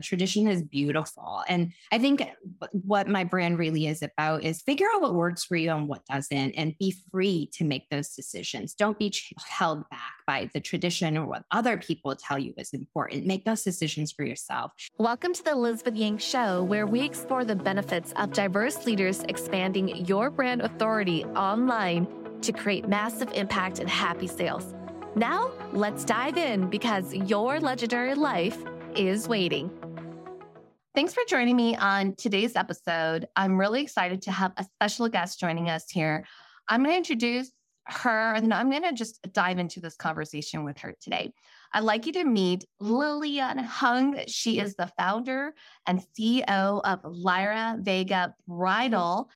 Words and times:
Tradition 0.00 0.46
is 0.46 0.62
beautiful. 0.62 1.42
And 1.48 1.72
I 1.90 1.98
think 1.98 2.22
what 2.70 3.08
my 3.08 3.24
brand 3.24 3.58
really 3.58 3.88
is 3.88 4.00
about 4.00 4.44
is 4.44 4.62
figure 4.62 4.86
out 4.94 5.02
what 5.02 5.14
works 5.14 5.44
for 5.44 5.56
you 5.56 5.72
and 5.72 5.88
what 5.88 6.04
doesn't, 6.06 6.52
and 6.52 6.78
be 6.78 6.94
free 7.10 7.50
to 7.54 7.64
make 7.64 7.90
those 7.90 8.14
decisions. 8.14 8.74
Don't 8.74 8.96
be 8.96 9.12
held 9.44 9.88
back 9.90 10.12
by 10.24 10.48
the 10.54 10.60
tradition 10.60 11.18
or 11.18 11.26
what 11.26 11.42
other 11.50 11.76
people 11.76 12.14
tell 12.14 12.38
you 12.38 12.54
is 12.56 12.72
important. 12.72 13.26
Make 13.26 13.44
those 13.44 13.64
decisions 13.64 14.12
for 14.12 14.24
yourself. 14.24 14.70
Welcome 14.98 15.34
to 15.34 15.42
the 15.42 15.50
Elizabeth 15.50 15.96
Yang 15.96 16.18
Show, 16.18 16.62
where 16.62 16.86
we 16.86 17.00
explore 17.00 17.44
the 17.44 17.56
benefits 17.56 18.12
of 18.12 18.32
diverse 18.32 18.86
leaders 18.86 19.24
expanding 19.28 20.06
your 20.06 20.30
brand 20.30 20.60
authority 20.60 21.24
online 21.24 22.06
to 22.42 22.52
create 22.52 22.88
massive 22.88 23.32
impact 23.32 23.80
and 23.80 23.90
happy 23.90 24.28
sales. 24.28 24.76
Now, 25.16 25.50
let's 25.72 26.04
dive 26.04 26.36
in 26.36 26.70
because 26.70 27.12
your 27.12 27.58
legendary 27.58 28.14
life 28.14 28.56
is 28.94 29.26
waiting. 29.26 29.72
Thanks 30.94 31.12
for 31.12 31.22
joining 31.28 31.54
me 31.54 31.76
on 31.76 32.14
today's 32.16 32.56
episode. 32.56 33.28
I'm 33.36 33.58
really 33.58 33.82
excited 33.82 34.22
to 34.22 34.32
have 34.32 34.52
a 34.56 34.64
special 34.64 35.08
guest 35.08 35.38
joining 35.38 35.68
us 35.68 35.90
here. 35.90 36.24
I'm 36.66 36.82
going 36.82 36.94
to 36.94 36.96
introduce 36.96 37.52
her 37.86 38.32
and 38.34 38.52
I'm 38.52 38.70
going 38.70 38.82
to 38.82 38.92
just 38.94 39.20
dive 39.32 39.58
into 39.58 39.80
this 39.80 39.96
conversation 39.96 40.64
with 40.64 40.78
her 40.78 40.94
today. 41.00 41.32
I'd 41.74 41.84
like 41.84 42.06
you 42.06 42.12
to 42.14 42.24
meet 42.24 42.64
Lilian 42.80 43.58
Hung. 43.58 44.18
She 44.26 44.58
is 44.58 44.76
the 44.76 44.90
founder 44.98 45.54
and 45.86 46.02
CEO 46.18 46.80
of 46.82 47.00
Lyra 47.04 47.76
Vega 47.80 48.34
Bridal. 48.48 49.30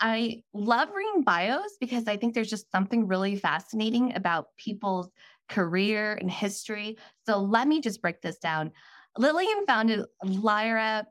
I 0.00 0.42
love 0.52 0.90
reading 0.94 1.22
bios 1.22 1.76
because 1.80 2.08
I 2.08 2.18
think 2.18 2.34
there's 2.34 2.50
just 2.50 2.70
something 2.70 3.06
really 3.06 3.36
fascinating 3.36 4.14
about 4.14 4.48
people's 4.58 5.08
career 5.48 6.12
and 6.20 6.30
history. 6.30 6.98
So 7.26 7.38
let 7.38 7.66
me 7.66 7.80
just 7.80 8.00
break 8.00 8.20
this 8.20 8.38
down. 8.38 8.72
Lilian 9.18 9.66
founded 9.66 10.04
Lyra 10.24 11.06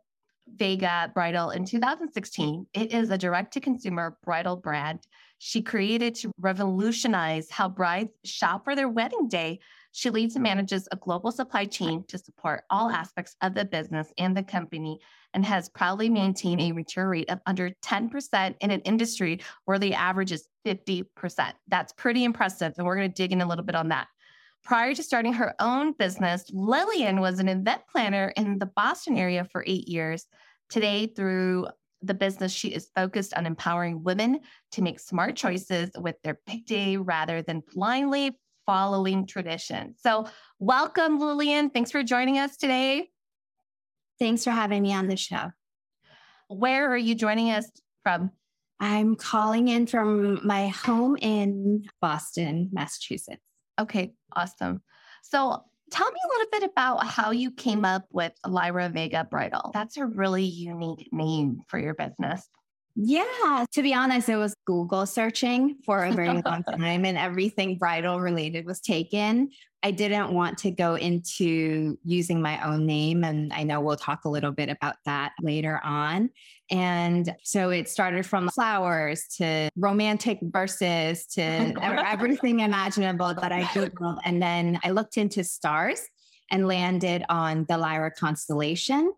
Vega 0.55 1.11
Bridal 1.13 1.51
in 1.51 1.65
2016. 1.65 2.65
It 2.73 2.93
is 2.93 3.09
a 3.11 3.17
direct 3.17 3.53
to 3.53 3.59
consumer 3.59 4.17
bridal 4.23 4.55
brand 4.55 4.99
she 5.39 5.61
created 5.61 6.15
to 6.15 6.31
revolutionize 6.37 7.49
how 7.49 7.69
brides 7.69 8.11
shop 8.25 8.65
for 8.65 8.75
their 8.75 8.89
wedding 8.89 9.29
day. 9.29 9.59
She 9.93 10.09
leads 10.09 10.35
and 10.35 10.43
manages 10.43 10.87
a 10.91 10.97
global 10.97 11.31
supply 11.31 11.65
chain 11.65 12.03
to 12.09 12.17
support 12.17 12.65
all 12.69 12.89
aspects 12.89 13.35
of 13.41 13.55
the 13.55 13.63
business 13.63 14.11
and 14.17 14.35
the 14.35 14.43
company 14.43 14.99
and 15.33 15.45
has 15.45 15.69
proudly 15.69 16.09
maintained 16.09 16.59
a 16.61 16.73
return 16.73 17.07
rate 17.07 17.29
of 17.29 17.39
under 17.45 17.71
10% 17.83 18.55
in 18.59 18.71
an 18.71 18.81
industry 18.81 19.39
where 19.63 19.79
the 19.79 19.93
average 19.93 20.33
is 20.33 20.47
50%. 20.65 21.53
That's 21.69 21.93
pretty 21.93 22.25
impressive. 22.25 22.73
And 22.77 22.85
we're 22.85 22.97
going 22.97 23.09
to 23.09 23.15
dig 23.15 23.31
in 23.31 23.41
a 23.41 23.47
little 23.47 23.65
bit 23.65 23.75
on 23.75 23.89
that. 23.89 24.07
Prior 24.63 24.93
to 24.93 25.03
starting 25.03 25.33
her 25.33 25.55
own 25.59 25.93
business, 25.93 26.45
Lilian 26.51 27.21
was 27.21 27.39
an 27.39 27.49
event 27.49 27.81
planner 27.91 28.33
in 28.35 28.59
the 28.59 28.65
Boston 28.65 29.17
area 29.17 29.43
for 29.43 29.63
eight 29.65 29.87
years. 29.87 30.25
Today, 30.69 31.07
through 31.07 31.67
the 32.01 32.13
business, 32.13 32.51
she 32.51 32.69
is 32.69 32.89
focused 32.95 33.33
on 33.33 33.45
empowering 33.45 34.03
women 34.03 34.39
to 34.73 34.81
make 34.81 34.99
smart 34.99 35.35
choices 35.35 35.89
with 35.97 36.15
their 36.23 36.39
big 36.45 36.65
day 36.65 36.97
rather 36.97 37.41
than 37.41 37.63
blindly 37.73 38.37
following 38.65 39.25
tradition. 39.25 39.95
So, 39.97 40.27
welcome, 40.59 41.19
Lilian. 41.19 41.71
Thanks 41.71 41.91
for 41.91 42.03
joining 42.03 42.37
us 42.37 42.55
today. 42.55 43.09
Thanks 44.19 44.43
for 44.43 44.51
having 44.51 44.83
me 44.83 44.93
on 44.93 45.07
the 45.07 45.17
show. 45.17 45.51
Where 46.49 46.91
are 46.91 46.97
you 46.97 47.15
joining 47.15 47.51
us 47.51 47.69
from? 48.03 48.31
I'm 48.79 49.15
calling 49.15 49.67
in 49.67 49.87
from 49.87 50.45
my 50.45 50.67
home 50.67 51.17
in 51.17 51.85
Boston, 52.01 52.69
Massachusetts. 52.71 53.41
Okay, 53.79 54.13
awesome. 54.35 54.81
So, 55.23 55.63
tell 55.91 56.11
me 56.11 56.19
a 56.23 56.27
little 56.37 56.51
bit 56.51 56.69
about 56.71 57.05
how 57.07 57.31
you 57.31 57.51
came 57.51 57.85
up 57.85 58.05
with 58.11 58.33
Lyra 58.45 58.89
Vega 58.89 59.27
Bridal. 59.29 59.71
That's 59.73 59.97
a 59.97 60.05
really 60.05 60.43
unique 60.43 61.09
name 61.11 61.61
for 61.67 61.79
your 61.79 61.93
business. 61.93 62.47
Yeah, 62.95 63.65
to 63.71 63.81
be 63.81 63.93
honest, 63.93 64.29
it 64.29 64.35
was 64.35 64.53
Google 64.65 65.05
searching 65.05 65.77
for 65.85 66.03
a 66.03 66.11
very 66.11 66.41
long 66.41 66.63
time 66.69 67.05
and 67.05 67.17
everything 67.17 67.77
bridal 67.77 68.19
related 68.19 68.65
was 68.65 68.81
taken. 68.81 69.51
I 69.81 69.91
didn't 69.91 70.33
want 70.33 70.57
to 70.59 70.71
go 70.71 70.95
into 70.95 71.97
using 72.03 72.41
my 72.41 72.61
own 72.67 72.85
name. 72.85 73.23
And 73.23 73.53
I 73.53 73.63
know 73.63 73.79
we'll 73.79 73.95
talk 73.95 74.25
a 74.25 74.29
little 74.29 74.51
bit 74.51 74.69
about 74.69 74.95
that 75.05 75.31
later 75.41 75.79
on. 75.83 76.29
And 76.69 77.33
so 77.43 77.69
it 77.69 77.87
started 77.87 78.25
from 78.25 78.49
flowers 78.49 79.25
to 79.37 79.69
romantic 79.77 80.39
verses 80.41 81.25
to 81.27 81.41
everything 81.81 82.59
imaginable 82.59 83.33
that 83.33 83.51
I 83.51 83.63
Googled. 83.63 84.19
And 84.25 84.41
then 84.41 84.79
I 84.83 84.91
looked 84.91 85.17
into 85.17 85.43
stars 85.43 86.01
and 86.51 86.67
landed 86.67 87.23
on 87.29 87.65
the 87.69 87.77
Lyra 87.77 88.11
constellation. 88.11 89.13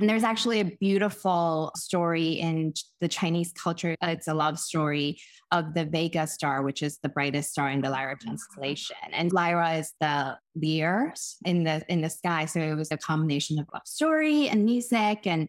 And 0.00 0.08
there's 0.08 0.24
actually 0.24 0.60
a 0.60 0.64
beautiful 0.64 1.70
story 1.76 2.32
in 2.32 2.72
the 3.00 3.08
Chinese 3.08 3.52
culture. 3.52 3.94
It's 4.02 4.26
a 4.26 4.34
love 4.34 4.58
story 4.58 5.18
of 5.50 5.74
the 5.74 5.84
Vega 5.84 6.26
star, 6.26 6.62
which 6.62 6.82
is 6.82 6.98
the 7.02 7.08
brightest 7.08 7.50
star 7.50 7.70
in 7.70 7.82
the 7.82 7.88
oh, 7.88 7.92
Lyra 7.92 8.16
constellation. 8.16 8.96
And 9.12 9.32
Lyra 9.32 9.74
is 9.74 9.92
the 10.00 10.38
Lyre 10.56 11.14
in 11.44 11.64
the 11.64 11.84
in 11.88 12.00
the 12.00 12.10
sky. 12.10 12.46
So 12.46 12.60
it 12.60 12.74
was 12.74 12.90
a 12.90 12.96
combination 12.96 13.58
of 13.58 13.68
love 13.72 13.86
story 13.86 14.48
and 14.48 14.64
music 14.64 15.26
and 15.26 15.48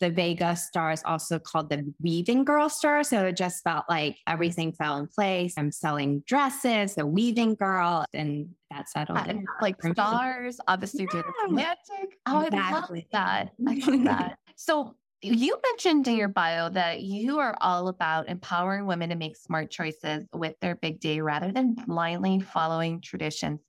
the 0.00 0.10
Vega 0.10 0.56
star 0.56 0.92
is 0.92 1.02
also 1.04 1.38
called 1.38 1.70
the 1.70 1.92
weaving 2.02 2.44
girl 2.44 2.68
star. 2.68 3.04
So 3.04 3.26
it 3.26 3.36
just 3.36 3.62
felt 3.62 3.84
like 3.88 4.18
everything 4.26 4.72
fell 4.72 4.98
in 4.98 5.06
place. 5.06 5.54
I'm 5.56 5.70
selling 5.70 6.22
dresses, 6.26 6.94
the 6.94 7.06
weaving 7.06 7.54
girl, 7.54 8.04
and 8.12 8.48
that 8.70 8.88
settled. 8.88 9.18
And 9.26 9.46
like 9.60 9.76
stars, 9.82 10.58
obviously 10.66 11.06
yeah. 11.14 11.22
romantic. 11.44 12.18
Oh, 12.26 12.40
exactly. 12.40 13.06
I 13.12 13.18
love 13.18 13.48
that. 13.52 13.52
I 13.66 13.90
love 13.90 14.04
that. 14.04 14.38
So 14.56 14.96
you 15.22 15.58
mentioned 15.70 16.06
in 16.06 16.16
your 16.16 16.28
bio 16.28 16.68
that 16.68 17.00
you 17.00 17.38
are 17.38 17.56
all 17.60 17.88
about 17.88 18.28
empowering 18.28 18.86
women 18.86 19.08
to 19.08 19.16
make 19.16 19.36
smart 19.36 19.70
choices 19.70 20.26
with 20.34 20.54
their 20.60 20.74
big 20.74 21.00
day 21.00 21.20
rather 21.20 21.50
than 21.50 21.74
blindly 21.86 22.40
following 22.40 23.00
traditions. 23.00 23.60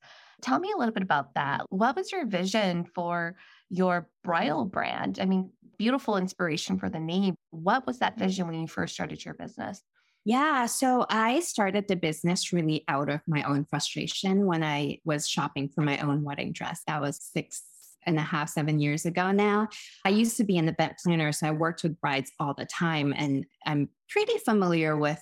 Tell 0.41 0.59
me 0.59 0.73
a 0.75 0.77
little 0.77 0.93
bit 0.93 1.03
about 1.03 1.33
that. 1.35 1.61
What 1.69 1.95
was 1.95 2.11
your 2.11 2.25
vision 2.25 2.85
for 2.93 3.35
your 3.69 4.09
bridal 4.23 4.65
brand? 4.65 5.19
I 5.19 5.25
mean, 5.25 5.51
beautiful 5.77 6.17
inspiration 6.17 6.79
for 6.79 6.89
the 6.89 6.99
name. 6.99 7.35
What 7.51 7.85
was 7.85 7.99
that 7.99 8.17
vision 8.17 8.47
when 8.47 8.59
you 8.59 8.67
first 8.67 8.93
started 8.93 9.23
your 9.23 9.33
business? 9.33 9.81
Yeah. 10.23 10.65
So 10.65 11.05
I 11.09 11.41
started 11.41 11.87
the 11.87 11.95
business 11.95 12.51
really 12.51 12.83
out 12.87 13.09
of 13.09 13.21
my 13.27 13.43
own 13.43 13.65
frustration 13.65 14.45
when 14.47 14.63
I 14.63 14.99
was 15.05 15.29
shopping 15.29 15.69
for 15.69 15.81
my 15.81 15.99
own 15.99 16.23
wedding 16.23 16.51
dress. 16.51 16.81
That 16.87 17.01
was 17.01 17.19
six 17.21 17.61
and 18.07 18.17
a 18.17 18.21
half, 18.21 18.49
seven 18.49 18.79
years 18.79 19.05
ago 19.05 19.31
now. 19.31 19.67
I 20.03 20.09
used 20.09 20.37
to 20.37 20.43
be 20.43 20.57
an 20.57 20.69
event 20.69 20.93
planner, 21.03 21.31
so 21.31 21.47
I 21.47 21.51
worked 21.51 21.83
with 21.83 21.99
brides 21.99 22.31
all 22.39 22.53
the 22.53 22.65
time, 22.65 23.13
and 23.15 23.45
I'm 23.65 23.89
pretty 24.09 24.37
familiar 24.39 24.95
with 24.95 25.19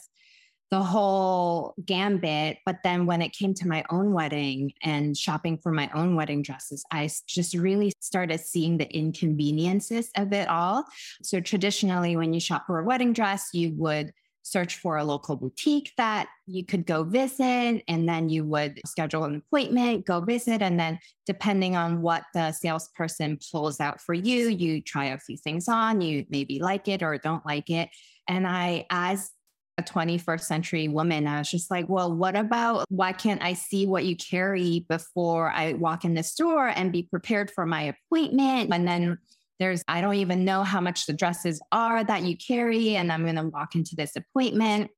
the 0.71 0.81
whole 0.81 1.75
gambit. 1.85 2.57
But 2.65 2.77
then 2.83 3.05
when 3.05 3.21
it 3.21 3.29
came 3.29 3.53
to 3.55 3.67
my 3.67 3.83
own 3.89 4.13
wedding 4.13 4.73
and 4.81 5.15
shopping 5.15 5.57
for 5.57 5.71
my 5.71 5.89
own 5.93 6.15
wedding 6.15 6.41
dresses, 6.41 6.83
I 6.91 7.09
just 7.27 7.53
really 7.53 7.93
started 7.99 8.39
seeing 8.39 8.77
the 8.77 8.91
inconveniences 8.91 10.09
of 10.17 10.33
it 10.33 10.47
all. 10.47 10.85
So 11.21 11.39
traditionally, 11.39 12.15
when 12.15 12.33
you 12.33 12.39
shop 12.39 12.63
for 12.65 12.79
a 12.79 12.83
wedding 12.83 13.13
dress, 13.13 13.49
you 13.53 13.73
would 13.75 14.13
search 14.43 14.75
for 14.75 14.97
a 14.97 15.03
local 15.03 15.35
boutique 15.35 15.91
that 15.97 16.27
you 16.45 16.65
could 16.65 16.85
go 16.85 17.03
visit 17.03 17.81
and 17.87 18.07
then 18.07 18.29
you 18.29 18.43
would 18.43 18.79
schedule 18.85 19.23
an 19.23 19.35
appointment 19.35 20.05
go 20.05 20.19
visit 20.19 20.61
and 20.61 20.77
then 20.77 20.99
depending 21.25 21.75
on 21.75 22.01
what 22.01 22.23
the 22.33 22.51
salesperson 22.51 23.39
pulls 23.51 23.79
out 23.79 24.01
for 24.01 24.13
you 24.13 24.49
you 24.49 24.81
try 24.81 25.05
a 25.05 25.17
few 25.17 25.37
things 25.37 25.69
on 25.69 26.01
you 26.01 26.25
maybe 26.29 26.59
like 26.59 26.89
it 26.89 27.01
or 27.01 27.17
don't 27.17 27.45
like 27.45 27.69
it 27.69 27.89
and 28.27 28.45
i 28.45 28.85
as 28.89 29.31
a 29.77 29.83
21st 29.83 30.41
century 30.41 30.87
woman, 30.87 31.27
I 31.27 31.39
was 31.39 31.49
just 31.49 31.71
like, 31.71 31.89
well, 31.89 32.13
what 32.13 32.35
about 32.35 32.85
why 32.89 33.11
can't 33.11 33.41
I 33.41 33.53
see 33.53 33.87
what 33.87 34.05
you 34.05 34.15
carry 34.15 34.85
before 34.87 35.49
I 35.49 35.73
walk 35.73 36.05
in 36.05 36.13
the 36.13 36.23
store 36.23 36.67
and 36.67 36.91
be 36.91 37.03
prepared 37.03 37.49
for 37.49 37.65
my 37.65 37.93
appointment? 37.93 38.71
And 38.71 38.87
then 38.87 39.17
there's, 39.59 39.83
I 39.87 40.01
don't 40.01 40.15
even 40.15 40.45
know 40.45 40.63
how 40.63 40.81
much 40.81 41.05
the 41.05 41.13
dresses 41.13 41.61
are 41.71 42.03
that 42.03 42.23
you 42.23 42.37
carry, 42.37 42.95
and 42.95 43.11
I'm 43.11 43.23
going 43.23 43.35
to 43.35 43.47
walk 43.47 43.75
into 43.75 43.95
this 43.95 44.15
appointment. 44.15 44.91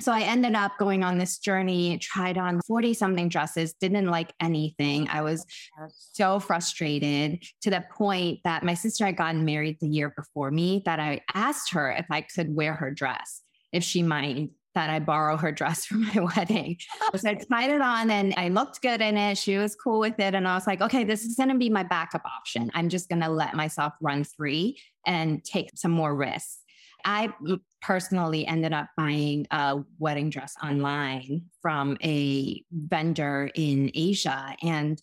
So 0.00 0.10
I 0.10 0.22
ended 0.22 0.54
up 0.54 0.72
going 0.78 1.04
on 1.04 1.18
this 1.18 1.38
journey, 1.38 1.98
tried 1.98 2.36
on 2.36 2.60
40 2.66 2.94
something 2.94 3.28
dresses, 3.28 3.74
didn't 3.74 4.06
like 4.06 4.32
anything. 4.40 5.06
I 5.08 5.22
was 5.22 5.46
so 6.12 6.40
frustrated 6.40 7.44
to 7.60 7.70
the 7.70 7.84
point 7.96 8.40
that 8.44 8.64
my 8.64 8.74
sister 8.74 9.06
had 9.06 9.16
gotten 9.16 9.44
married 9.44 9.78
the 9.80 9.88
year 9.88 10.12
before 10.16 10.50
me 10.50 10.82
that 10.86 10.98
I 10.98 11.20
asked 11.34 11.70
her 11.72 11.92
if 11.92 12.06
I 12.10 12.22
could 12.22 12.54
wear 12.54 12.74
her 12.74 12.90
dress 12.90 13.42
if 13.72 13.82
she 13.82 14.02
might 14.02 14.50
that 14.74 14.90
I 14.90 15.00
borrow 15.00 15.36
her 15.36 15.52
dress 15.52 15.84
for 15.86 15.94
my 15.94 16.28
wedding. 16.36 16.78
So 17.16 17.28
I 17.28 17.34
tried 17.34 17.70
it 17.70 17.82
on 17.82 18.10
and 18.10 18.32
I 18.38 18.48
looked 18.48 18.80
good 18.80 19.02
in 19.02 19.18
it. 19.18 19.36
She 19.36 19.58
was 19.58 19.74
cool 19.74 20.00
with 20.00 20.18
it. 20.18 20.34
And 20.34 20.48
I 20.48 20.54
was 20.54 20.66
like, 20.66 20.80
okay, 20.80 21.04
this 21.04 21.24
is 21.24 21.36
going 21.36 21.50
to 21.50 21.58
be 21.58 21.68
my 21.68 21.82
backup 21.82 22.22
option. 22.24 22.70
I'm 22.74 22.88
just 22.88 23.10
going 23.10 23.20
to 23.20 23.28
let 23.28 23.54
myself 23.54 23.92
run 24.00 24.24
free 24.24 24.78
and 25.06 25.44
take 25.44 25.70
some 25.74 25.90
more 25.90 26.14
risks. 26.14 26.60
I 27.04 27.32
personally 27.82 28.46
ended 28.46 28.72
up 28.72 28.88
buying 28.96 29.46
a 29.50 29.80
wedding 29.98 30.30
dress 30.30 30.54
online 30.62 31.42
from 31.60 31.98
a 32.02 32.62
vendor 32.72 33.50
in 33.54 33.90
Asia. 33.94 34.56
And 34.62 35.02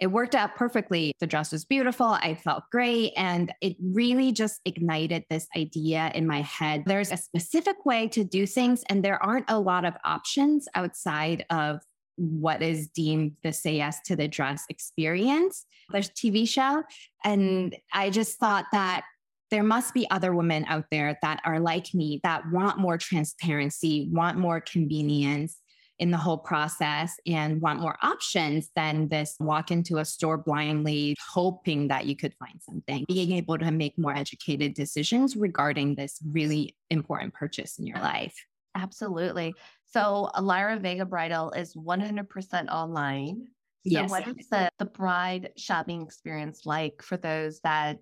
it 0.00 0.08
worked 0.08 0.34
out 0.34 0.54
perfectly. 0.54 1.12
The 1.20 1.26
dress 1.26 1.52
was 1.52 1.64
beautiful. 1.64 2.06
I 2.06 2.34
felt 2.34 2.64
great. 2.70 3.12
And 3.16 3.52
it 3.60 3.76
really 3.82 4.32
just 4.32 4.60
ignited 4.64 5.24
this 5.28 5.48
idea 5.56 6.12
in 6.14 6.26
my 6.26 6.42
head. 6.42 6.84
There's 6.86 7.10
a 7.10 7.16
specific 7.16 7.84
way 7.84 8.08
to 8.08 8.24
do 8.24 8.46
things, 8.46 8.84
and 8.88 9.04
there 9.04 9.22
aren't 9.22 9.50
a 9.50 9.58
lot 9.58 9.84
of 9.84 9.94
options 10.04 10.68
outside 10.74 11.44
of 11.50 11.80
what 12.16 12.62
is 12.62 12.88
deemed 12.88 13.36
the 13.42 13.52
say 13.52 13.76
yes 13.76 14.00
to 14.06 14.16
the 14.16 14.28
dress 14.28 14.64
experience. 14.68 15.66
There's 15.90 16.10
TV 16.10 16.48
show. 16.48 16.82
And 17.24 17.76
I 17.92 18.10
just 18.10 18.38
thought 18.38 18.66
that 18.72 19.04
there 19.50 19.62
must 19.62 19.94
be 19.94 20.10
other 20.10 20.34
women 20.34 20.64
out 20.68 20.86
there 20.90 21.16
that 21.22 21.40
are 21.44 21.60
like 21.60 21.94
me 21.94 22.20
that 22.22 22.42
want 22.50 22.78
more 22.78 22.98
transparency, 22.98 24.08
want 24.12 24.36
more 24.36 24.60
convenience, 24.60 25.58
in 25.98 26.10
the 26.10 26.16
whole 26.16 26.38
process 26.38 27.16
and 27.26 27.60
want 27.60 27.80
more 27.80 27.96
options 28.02 28.70
than 28.76 29.08
this 29.08 29.36
walk 29.40 29.70
into 29.70 29.98
a 29.98 30.04
store 30.04 30.38
blindly 30.38 31.16
hoping 31.32 31.88
that 31.88 32.06
you 32.06 32.16
could 32.16 32.34
find 32.34 32.60
something. 32.62 33.04
Being 33.08 33.32
able 33.32 33.58
to 33.58 33.70
make 33.70 33.98
more 33.98 34.16
educated 34.16 34.74
decisions 34.74 35.36
regarding 35.36 35.94
this 35.94 36.18
really 36.30 36.76
important 36.90 37.34
purchase 37.34 37.78
in 37.78 37.86
your 37.86 37.98
life. 37.98 38.34
Absolutely. 38.74 39.54
So 39.86 40.30
Lyra 40.40 40.78
Vega 40.78 41.04
Bridal 41.04 41.50
is 41.52 41.74
100% 41.74 42.68
online. 42.68 43.46
So 43.86 43.92
yes. 43.92 44.10
what 44.10 44.28
is 44.28 44.48
the, 44.50 44.70
the 44.78 44.84
bride 44.84 45.50
shopping 45.56 46.02
experience 46.02 46.66
like 46.66 47.02
for 47.02 47.16
those 47.16 47.60
that 47.60 47.98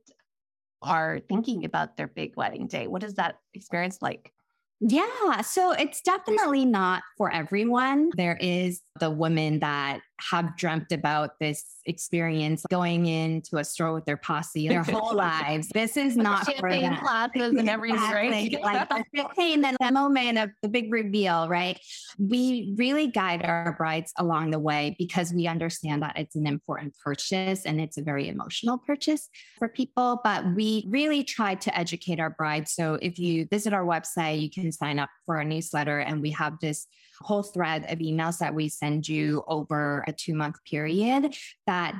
are 0.82 1.20
thinking 1.28 1.64
about 1.64 1.96
their 1.96 2.08
big 2.08 2.36
wedding 2.36 2.66
day? 2.66 2.88
What 2.88 3.04
is 3.04 3.14
that 3.14 3.36
experience 3.54 4.02
like? 4.02 4.32
Yeah. 4.80 5.40
So 5.40 5.72
it's 5.72 6.02
definitely 6.02 6.64
not 6.64 7.02
for 7.16 7.32
everyone. 7.32 8.10
There 8.16 8.36
is 8.40 8.82
the 9.00 9.10
woman 9.10 9.60
that 9.60 10.00
have 10.30 10.56
dreamt 10.56 10.92
about 10.92 11.38
this 11.40 11.64
experience 11.86 12.64
going 12.70 13.06
into 13.06 13.58
a 13.58 13.64
store 13.64 13.92
with 13.92 14.04
their 14.04 14.16
posse 14.16 14.68
their 14.68 14.82
whole 14.82 15.14
lives. 15.14 15.68
This 15.68 15.96
is 15.96 16.16
not 16.16 16.46
for 16.56 16.70
them. 16.70 16.96
classes 16.96 17.54
and 17.58 17.68
everything, 17.68 18.00
right? 18.00 18.62
like 18.62 18.88
the 18.88 19.04
champagne 19.14 19.64
and 19.64 19.76
the 19.80 19.92
moment 19.92 20.38
of 20.38 20.50
the 20.62 20.68
big 20.68 20.92
reveal, 20.92 21.48
right? 21.48 21.78
We 22.18 22.74
really 22.76 23.08
guide 23.08 23.44
our 23.44 23.74
brides 23.76 24.12
along 24.18 24.50
the 24.50 24.58
way 24.58 24.96
because 24.98 25.32
we 25.32 25.46
understand 25.46 26.02
that 26.02 26.18
it's 26.18 26.36
an 26.36 26.46
important 26.46 26.94
purchase 27.02 27.64
and 27.64 27.80
it's 27.80 27.98
a 27.98 28.02
very 28.02 28.28
emotional 28.28 28.78
purchase 28.78 29.28
for 29.58 29.68
people. 29.68 30.20
But 30.24 30.54
we 30.54 30.86
really 30.88 31.24
try 31.24 31.54
to 31.54 31.78
educate 31.78 32.20
our 32.20 32.30
brides. 32.30 32.72
So 32.72 32.98
if 33.00 33.18
you 33.18 33.46
visit 33.50 33.72
our 33.72 33.84
website, 33.84 34.40
you 34.40 34.50
can 34.50 34.72
sign 34.72 34.98
up 34.98 35.10
for 35.24 35.36
our 35.36 35.44
newsletter 35.44 35.98
and 35.98 36.20
we 36.22 36.30
have 36.32 36.58
this 36.60 36.86
whole 37.20 37.42
thread 37.42 37.84
of 37.90 37.98
emails 37.98 38.38
that 38.38 38.54
we 38.54 38.68
send 38.68 39.08
you 39.08 39.42
over 39.46 40.04
a 40.06 40.12
two 40.12 40.34
month 40.34 40.62
period 40.64 41.34
that 41.66 41.94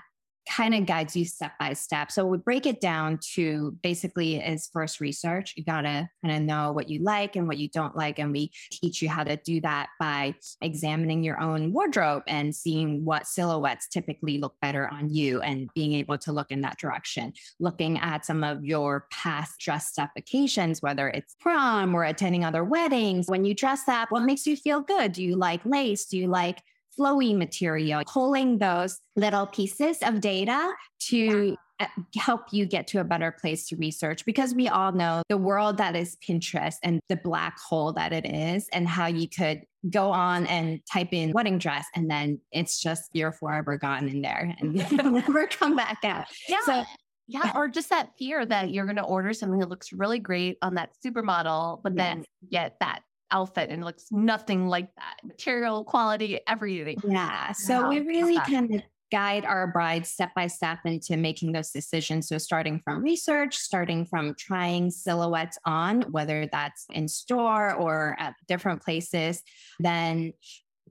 kind 0.49 0.75
of 0.75 0.87
guides 0.87 1.17
you 1.17 1.25
step 1.25 1.53
by 1.59 1.73
step. 1.73 2.11
So 2.11 2.25
we 2.25 2.39
break 2.39 2.67
it 2.67 2.81
down 2.81 3.19
to 3.35 3.77
basically 3.83 4.37
is 4.37 4.69
first 4.73 5.01
research. 5.01 5.55
You 5.57 5.65
got 5.65 5.83
to 5.83 6.09
kind 6.25 6.37
of 6.37 6.43
know 6.43 6.73
what 6.73 6.89
you 6.89 7.03
like 7.03 7.37
and 7.37 7.49
what 7.49 7.59
you 7.59 7.69
don't 7.69 7.97
like. 7.97 8.19
And 8.19 8.33
we 8.33 8.53
teach 8.71 9.03
you 9.03 9.09
how 9.09 9.25
to 9.25 9.37
do 9.37 9.61
that 9.63 9.89
by 9.99 10.35
examining 10.61 11.23
your 11.23 11.41
own 11.41 11.73
wardrobe 11.73 12.23
and 12.27 12.55
seeing 12.55 13.05
what 13.05 13.27
silhouettes 13.27 13.89
typically 13.89 14.39
look 14.39 14.55
better 14.61 14.89
on 14.89 15.13
you 15.13 15.41
and 15.41 15.69
being 15.75 15.95
able 15.95 16.19
to 16.19 16.33
look 16.33 16.51
in 16.51 16.61
that 16.63 16.79
direction. 16.79 17.33
Looking 17.59 17.99
at 17.99 18.25
some 18.25 18.45
of 18.45 18.65
your 18.65 19.07
past 19.11 19.59
dressed 19.59 19.99
up 19.99 20.11
occasions, 20.17 20.81
whether 20.81 21.09
it's 21.09 21.35
prom 21.41 21.95
or 21.95 22.05
attending 22.05 22.45
other 22.45 22.65
weddings. 22.65 23.29
When 23.29 23.45
you 23.45 23.55
dress 23.55 23.89
up, 23.89 24.11
what 24.11 24.23
makes 24.23 24.47
you 24.47 24.57
feel 24.57 24.81
good? 24.81 25.13
Do 25.13 25.23
you 25.23 25.37
like 25.37 25.65
lace? 25.65 26.07
Do 26.07 26.17
you 26.19 26.29
like 26.29 26.63
flowy 26.99 27.37
material, 27.37 28.03
pulling 28.07 28.59
those 28.59 29.01
little 29.17 29.47
pieces 29.47 29.99
of 30.03 30.21
data 30.21 30.73
to 31.09 31.57
uh, 31.79 31.87
help 32.17 32.43
you 32.53 32.65
get 32.65 32.87
to 32.87 33.01
a 33.01 33.05
better 33.05 33.31
place 33.31 33.69
to 33.69 33.77
research 33.77 34.25
because 34.25 34.55
we 34.55 34.67
all 34.67 34.93
know 34.93 35.23
the 35.29 35.37
world 35.37 35.77
that 35.77 35.95
is 35.95 36.17
Pinterest 36.27 36.77
and 36.83 37.01
the 37.09 37.17
black 37.17 37.59
hole 37.59 37.93
that 37.93 38.13
it 38.13 38.25
is, 38.27 38.69
and 38.73 38.89
how 38.89 39.07
you 39.07 39.29
could 39.29 39.63
go 39.91 40.11
on 40.11 40.47
and 40.47 40.81
type 40.91 41.13
in 41.13 41.33
wedding 41.33 41.59
dress 41.59 41.87
and 41.95 42.11
then 42.11 42.41
it's 42.51 42.83
just 42.83 43.09
you're 43.13 43.31
forever 43.31 43.77
gone 43.77 44.09
in 44.09 44.21
there 44.21 44.53
and 44.59 44.75
never 45.13 45.47
come 45.47 45.77
back 45.77 45.99
out. 46.03 46.27
Yeah. 46.49 46.61
So 46.65 46.85
yeah, 47.29 47.53
or 47.57 47.69
just 47.69 47.91
that 47.91 48.11
fear 48.19 48.47
that 48.47 48.71
you're 48.71 48.85
going 48.85 48.97
to 48.97 49.03
order 49.03 49.33
something 49.33 49.59
that 49.59 49.69
looks 49.69 49.93
really 49.93 50.21
great 50.21 50.59
on 50.63 50.75
that 50.75 50.91
supermodel, 51.05 51.83
but 51.83 51.97
then 51.97 52.25
get 52.51 52.77
that 52.81 53.01
outfit 53.31 53.71
and 53.71 53.85
looks 53.85 54.07
nothing 54.11 54.69
like 54.69 54.95
that. 54.97 55.17
Material, 55.25 55.85
quality, 55.85 56.41
everything. 56.47 56.99
Yeah. 57.07 57.53
So 57.53 57.83
wow. 57.83 57.89
we 57.89 58.01
really 58.01 58.37
kind 58.39 58.75
of 58.75 58.83
guide 59.13 59.45
our 59.45 59.69
brides 59.69 60.11
step 60.11 60.35
by 60.35 60.47
step 60.47 60.79
into 60.85 61.17
making 61.17 61.53
those 61.53 61.71
decisions. 61.71 62.29
So, 62.29 62.39
starting 62.39 62.81
from 62.85 63.03
research, 63.03 63.57
starting 63.57 64.05
from 64.05 64.35
trying 64.35 64.91
silhouettes 64.91 65.59
on, 65.65 66.03
whether 66.11 66.49
that's 66.51 66.87
in 66.91 67.09
store 67.09 67.75
or 67.75 68.17
at 68.19 68.35
different 68.49 68.83
places, 68.83 69.43
then 69.79 70.33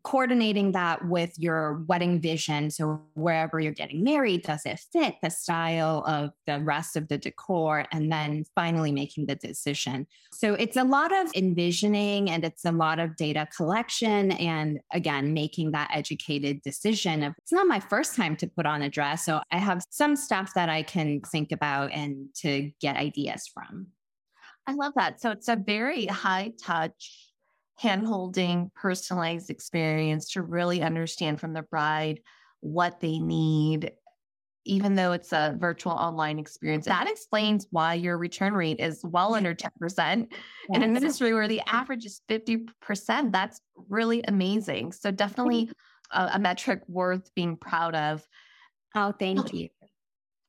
coordinating 0.05 0.71
that 0.71 1.03
with 1.07 1.37
your 1.37 1.83
wedding 1.87 2.21
vision. 2.21 2.69
So, 2.69 3.01
wherever 3.15 3.59
you're 3.59 3.73
getting 3.73 4.03
married, 4.03 4.43
does 4.43 4.61
it 4.65 4.79
fit 4.93 5.15
the 5.21 5.31
style 5.31 6.03
of 6.05 6.29
the 6.45 6.59
rest 6.61 6.95
of 6.95 7.07
the 7.07 7.17
decor? 7.17 7.85
And 7.91 8.11
then 8.11 8.45
finally 8.53 8.91
making 8.91 9.25
the 9.25 9.35
decision. 9.35 10.07
So, 10.31 10.53
it's 10.53 10.77
a 10.77 10.83
lot 10.83 11.11
of 11.11 11.31
envisioning 11.35 12.29
and 12.29 12.45
it's 12.45 12.63
a 12.63 12.71
lot 12.71 12.99
of 12.99 13.17
data 13.17 13.47
collection. 13.57 14.31
And 14.33 14.79
again, 14.93 15.33
making 15.33 15.71
that 15.71 15.89
educated 15.91 16.61
decision 16.61 17.23
of 17.23 17.33
it's 17.39 17.51
not 17.51 17.67
my 17.67 17.79
first 17.79 18.15
time 18.15 18.35
to 18.37 18.47
put 18.47 18.67
on 18.67 18.83
a 18.83 18.89
dress. 18.89 19.25
So, 19.25 19.41
I 19.51 19.57
have 19.57 19.81
some 19.89 20.15
stuff 20.15 20.53
that 20.53 20.69
I 20.69 20.83
can 20.83 21.21
think 21.21 21.51
about 21.51 21.91
and 21.91 22.27
to 22.35 22.71
get 22.79 22.95
ideas 22.95 23.49
from. 23.51 23.87
I 24.67 24.73
love 24.73 24.93
that. 24.97 25.19
So, 25.19 25.31
it's 25.31 25.49
a 25.49 25.55
very 25.55 26.05
high 26.05 26.53
touch 26.61 27.33
hand 27.77 28.07
holding, 28.07 28.71
personalized 28.75 29.49
experience 29.49 30.31
to 30.31 30.41
really 30.41 30.81
understand 30.81 31.39
from 31.39 31.53
the 31.53 31.61
bride 31.61 32.21
what 32.61 32.99
they 32.99 33.19
need, 33.19 33.91
even 34.65 34.95
though 34.95 35.11
it's 35.11 35.33
a 35.33 35.55
virtual 35.59 35.91
online 35.91 36.39
experience. 36.39 36.85
That 36.85 37.09
explains 37.09 37.67
why 37.71 37.95
your 37.95 38.17
return 38.17 38.53
rate 38.53 38.79
is 38.79 39.01
well 39.03 39.35
under 39.35 39.53
10% 39.53 39.69
yes. 39.89 40.27
in 40.73 40.83
an 40.83 40.95
industry 40.95 41.33
where 41.33 41.47
the 41.47 41.61
average 41.67 42.05
is 42.05 42.21
50%. 42.29 43.31
That's 43.31 43.59
really 43.89 44.23
amazing. 44.27 44.93
So, 44.93 45.11
definitely 45.11 45.69
a, 46.11 46.31
a 46.33 46.39
metric 46.39 46.81
worth 46.87 47.33
being 47.35 47.57
proud 47.57 47.93
of. 47.95 48.25
Oh, 48.95 49.11
thank 49.11 49.39
oh, 49.39 49.49
you. 49.51 49.69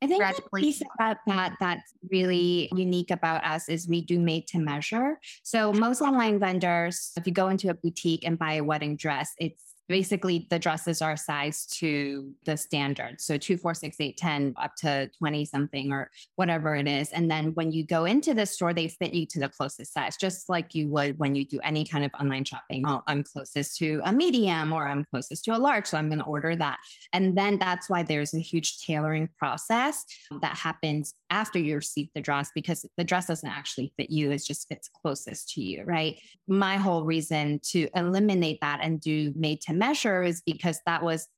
I 0.03 0.07
think 0.07 0.23
the 0.23 0.61
piece 0.61 0.83
about 0.95 1.17
that 1.27 1.55
that's 1.59 1.95
really 2.11 2.69
unique 2.75 3.11
about 3.11 3.45
us 3.45 3.69
is 3.69 3.89
we 3.89 4.03
do 4.03 4.21
made 4.21 4.47
to 4.49 4.59
measure. 4.59 5.19
So 5.43 5.73
most 5.73 6.03
online 6.03 6.39
vendors, 6.39 7.13
if 7.17 7.27
you 7.27 7.33
go 7.33 7.49
into 7.49 7.71
a 7.71 7.75
boutique 7.75 8.25
and 8.25 8.39
buy 8.39 8.55
a 8.55 8.65
wedding 8.65 8.97
dress, 8.97 9.33
it's 9.39 9.63
basically 9.89 10.47
the 10.51 10.59
dresses 10.59 11.01
are 11.03 11.17
sized 11.17 11.79
to 11.79 12.33
the 12.45 12.57
standard. 12.57 13.21
So 13.21 13.37
two, 13.37 13.57
four, 13.57 13.75
six, 13.75 13.97
eight, 14.01 14.17
10, 14.17 14.55
up 14.61 14.75
to 14.77 15.11
20 15.19 15.45
something 15.45 15.93
or 15.93 16.11
whatever 16.37 16.75
it 16.75 16.89
is. 16.89 17.11
And 17.11 17.31
then 17.31 17.55
when 17.55 17.73
you 17.73 17.85
go 17.85 18.05
into 18.05 18.35
the 18.35 18.47
store, 18.47 18.75
they 18.75 18.89
fit 18.89 19.15
you 19.15 19.27
to 19.27 19.41
the 19.41 19.49
closest 19.49 19.93
size, 19.93 20.17
just 20.17 20.49
like 20.49 20.75
you 20.75 20.89
would 20.89 21.19
when 21.19 21.35
you 21.35 21.45
do 21.45 21.61
any 21.63 21.85
kind 21.85 22.05
of 22.05 22.11
online 22.21 22.45
shopping. 22.45 22.85
Oh, 22.87 23.03
I'm 23.07 23.23
closest 23.23 23.79
to 23.79 24.01
a 24.05 24.13
medium 24.13 24.73
or 24.73 24.89
I'm 24.89 25.05
closest 25.11 25.45
to 25.45 25.57
a 25.57 25.59
large. 25.59 25.87
So 25.87 25.99
I'm 25.99 26.09
going 26.09 26.19
to 26.19 26.25
order 26.25 26.57
that. 26.57 26.79
And 27.13 27.37
then 27.37 27.59
that's 27.59 27.89
why 27.89 28.03
there's 28.03 28.35
a 28.35 28.41
huge 28.41 28.79
tailoring 28.85 29.29
process 29.39 30.05
that 30.41 30.57
happens 30.57 31.15
after 31.31 31.59
you 31.59 31.77
receive 31.77 32.09
the 32.15 32.21
dress 32.21 32.51
because 32.55 32.87
the 32.97 33.05
dress 33.05 33.27
doesn't 33.27 33.49
actually 33.49 33.93
fit 33.97 34.11
you. 34.11 34.31
It 34.31 34.43
just 34.45 34.69
fits 34.69 34.89
closest 35.03 35.51
to 35.55 35.63
you, 35.63 35.85
right? 35.85 36.19
My 36.49 36.77
whole 36.77 37.05
reason 37.05 37.61
to 37.71 37.89
eliminate 37.95 38.61
that 38.61 38.81
and 38.83 39.01
do 39.01 39.33
made 39.37 39.61
to 39.63 39.73
measure 39.77 40.23
is 40.23 40.43
because 40.45 40.81
that 40.87 41.03
was 41.03 41.29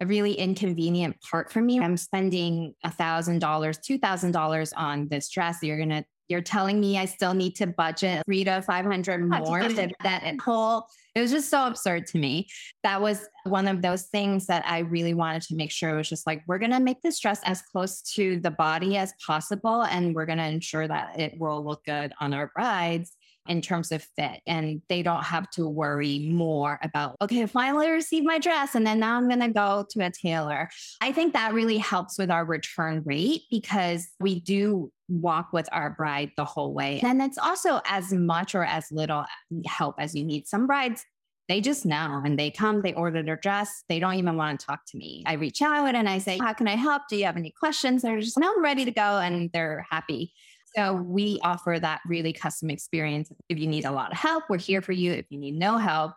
a 0.00 0.06
really 0.06 0.32
inconvenient 0.32 1.16
part 1.20 1.52
for 1.52 1.60
me. 1.60 1.78
I'm 1.78 1.96
spending 1.96 2.74
a 2.84 2.90
thousand 2.90 3.40
dollars, 3.40 3.78
two 3.78 3.98
thousand 3.98 4.32
dollars 4.32 4.72
on 4.72 5.08
this 5.08 5.28
dress. 5.28 5.58
You're 5.62 5.78
gonna, 5.78 6.04
you're 6.28 6.40
telling 6.40 6.80
me 6.80 6.96
I 6.96 7.04
still 7.04 7.34
need 7.34 7.56
to 7.56 7.66
budget 7.66 8.22
three 8.24 8.44
to 8.44 8.62
five 8.62 8.86
hundred 8.86 9.28
more 9.28 9.60
to 9.60 9.90
that 10.02 10.40
whole. 10.40 10.86
It 11.14 11.20
was 11.20 11.32
just 11.32 11.50
so 11.50 11.66
absurd 11.66 12.06
to 12.08 12.18
me. 12.18 12.48
That 12.82 13.02
was 13.02 13.26
one 13.44 13.68
of 13.68 13.82
those 13.82 14.04
things 14.04 14.46
that 14.46 14.64
I 14.64 14.78
really 14.78 15.12
wanted 15.12 15.42
to 15.42 15.56
make 15.56 15.70
sure 15.70 15.90
it 15.90 15.96
was 15.96 16.08
just 16.08 16.26
like 16.26 16.42
we're 16.46 16.58
gonna 16.58 16.80
make 16.80 17.02
this 17.02 17.20
dress 17.20 17.40
as 17.44 17.60
close 17.60 18.00
to 18.14 18.40
the 18.40 18.50
body 18.50 18.96
as 18.96 19.12
possible, 19.26 19.82
and 19.82 20.14
we're 20.14 20.26
gonna 20.26 20.48
ensure 20.48 20.88
that 20.88 21.20
it 21.20 21.34
will 21.38 21.62
look 21.62 21.84
good 21.84 22.14
on 22.20 22.32
our 22.32 22.50
brides 22.54 23.12
in 23.48 23.60
terms 23.60 23.90
of 23.92 24.02
fit. 24.16 24.40
And 24.46 24.82
they 24.88 25.02
don't 25.02 25.24
have 25.24 25.50
to 25.50 25.68
worry 25.68 26.30
more 26.32 26.78
about, 26.82 27.16
okay, 27.22 27.46
finally 27.46 27.90
received 27.90 28.26
my 28.26 28.38
dress 28.38 28.74
and 28.74 28.86
then 28.86 29.00
now 29.00 29.16
I'm 29.16 29.28
going 29.28 29.40
to 29.40 29.48
go 29.48 29.86
to 29.90 30.04
a 30.04 30.10
tailor. 30.10 30.68
I 31.00 31.12
think 31.12 31.32
that 31.32 31.54
really 31.54 31.78
helps 31.78 32.18
with 32.18 32.30
our 32.30 32.44
return 32.44 33.02
rate 33.04 33.42
because 33.50 34.08
we 34.20 34.40
do 34.40 34.92
walk 35.08 35.52
with 35.52 35.68
our 35.72 35.90
bride 35.90 36.30
the 36.36 36.44
whole 36.44 36.72
way. 36.72 37.00
And 37.02 37.20
it's 37.20 37.38
also 37.38 37.80
as 37.86 38.12
much 38.12 38.54
or 38.54 38.64
as 38.64 38.86
little 38.92 39.24
help 39.66 39.96
as 39.98 40.14
you 40.14 40.24
need. 40.24 40.46
Some 40.46 40.66
brides 40.66 41.04
they 41.50 41.60
just 41.60 41.84
know 41.84 42.22
and 42.24 42.38
they 42.38 42.52
come, 42.52 42.80
they 42.80 42.94
order 42.94 43.24
their 43.24 43.34
dress. 43.34 43.82
They 43.88 43.98
don't 43.98 44.14
even 44.14 44.36
want 44.36 44.60
to 44.60 44.66
talk 44.66 44.86
to 44.86 44.96
me. 44.96 45.24
I 45.26 45.32
reach 45.32 45.60
out 45.60 45.96
and 45.96 46.08
I 46.08 46.18
say, 46.18 46.38
How 46.38 46.52
can 46.52 46.68
I 46.68 46.76
help? 46.76 47.02
Do 47.10 47.16
you 47.16 47.24
have 47.24 47.36
any 47.36 47.50
questions? 47.50 48.02
They're 48.02 48.20
just, 48.20 48.38
No, 48.38 48.52
I'm 48.52 48.62
ready 48.62 48.84
to 48.84 48.92
go. 48.92 49.18
And 49.18 49.50
they're 49.52 49.84
happy. 49.90 50.32
So 50.76 50.94
we 50.94 51.38
offer 51.42 51.78
that 51.80 52.00
really 52.06 52.32
custom 52.32 52.70
experience. 52.70 53.30
If 53.48 53.58
you 53.58 53.66
need 53.66 53.84
a 53.84 53.90
lot 53.90 54.12
of 54.12 54.18
help, 54.18 54.44
we're 54.48 54.58
here 54.58 54.82
for 54.82 54.92
you. 54.92 55.12
If 55.12 55.26
you 55.30 55.38
need 55.38 55.58
no 55.58 55.78
help, 55.78 56.12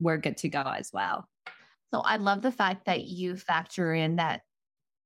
we're 0.00 0.18
good 0.18 0.36
to 0.38 0.48
go 0.48 0.62
as 0.62 0.90
well. 0.92 1.28
So 1.92 2.00
I 2.00 2.16
love 2.16 2.42
the 2.42 2.52
fact 2.52 2.86
that 2.86 3.04
you 3.04 3.36
factor 3.36 3.94
in 3.94 4.16
that 4.16 4.40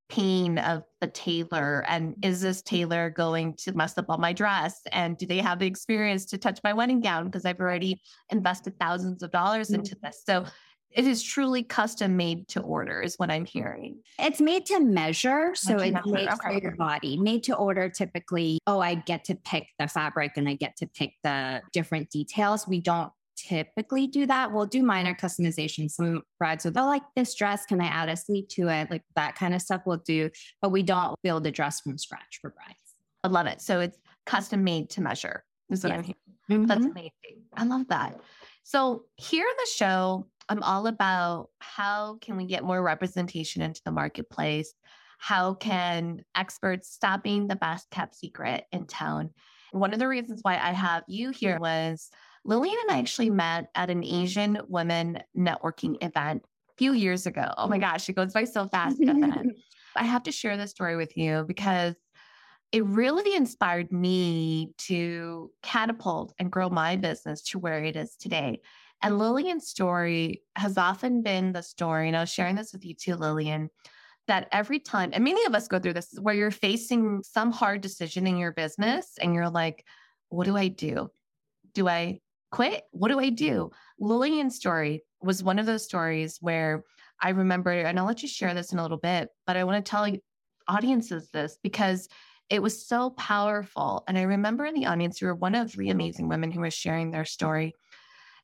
pain 0.09 0.59
of 0.59 0.85
the 1.01 1.09
tailor 1.09 1.85
and 1.89 2.15
is 2.23 2.41
this 2.41 2.63
tailor 2.63 3.11
going 3.11 3.55
to 3.55 3.73
mess 3.73 3.99
up 3.99 4.07
all 4.09 4.19
my 4.19 4.33
dress 4.33 4.81
and 4.93 5.19
do 5.19 5.27
they 5.27 5.39
have 5.39 5.59
the 5.59 5.67
experience 5.67 6.25
to 6.27 6.39
touch 6.39 6.61
my 6.63 6.73
wedding 6.73 7.01
gown 7.01 7.25
because 7.25 7.45
I've 7.45 7.59
already 7.59 8.01
invested 8.31 8.79
thousands 8.79 9.25
of 9.25 9.33
dollars 9.33 9.69
mm-hmm. 9.69 9.81
into 9.81 9.97
this. 10.01 10.23
So 10.25 10.45
it 10.97 11.07
is 11.07 11.23
truly 11.23 11.63
custom 11.63 12.17
made 12.17 12.49
to 12.49 12.61
order 12.61 13.03
is 13.03 13.17
what 13.19 13.31
I'm 13.31 13.45
hearing. 13.45 13.99
It's 14.19 14.41
made 14.41 14.65
to 14.67 14.81
measure. 14.81 15.53
So 15.55 15.77
it's 15.77 16.07
made 16.07 16.29
okay. 16.29 16.37
for 16.43 16.53
your 16.53 16.75
body. 16.75 17.19
Made 17.19 17.45
to 17.45 17.55
order 17.55 17.91
typically, 17.91 18.59
oh, 18.67 18.81
I 18.81 18.95
get 18.95 19.25
to 19.25 19.35
pick 19.35 19.69
the 19.79 19.89
fabric 19.89 20.33
and 20.37 20.49
I 20.49 20.55
get 20.55 20.77
to 20.79 20.87
pick 20.87 21.13
the 21.23 21.61
different 21.73 22.09
details. 22.09 22.67
We 22.67 22.81
don't 22.81 23.13
typically 23.37 24.07
do 24.07 24.25
that. 24.25 24.53
We'll 24.53 24.65
do 24.65 24.83
minor 24.83 25.15
customization. 25.15 25.91
Some 25.91 26.23
brides 26.39 26.65
will, 26.65 26.73
oh, 26.79 26.87
like 26.87 27.03
this 27.15 27.35
dress, 27.35 27.67
can 27.67 27.83
I 27.83 27.87
add 27.87 28.09
a 28.09 28.17
sleeve 28.17 28.49
to 28.53 28.69
it? 28.69 28.91
Like 28.91 29.03
that 29.17 29.37
kind 29.37 29.55
of 29.55 29.61
stuff 29.61 29.83
we'll 29.85 29.99
do, 29.99 30.31
but 30.63 30.71
we 30.71 30.83
don't 30.83 31.15
build 31.23 31.47
a 31.47 31.51
dress 31.51 31.83
from 31.83 31.99
scratch 31.99 32.39
for 32.41 32.51
brides. 32.51 32.79
I 33.23 33.29
love 33.29 33.47
it. 33.47 33.61
So 33.61 33.81
it's 33.81 33.99
custom 34.25 34.65
made 34.65 34.89
to 34.91 35.03
measure 35.03 35.45
is 35.69 35.85
what 35.85 35.91
yes. 35.91 35.99
I'm 35.99 36.05
hearing. 36.05 36.17
Mm-hmm. 36.51 36.67
That's 36.67 36.87
amazing. 36.87 37.43
I 37.55 37.65
love 37.65 37.87
that. 37.89 38.19
So 38.67 39.05
here 39.15 39.47
in 39.47 39.55
the 39.59 39.71
show, 39.77 40.27
I'm 40.49 40.61
all 40.65 40.89
about 40.89 41.51
how 41.61 42.19
can 42.21 42.37
we 42.37 42.47
get 42.47 42.65
more 42.65 42.83
representation 42.83 43.63
into 43.63 43.81
the 43.85 43.93
marketplace? 43.93 44.75
How 45.21 45.55
can 45.55 46.25
experts 46.35 46.91
stop 46.91 47.23
being 47.23 47.47
the 47.47 47.55
best 47.55 47.89
kept 47.91 48.17
secret 48.17 48.65
in 48.73 48.89
town? 48.89 49.31
One 49.71 49.93
of 49.93 50.01
the 50.01 50.09
reasons 50.09 50.41
why 50.43 50.55
I 50.55 50.73
have 50.73 51.05
you 51.07 51.31
here 51.31 51.61
was 51.61 52.11
Lilian 52.45 52.75
and 52.89 52.97
I 52.97 52.99
actually 52.99 53.31
met 53.31 53.69
at 53.77 53.89
an 53.89 54.03
Asian 54.03 54.59
women 54.67 55.21
networking 55.39 56.03
event 56.05 56.43
a 56.45 56.75
few 56.77 56.93
years 56.93 57.25
ago. 57.25 57.55
Oh 57.57 57.69
my 57.69 57.79
gosh, 57.79 58.09
it 58.09 58.15
goes 58.17 58.33
by 58.33 58.43
so 58.43 58.67
fast. 58.67 59.01
I 59.95 60.03
have 60.03 60.25
to 60.25 60.33
share 60.33 60.57
this 60.57 60.73
story 60.73 60.97
with 60.97 61.17
you 61.17 61.45
because 61.47 61.95
it 62.77 62.85
really 62.85 63.35
inspired 63.35 63.91
me 63.91 64.71
to 64.77 65.51
catapult 65.63 66.35
and 66.39 66.53
grow 66.53 66.69
my 66.69 66.95
business 66.95 67.41
to 67.41 67.59
where 67.59 67.83
it 67.83 67.97
is 67.97 68.17
today. 68.17 68.61
And 69.03 69.19
Lilian's 69.19 69.67
story 69.67 70.43
has 70.57 70.77
often 70.77 71.23
been 71.23 71.55
the 71.55 71.63
story, 71.63 72.07
and 72.07 72.15
I 72.15 72.21
was 72.21 72.29
sharing 72.31 72.55
this 72.55 72.75
with 72.75 72.85
you 72.85 72.95
too, 72.95 73.17
Lilian, 73.17 73.71
that 74.27 74.49
every 74.53 74.79
time, 74.79 75.09
and 75.15 75.25
many 75.25 75.43
of 75.47 75.55
us 75.55 75.69
go 75.69 75.79
through 75.79 75.95
this, 75.95 76.13
where 76.21 76.35
you're 76.35 76.51
facing 76.51 77.23
some 77.23 77.51
hard 77.51 77.81
decision 77.81 78.27
in 78.27 78.37
your 78.37 78.53
business 78.53 79.15
and 79.23 79.33
you're 79.33 79.49
like, 79.49 79.83
what 80.29 80.45
do 80.45 80.55
I 80.55 80.69
do? 80.69 81.11
Do 81.73 81.89
I 81.89 82.21
quit? 82.51 82.83
What 82.91 83.09
do 83.09 83.19
I 83.19 83.31
do? 83.31 83.71
Lilian's 83.99 84.57
story 84.57 85.03
was 85.23 85.43
one 85.43 85.59
of 85.59 85.65
those 85.65 85.83
stories 85.83 86.37
where 86.43 86.85
I 87.23 87.31
remember, 87.31 87.71
and 87.71 87.99
I'll 87.99 88.05
let 88.05 88.21
you 88.21 88.29
share 88.29 88.53
this 88.53 88.71
in 88.71 88.79
a 88.79 88.83
little 88.83 88.99
bit, 88.99 89.31
but 89.47 89.57
I 89.57 89.65
want 89.65 89.83
to 89.83 89.91
tell 89.91 90.07
audiences 90.69 91.31
this 91.31 91.57
because 91.63 92.07
it 92.49 92.63
was 92.63 92.87
so 92.87 93.11
powerful. 93.11 94.05
And 94.07 94.17
I 94.17 94.23
remember 94.23 94.65
in 94.65 94.75
the 94.75 94.87
audience, 94.87 95.21
you 95.21 95.27
were 95.27 95.35
one 95.35 95.55
of 95.55 95.71
three 95.71 95.91
amazing 95.91 96.29
women 96.29 96.51
who 96.51 96.61
were 96.61 96.71
sharing 96.71 97.11
their 97.11 97.25
story. 97.25 97.75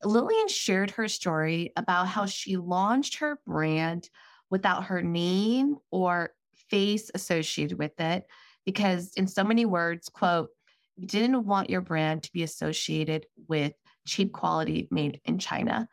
Lilian 0.04 0.48
shared 0.48 0.90
her 0.92 1.06
story 1.08 1.72
about 1.76 2.08
how 2.08 2.26
she 2.26 2.56
launched 2.56 3.18
her 3.18 3.38
brand 3.46 4.10
without 4.50 4.84
her 4.84 5.02
name 5.02 5.76
or 5.90 6.30
face 6.68 7.10
associated 7.14 7.78
with 7.78 7.98
it 8.00 8.24
because 8.64 9.12
in 9.16 9.26
so 9.26 9.44
many 9.44 9.64
words 9.64 10.08
quote 10.08 10.50
you 10.96 11.06
didn't 11.06 11.46
want 11.46 11.70
your 11.70 11.80
brand 11.80 12.22
to 12.22 12.32
be 12.32 12.42
associated 12.42 13.26
with 13.48 13.72
cheap 14.06 14.32
quality 14.32 14.88
made 14.90 15.20
in 15.24 15.38
China. 15.38 15.88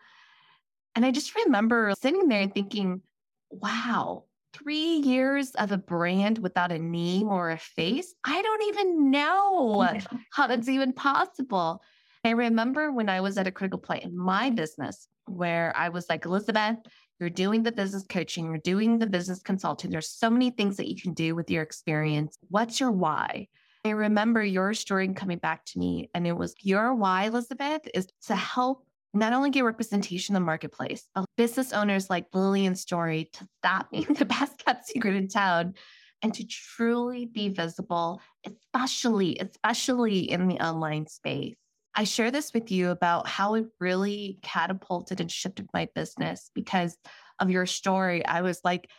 And 0.95 1.05
I 1.05 1.11
just 1.11 1.35
remember 1.35 1.93
sitting 1.99 2.27
there 2.27 2.41
and 2.41 2.53
thinking, 2.53 3.01
wow, 3.49 4.25
three 4.61 4.97
years 4.97 5.51
of 5.51 5.71
a 5.71 5.77
brand 5.77 6.37
without 6.37 6.71
a 6.71 6.79
name 6.79 7.27
or 7.27 7.51
a 7.51 7.57
face. 7.57 8.13
I 8.23 8.41
don't 8.41 8.63
even 8.69 9.11
know 9.11 9.97
how 10.31 10.47
that's 10.47 10.69
even 10.69 10.93
possible. 10.93 11.81
I 12.23 12.31
remember 12.31 12.91
when 12.91 13.09
I 13.09 13.21
was 13.21 13.37
at 13.37 13.47
a 13.47 13.51
critical 13.51 13.79
point 13.79 14.03
in 14.03 14.17
my 14.17 14.49
business 14.49 15.07
where 15.25 15.73
I 15.75 15.89
was 15.89 16.09
like, 16.09 16.25
Elizabeth, 16.25 16.77
you're 17.19 17.29
doing 17.29 17.63
the 17.63 17.71
business 17.71 18.05
coaching, 18.07 18.45
you're 18.45 18.57
doing 18.57 18.99
the 18.99 19.07
business 19.07 19.41
consulting. 19.41 19.91
There's 19.91 20.09
so 20.09 20.29
many 20.29 20.51
things 20.51 20.77
that 20.77 20.87
you 20.87 21.01
can 21.01 21.13
do 21.13 21.35
with 21.35 21.49
your 21.49 21.63
experience. 21.63 22.37
What's 22.49 22.79
your 22.79 22.91
why? 22.91 23.47
I 23.85 23.91
remember 23.91 24.43
your 24.43 24.73
story 24.73 25.07
coming 25.13 25.37
back 25.37 25.65
to 25.67 25.79
me, 25.79 26.09
and 26.13 26.27
it 26.27 26.33
was 26.33 26.53
your 26.61 26.93
why, 26.93 27.25
Elizabeth, 27.25 27.87
is 27.93 28.07
to 28.27 28.35
help 28.35 28.85
not 29.13 29.33
only 29.33 29.49
get 29.49 29.63
representation 29.63 30.35
in 30.35 30.41
the 30.41 30.45
marketplace, 30.45 31.07
of 31.15 31.25
business 31.37 31.73
owners 31.73 32.09
like 32.09 32.27
Lilian's 32.33 32.81
story 32.81 33.29
to 33.33 33.47
stop 33.59 33.89
being 33.91 34.13
the 34.13 34.25
best 34.25 34.63
kept 34.63 34.87
secret 34.87 35.15
in 35.15 35.27
town 35.27 35.73
and 36.21 36.33
to 36.33 36.45
truly 36.45 37.25
be 37.25 37.49
visible, 37.49 38.21
especially, 38.45 39.37
especially 39.39 40.29
in 40.29 40.47
the 40.47 40.59
online 40.59 41.07
space. 41.07 41.55
I 41.95 42.03
share 42.03 42.29
this 42.29 42.53
with 42.53 42.71
you 42.71 42.91
about 42.91 43.27
how 43.27 43.55
it 43.55 43.65
really 43.79 44.37
catapulted 44.41 45.21
and 45.21 45.31
shifted 45.31 45.67
my 45.73 45.87
business 45.95 46.51
because 46.53 46.97
of 47.39 47.49
your 47.49 47.65
story. 47.65 48.25
I 48.25 48.41
was 48.41 48.61
like, 48.63 48.89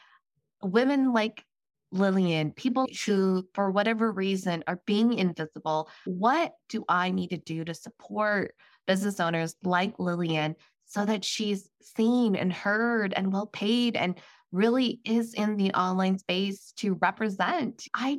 women 0.62 1.12
like 1.12 1.44
Lilian, 1.92 2.52
people 2.52 2.86
who, 3.06 3.46
for 3.54 3.70
whatever 3.70 4.10
reason, 4.10 4.64
are 4.66 4.80
being 4.86 5.14
invisible, 5.14 5.88
what 6.04 6.52
do 6.68 6.84
I 6.88 7.10
need 7.10 7.28
to 7.28 7.36
do 7.36 7.64
to 7.64 7.74
support 7.74 8.54
business 8.90 9.20
owners 9.20 9.54
like 9.62 9.94
Lilian 10.00 10.56
so 10.84 11.04
that 11.04 11.24
she's 11.24 11.70
seen 11.80 12.34
and 12.34 12.52
heard 12.52 13.14
and 13.14 13.32
well 13.32 13.46
paid 13.46 13.94
and 13.94 14.16
really 14.50 15.00
is 15.04 15.32
in 15.34 15.56
the 15.56 15.72
online 15.74 16.18
space 16.18 16.72
to 16.78 16.94
represent? 16.94 17.84
I 17.94 18.18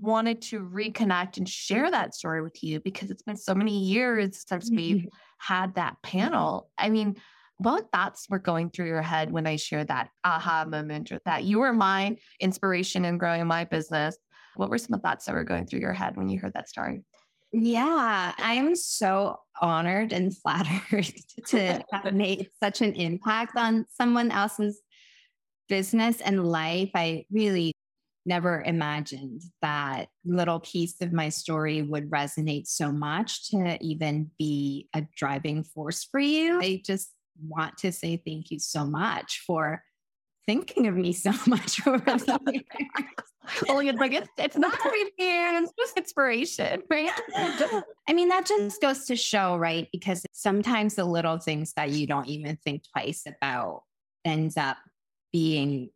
wanted 0.00 0.40
to 0.40 0.60
reconnect 0.60 1.36
and 1.36 1.46
share 1.46 1.90
that 1.90 2.14
story 2.14 2.40
with 2.40 2.64
you 2.64 2.80
because 2.80 3.10
it's 3.10 3.22
been 3.22 3.36
so 3.36 3.54
many 3.54 3.78
years 3.78 4.46
since 4.48 4.70
we've 4.70 4.96
mm-hmm. 4.96 5.08
had 5.36 5.74
that 5.74 5.96
panel. 6.02 6.70
I 6.78 6.88
mean, 6.88 7.16
what 7.58 7.92
thoughts 7.92 8.28
were 8.30 8.38
going 8.38 8.70
through 8.70 8.86
your 8.86 9.02
head 9.02 9.30
when 9.30 9.46
I 9.46 9.56
shared 9.56 9.88
that 9.88 10.08
aha 10.24 10.64
moment 10.66 11.12
or 11.12 11.20
that 11.26 11.44
you 11.44 11.58
were 11.58 11.74
my 11.74 12.16
inspiration 12.40 13.04
in 13.04 13.18
growing 13.18 13.46
my 13.46 13.64
business? 13.64 14.16
What 14.56 14.70
were 14.70 14.78
some 14.78 14.94
of 14.94 15.02
thoughts 15.02 15.26
that 15.26 15.34
were 15.34 15.44
going 15.44 15.66
through 15.66 15.80
your 15.80 15.92
head 15.92 16.16
when 16.16 16.30
you 16.30 16.38
heard 16.38 16.54
that 16.54 16.70
story? 16.70 17.02
Yeah, 17.52 18.34
I'm 18.36 18.76
so 18.76 19.40
honored 19.60 20.12
and 20.12 20.36
flattered 20.42 21.10
to 21.46 21.82
have 21.92 22.12
made 22.14 22.48
such 22.62 22.80
an 22.82 22.94
impact 22.94 23.56
on 23.56 23.86
someone 23.90 24.30
else's 24.30 24.80
business 25.68 26.20
and 26.20 26.46
life. 26.46 26.90
I 26.94 27.24
really 27.30 27.72
never 28.26 28.62
imagined 28.62 29.42
that 29.62 30.08
little 30.24 30.60
piece 30.60 31.00
of 31.00 31.12
my 31.12 31.30
story 31.30 31.80
would 31.80 32.10
resonate 32.10 32.66
so 32.66 32.92
much 32.92 33.50
to 33.50 33.78
even 33.80 34.30
be 34.38 34.88
a 34.94 35.06
driving 35.16 35.64
force 35.64 36.04
for 36.04 36.20
you. 36.20 36.60
I 36.60 36.82
just 36.84 37.10
want 37.40 37.78
to 37.78 37.92
say 37.92 38.20
thank 38.24 38.50
you 38.50 38.58
so 38.58 38.84
much 38.84 39.42
for 39.46 39.82
thinking 40.48 40.86
of 40.86 40.96
me 40.96 41.12
so 41.12 41.30
much 41.46 41.86
over 41.86 41.98
the 41.98 42.40
years. 42.52 42.64
well, 43.68 43.80
it's 43.80 43.98
like 43.98 44.12
it's, 44.12 44.28
it's 44.38 44.56
not 44.56 44.72
it's 44.84 45.72
just 45.78 45.96
inspiration, 45.96 46.82
right? 46.90 47.10
I 48.08 48.12
mean, 48.14 48.28
that 48.30 48.46
just 48.46 48.80
goes 48.80 49.04
to 49.06 49.16
show, 49.16 49.56
right? 49.56 49.88
Because 49.92 50.24
sometimes 50.32 50.94
the 50.94 51.04
little 51.04 51.38
things 51.38 51.74
that 51.74 51.90
you 51.90 52.06
don't 52.06 52.28
even 52.28 52.56
think 52.56 52.82
twice 52.92 53.24
about 53.26 53.82
ends 54.24 54.56
up 54.56 54.78
being 55.32 55.90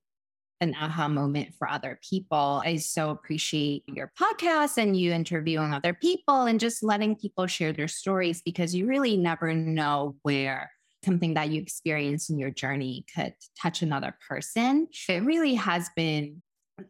an 0.61 0.76
aha 0.80 1.09
moment 1.09 1.54
for 1.59 1.68
other 1.68 1.99
people. 2.09 2.62
I 2.64 2.76
so 2.76 3.11
appreciate 3.11 3.85
your 3.88 4.12
podcast 4.21 4.76
and 4.76 4.97
you 4.97 5.12
interviewing 5.12 5.73
other 5.73 5.94
people 5.94 6.42
and 6.42 6.61
just 6.61 6.82
letting 6.82 7.16
people 7.16 7.47
share 7.47 7.73
their 7.73 7.88
stories 7.88 8.42
because 8.42 8.75
you 8.75 8.87
really 8.87 9.16
never 9.16 9.54
know 9.54 10.14
where 10.23 10.71
something 11.04 11.35
that 11.35 11.50
you 11.50 11.61
experienced 11.61 12.30
in 12.30 12.38
your 12.38 12.50
journey 12.50 13.04
could 13.14 13.35
touch 13.61 13.82
another 13.82 14.16
person. 14.28 14.88
It 15.09 15.25
really 15.25 15.54
has 15.54 15.90
been 15.97 16.42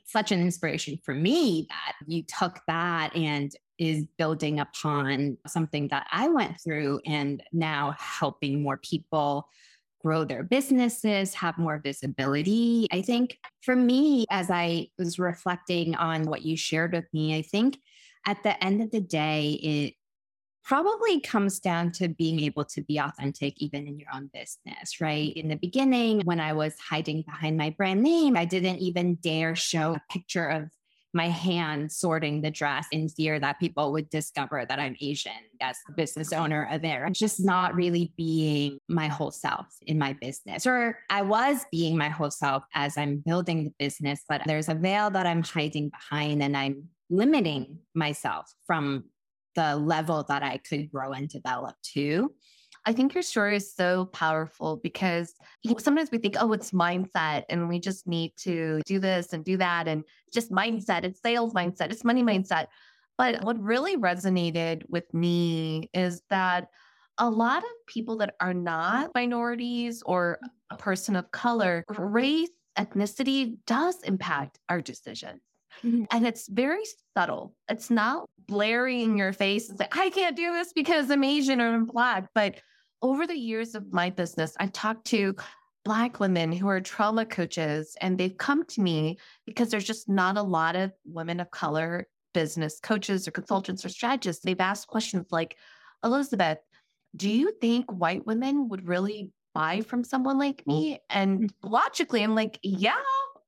such 0.07 0.33
an 0.33 0.41
inspiration 0.41 0.99
for 1.05 1.15
me 1.15 1.67
that 1.69 1.95
you 2.07 2.23
took 2.23 2.61
that 2.69 3.15
and 3.17 3.53
is 3.79 4.07
building 4.17 4.61
upon 4.61 5.39
something 5.47 5.89
that 5.89 6.07
I 6.13 6.29
went 6.29 6.61
through 6.63 7.01
and 7.05 7.43
now 7.53 7.97
helping 7.99 8.63
more 8.63 8.77
people 8.77 9.49
grow 10.03 10.25
their 10.25 10.43
businesses, 10.43 11.35
have 11.35 11.59
more 11.59 11.81
visibility. 11.83 12.89
I 12.93 13.03
think 13.03 13.39
for 13.63 13.77
me, 13.77 14.27
as 14.31 14.51
I 14.51 14.89
was 14.99 15.19
reflecting 15.19 15.95
on 15.95 16.25
what 16.25 16.43
you 16.43 16.57
shared 16.57 16.93
with 16.93 17.07
me, 17.13 17.37
I 17.37 17.43
think 17.43 17.79
at 18.27 18.43
the 18.43 18.63
end 18.63 18.83
of 18.83 18.91
the 18.91 19.01
day, 19.01 19.53
it 19.63 19.95
probably 20.65 21.21
comes 21.21 21.59
down 21.59 21.93
to 21.93 22.09
being 22.09 22.41
able 22.41 22.65
to 22.65 22.83
be 22.83 22.99
authentic 22.99 23.55
even 23.59 23.87
in 23.87 23.99
your 23.99 24.09
own 24.15 24.31
business, 24.33 25.01
right? 25.01 25.33
In 25.35 25.49
the 25.49 25.57
beginning, 25.57 26.21
when 26.25 26.41
I 26.41 26.53
was 26.53 26.75
hiding 26.79 27.23
behind 27.23 27.57
my 27.57 27.71
brand 27.71 28.03
name, 28.03 28.37
I 28.37 28.45
didn't 28.45 28.79
even 28.79 29.17
dare 29.17 29.57
show 29.57 29.95
a 29.95 30.03
picture 30.11 30.47
of 30.47 30.71
my 31.15 31.29
hand 31.29 31.93
sorting 31.93 32.41
the 32.41 32.51
dress 32.51 32.87
in 32.91 33.09
fear 33.09 33.39
that 33.39 33.61
people 33.61 33.93
would 33.93 34.09
discover 34.09 34.65
that 34.67 34.79
I'm 34.79 34.97
Asian 35.01 35.33
as 35.61 35.77
the 35.87 35.93
business 35.93 36.33
owner 36.33 36.67
of 36.71 36.81
there. 36.81 37.05
I'm 37.05 37.13
just 37.13 37.45
not 37.45 37.75
really 37.75 38.13
being 38.17 38.79
my 38.89 39.09
whole 39.09 39.31
self 39.31 39.67
in 39.87 39.99
my 39.99 40.15
business. 40.15 40.67
Or 40.67 40.99
I 41.11 41.23
was 41.23 41.67
being 41.71 41.99
my 41.99 42.09
whole 42.09 42.31
self 42.31 42.65
as 42.75 42.97
I'm 42.97 43.19
building 43.19 43.65
the 43.65 43.75
business, 43.79 44.23
but 44.29 44.43
there's 44.47 44.71
a 44.71 44.75
veil 44.75 45.11
that 45.11 45.27
I'm 45.27 45.43
hiding 45.43 45.91
behind 45.91 46.43
and 46.43 46.57
I'm 46.57 46.89
limiting 47.11 47.79
myself 47.95 48.51
from 48.67 49.05
the 49.55 49.77
level 49.77 50.25
that 50.29 50.43
I 50.43 50.59
could 50.59 50.91
grow 50.91 51.13
and 51.13 51.29
develop 51.29 51.77
to. 51.95 52.33
I 52.85 52.93
think 52.93 53.15
your 53.15 53.23
story 53.23 53.57
is 53.57 53.73
so 53.73 54.07
powerful 54.07 54.81
because 54.83 55.35
sometimes 55.79 56.11
we 56.11 56.19
think, 56.19 56.37
oh, 56.41 56.53
it's 56.53 56.73
mindset 56.73 57.45
and 57.49 57.69
we 57.69 57.79
just 57.79 58.09
need 58.09 58.33
to 58.39 58.81
do 58.87 58.99
this 58.99 59.33
and 59.33 59.45
do 59.45 59.57
that. 59.59 59.87
And 59.87 60.03
just 60.35 60.51
mindset, 60.51 61.05
it's 61.05 61.23
sales 61.23 61.53
mindset, 61.53 61.93
it's 61.93 62.05
money 62.05 62.25
mindset. 62.25 62.67
But 63.19 63.45
what 63.45 63.61
really 63.61 63.97
resonated 63.97 64.83
with 64.89 65.05
me 65.15 65.91
is 65.95 66.23
that 66.31 66.69
a 67.19 67.31
lot 67.31 67.59
of 67.59 67.71
people 67.87 68.17
that 68.17 68.35
are 68.41 68.55
not 68.55 69.11
minorities 69.15 70.03
or 70.05 70.41
a 70.71 70.77
person 70.77 71.15
of 71.15 71.31
color, 71.31 71.85
race, 71.99 72.49
ethnicity 72.77 73.59
does 73.67 74.03
impact 74.03 74.59
our 74.69 74.81
decisions. 74.81 75.41
Mm-hmm. 75.85 76.05
And 76.11 76.27
it's 76.27 76.49
very 76.49 76.83
subtle. 77.17 77.55
It's 77.69 77.91
not 77.91 78.29
blaring 78.47 79.01
in 79.01 79.17
your 79.17 79.33
face 79.33 79.69
and 79.69 79.79
say, 79.79 79.89
I 79.93 80.11
can't 80.11 80.37
do 80.37 80.53
this 80.53 80.73
because 80.73 81.11
I'm 81.11 81.25
Asian 81.25 81.61
or 81.61 81.75
I'm 81.75 81.87
Black. 81.87 82.29
But 82.35 82.57
over 83.01 83.27
the 83.27 83.39
years 83.39 83.75
of 83.75 83.93
my 83.93 84.11
business, 84.11 84.55
I've 84.61 84.73
talked 84.73 85.07
to 85.07 85.35
Black 85.85 86.21
women 86.21 86.53
who 86.53 86.69
are 86.69 86.81
trauma 86.81 87.27
coaches, 87.27 87.97
and 88.01 88.17
they've 88.17 88.37
come 88.37 88.65
to 88.67 88.81
me 88.81 89.19
because 89.47 89.71
there's 89.71 89.85
just 89.85 90.09
not 90.09 90.37
a 90.37 90.43
lot 90.43 90.77
of 90.77 90.93
women 91.05 91.41
of 91.41 91.51
color 91.51 92.07
business 92.33 92.79
coaches 92.81 93.27
or 93.27 93.33
consultants 93.33 93.85
or 93.85 93.89
strategists. 93.89 94.45
They've 94.45 94.61
asked 94.61 94.87
questions 94.87 95.27
like, 95.31 95.57
Elizabeth, 96.05 96.59
do 97.17 97.29
you 97.29 97.53
think 97.61 97.91
white 97.91 98.25
women 98.27 98.69
would 98.69 98.87
really 98.87 99.31
buy 99.55 99.81
from 99.81 100.05
someone 100.05 100.39
like 100.39 100.67
me? 100.67 101.01
And 101.11 101.41
mm-hmm. 101.41 101.69
logically, 101.69 102.23
I'm 102.23 102.35
like, 102.35 102.59
yeah, 102.63 102.95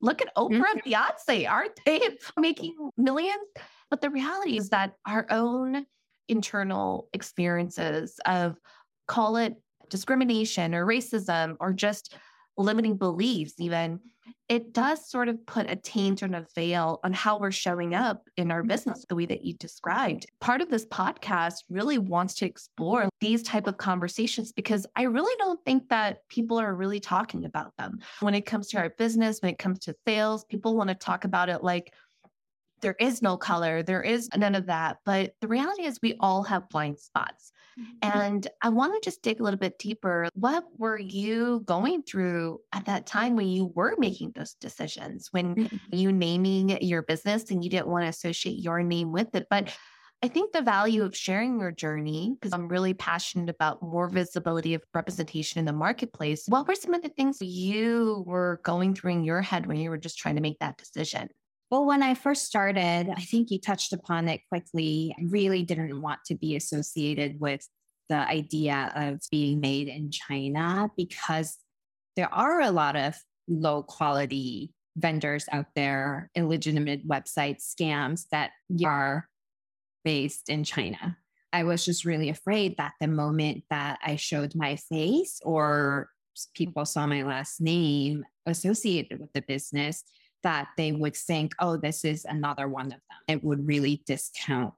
look 0.04 0.22
at 0.22 0.34
Oprah 0.36 0.62
and 0.72 0.82
mm-hmm. 0.82 0.90
Beyonce. 0.90 1.50
Aren't 1.50 1.80
they 1.84 2.00
making 2.38 2.76
millions? 2.96 3.48
But 3.90 4.00
the 4.00 4.10
reality 4.10 4.56
is 4.58 4.70
that 4.70 4.94
our 5.06 5.26
own 5.30 5.86
internal 6.28 7.08
experiences 7.12 8.18
of 8.24 8.58
call 9.06 9.36
it 9.36 9.54
discrimination 9.88 10.74
or 10.74 10.86
racism 10.86 11.56
or 11.60 11.72
just 11.72 12.14
limiting 12.56 12.96
beliefs, 12.96 13.54
even, 13.58 14.00
it 14.48 14.74
does 14.74 15.08
sort 15.08 15.28
of 15.28 15.44
put 15.46 15.70
a 15.70 15.76
taint 15.76 16.20
and 16.22 16.36
a 16.36 16.46
veil 16.54 17.00
on 17.02 17.12
how 17.12 17.38
we're 17.38 17.50
showing 17.50 17.94
up 17.94 18.28
in 18.36 18.50
our 18.50 18.60
mm-hmm. 18.60 18.68
business 18.68 19.04
the 19.08 19.14
way 19.14 19.26
that 19.26 19.44
you 19.44 19.54
described. 19.54 20.26
Part 20.40 20.60
of 20.60 20.68
this 20.68 20.86
podcast 20.86 21.64
really 21.70 21.98
wants 21.98 22.34
to 22.34 22.46
explore 22.46 23.08
these 23.20 23.42
type 23.42 23.66
of 23.66 23.78
conversations 23.78 24.52
because 24.52 24.86
I 24.96 25.02
really 25.04 25.34
don't 25.38 25.64
think 25.64 25.88
that 25.88 26.28
people 26.28 26.60
are 26.60 26.74
really 26.74 27.00
talking 27.00 27.46
about 27.46 27.72
them. 27.78 28.00
When 28.20 28.34
it 28.34 28.44
comes 28.44 28.68
to 28.68 28.78
our 28.78 28.90
business, 28.90 29.40
when 29.40 29.52
it 29.52 29.58
comes 29.58 29.78
to 29.80 29.94
sales, 30.06 30.44
people 30.44 30.76
want 30.76 30.88
to 30.88 30.94
talk 30.94 31.24
about 31.24 31.48
it 31.48 31.64
like 31.64 31.94
there 32.84 32.96
is 33.00 33.22
no 33.22 33.36
color, 33.36 33.82
there 33.82 34.02
is 34.02 34.28
none 34.36 34.54
of 34.54 34.66
that. 34.66 34.98
But 35.04 35.34
the 35.40 35.48
reality 35.48 35.84
is, 35.84 35.98
we 36.02 36.14
all 36.20 36.42
have 36.44 36.68
blind 36.68 37.00
spots. 37.00 37.50
Mm-hmm. 37.80 38.20
And 38.20 38.46
I 38.62 38.68
want 38.68 38.94
to 38.94 39.04
just 39.04 39.22
dig 39.22 39.40
a 39.40 39.42
little 39.42 39.58
bit 39.58 39.78
deeper. 39.78 40.28
What 40.34 40.64
were 40.76 40.98
you 40.98 41.62
going 41.64 42.02
through 42.02 42.60
at 42.72 42.84
that 42.84 43.06
time 43.06 43.34
when 43.34 43.48
you 43.48 43.72
were 43.74 43.94
making 43.98 44.32
those 44.36 44.54
decisions, 44.54 45.28
when 45.32 45.56
mm-hmm. 45.56 45.76
you 45.90 46.12
naming 46.12 46.68
your 46.82 47.02
business 47.02 47.50
and 47.50 47.64
you 47.64 47.70
didn't 47.70 47.88
want 47.88 48.04
to 48.04 48.10
associate 48.10 48.62
your 48.62 48.82
name 48.82 49.10
with 49.10 49.34
it? 49.34 49.46
But 49.50 49.74
I 50.22 50.28
think 50.28 50.52
the 50.52 50.62
value 50.62 51.02
of 51.02 51.16
sharing 51.16 51.58
your 51.58 51.72
journey, 51.72 52.36
because 52.38 52.52
I'm 52.52 52.68
really 52.68 52.94
passionate 52.94 53.50
about 53.50 53.82
more 53.82 54.08
visibility 54.08 54.74
of 54.74 54.82
representation 54.94 55.58
in 55.58 55.64
the 55.64 55.72
marketplace. 55.72 56.44
What 56.46 56.68
were 56.68 56.74
some 56.74 56.94
of 56.94 57.02
the 57.02 57.08
things 57.08 57.42
you 57.42 58.24
were 58.26 58.60
going 58.62 58.94
through 58.94 59.12
in 59.12 59.24
your 59.24 59.42
head 59.42 59.66
when 59.66 59.78
you 59.78 59.90
were 59.90 59.98
just 59.98 60.18
trying 60.18 60.36
to 60.36 60.40
make 60.40 60.60
that 60.60 60.78
decision? 60.78 61.28
Well, 61.74 61.86
when 61.86 62.04
I 62.04 62.14
first 62.14 62.44
started, 62.44 63.10
I 63.10 63.20
think 63.22 63.50
you 63.50 63.58
touched 63.58 63.92
upon 63.92 64.28
it 64.28 64.42
quickly. 64.48 65.12
I 65.18 65.24
really 65.28 65.64
didn't 65.64 66.00
want 66.00 66.20
to 66.26 66.36
be 66.36 66.54
associated 66.54 67.40
with 67.40 67.66
the 68.08 68.14
idea 68.14 68.92
of 68.94 69.18
being 69.28 69.58
made 69.58 69.88
in 69.88 70.12
China 70.12 70.88
because 70.96 71.58
there 72.14 72.32
are 72.32 72.60
a 72.60 72.70
lot 72.70 72.94
of 72.94 73.16
low 73.48 73.82
quality 73.82 74.72
vendors 74.94 75.46
out 75.50 75.66
there, 75.74 76.30
illegitimate 76.36 77.08
websites, 77.08 77.74
scams 77.74 78.28
that 78.30 78.52
are 78.86 79.28
based 80.04 80.48
in 80.48 80.62
China. 80.62 81.16
I 81.52 81.64
was 81.64 81.84
just 81.84 82.04
really 82.04 82.28
afraid 82.28 82.76
that 82.76 82.92
the 83.00 83.08
moment 83.08 83.64
that 83.70 83.98
I 84.00 84.14
showed 84.14 84.54
my 84.54 84.76
face 84.76 85.40
or 85.42 86.08
people 86.54 86.84
saw 86.84 87.08
my 87.08 87.24
last 87.24 87.60
name 87.60 88.24
associated 88.46 89.18
with 89.18 89.32
the 89.32 89.42
business, 89.42 90.04
that 90.44 90.68
they 90.76 90.92
would 90.92 91.16
think, 91.16 91.52
oh, 91.58 91.76
this 91.76 92.04
is 92.04 92.24
another 92.24 92.68
one 92.68 92.86
of 92.86 92.92
them. 92.92 93.18
It 93.26 93.42
would 93.42 93.66
really 93.66 94.02
discount 94.06 94.74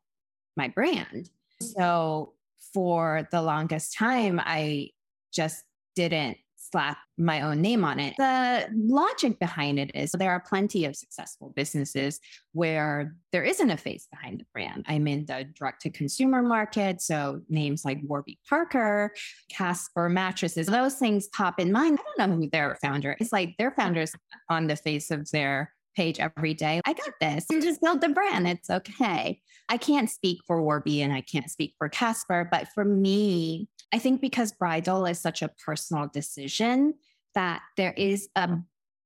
my 0.57 0.69
brand. 0.69 1.31
So 1.61 2.33
for 2.73 3.29
the 3.31 3.43
longest 3.43 3.93
time, 3.93 4.41
I 4.43 4.91
just 5.33 5.65
didn't 5.95 6.39
slap 6.71 6.99
my 7.19 7.41
own 7.41 7.61
name 7.61 7.85
on 7.85 7.99
it. 7.99 8.15
The 8.19 8.69
logic 8.75 9.39
behind 9.39 9.79
it 9.79 9.91
is 9.95 10.13
there 10.13 10.31
are 10.31 10.41
plenty 10.41 10.85
of 10.85 10.97
successful 10.97 11.53
businesses 11.57 12.21
where 12.53 13.15
there 13.33 13.43
isn't 13.43 13.71
a 13.71 13.77
face 13.77 14.07
behind 14.11 14.41
the 14.41 14.47
brand. 14.53 14.85
I'm 14.89 15.07
in 15.07 15.27
the 15.27 15.47
direct 15.55 15.83
to 15.83 15.91
consumer 15.91 16.43
market. 16.43 17.01
So 17.01 17.41
names 17.49 17.85
like 17.85 18.01
Warby 18.03 18.39
Parker, 18.49 19.13
Casper 19.51 20.09
mattresses, 20.09 20.67
those 20.67 20.95
things 20.95 21.29
pop 21.29 21.61
in 21.61 21.73
mind. 21.73 21.99
I 21.99 22.03
don't 22.19 22.31
know 22.31 22.37
who 22.37 22.51
their 22.51 22.77
founder 22.83 23.17
is. 23.21 23.33
Like 23.33 23.57
their 23.59 23.71
founders 23.71 24.13
on 24.49 24.67
the 24.67 24.77
face 24.77 25.11
of 25.11 25.31
their 25.31 25.73
page 25.97 26.21
every 26.21 26.55
day. 26.55 26.81
I 26.85 26.93
got 26.93 27.15
this. 27.21 27.47
You 27.51 27.61
just 27.61 27.81
build 27.81 28.01
the 28.01 28.11
brand. 28.11 28.47
It's 28.47 28.71
okay. 28.71 29.41
I 29.69 29.77
can't 29.77 30.11
speak 30.11 30.41
for 30.47 30.63
Warby 30.63 31.03
and 31.03 31.13
I 31.13 31.23
can't 31.23 31.51
speak 31.51 31.75
for 31.79 31.89
Casper, 31.89 32.49
but 32.51 32.69
for 32.75 32.85
me, 32.85 33.69
I 33.93 33.99
think 33.99 34.21
because 34.21 34.53
bridal 34.53 35.07
is 35.07 35.19
such 35.19 35.43
a 35.43 35.51
personal 35.65 36.09
decision 36.13 36.95
that 37.35 37.63
there 37.77 37.93
is 37.97 38.29
a 38.37 38.59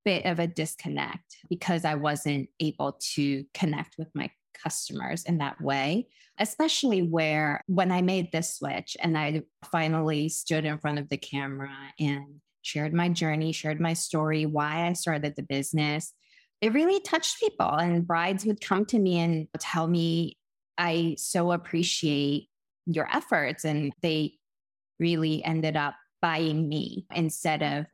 bit 0.05 0.24
of 0.24 0.38
a 0.38 0.46
disconnect 0.46 1.37
because 1.48 1.85
I 1.85 1.94
wasn't 1.94 2.48
able 2.59 2.98
to 3.14 3.44
connect 3.55 3.96
with 3.98 4.09
my 4.14 4.31
customers 4.62 5.24
in 5.24 5.38
that 5.38 5.61
way, 5.61 6.09
especially 6.38 7.03
where 7.03 7.62
when 7.66 7.92
I 7.92 8.03
made 8.03 8.33
this 8.33 8.57
switch 8.57 8.96
and 9.00 9.16
I 9.16 9.42
finally 9.70 10.29
stood 10.29 10.64
in 10.64 10.79
front 10.79 10.98
of 10.98 11.09
the 11.09 11.16
camera 11.16 11.76
and 11.98 12.40
shared 12.62 12.92
my 12.92 13.09
journey, 13.09 13.53
shared 13.53 13.81
my 13.81 13.94
story, 13.94 14.46
why 14.46 14.87
I 14.87 14.92
started 14.92 15.35
the 15.37 15.42
business. 15.42 16.12
It 16.61 16.73
really 16.73 17.01
touched 17.01 17.40
people, 17.40 17.70
and 17.70 18.07
brides 18.07 18.44
would 18.44 18.61
come 18.61 18.85
to 18.87 18.99
me 18.99 19.18
and 19.18 19.49
tell 19.59 19.87
me, 19.87 20.37
I 20.77 21.16
so 21.18 21.53
appreciate 21.53 22.49
your 22.87 23.09
efforts. 23.14 23.64
And 23.64 23.92
they 24.03 24.35
really 24.99 25.42
ended 25.44 25.77
up 25.77 25.94
buying 26.20 26.68
me 26.68 27.07
instead 27.14 27.62
of 27.62 27.87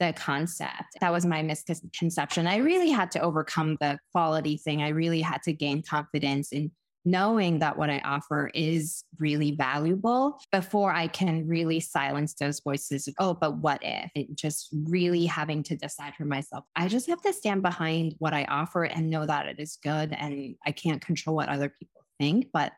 the 0.00 0.12
concept. 0.14 0.96
That 1.00 1.12
was 1.12 1.26
my 1.26 1.42
misconception. 1.42 2.46
I 2.46 2.56
really 2.56 2.90
had 2.90 3.10
to 3.12 3.20
overcome 3.20 3.76
the 3.80 3.98
quality 4.12 4.56
thing. 4.56 4.82
I 4.82 4.88
really 4.88 5.20
had 5.20 5.42
to 5.42 5.52
gain 5.52 5.82
confidence 5.82 6.50
in 6.50 6.70
knowing 7.04 7.58
that 7.58 7.76
what 7.76 7.90
I 7.90 8.00
offer 8.04 8.50
is 8.54 9.04
really 9.18 9.52
valuable 9.52 10.38
before 10.50 10.92
I 10.92 11.06
can 11.06 11.46
really 11.46 11.80
silence 11.80 12.34
those 12.34 12.60
voices. 12.60 13.08
Oh, 13.18 13.34
but 13.34 13.58
what 13.58 13.80
if? 13.82 14.10
It 14.14 14.34
just 14.34 14.68
really 14.72 15.26
having 15.26 15.62
to 15.64 15.76
decide 15.76 16.14
for 16.14 16.24
myself. 16.24 16.64
I 16.76 16.88
just 16.88 17.06
have 17.08 17.20
to 17.22 17.32
stand 17.32 17.62
behind 17.62 18.14
what 18.18 18.32
I 18.32 18.44
offer 18.44 18.84
and 18.84 19.10
know 19.10 19.26
that 19.26 19.46
it 19.46 19.60
is 19.60 19.78
good. 19.82 20.12
And 20.12 20.56
I 20.64 20.72
can't 20.72 21.04
control 21.04 21.36
what 21.36 21.50
other 21.50 21.68
people 21.68 22.02
think, 22.18 22.48
but 22.52 22.72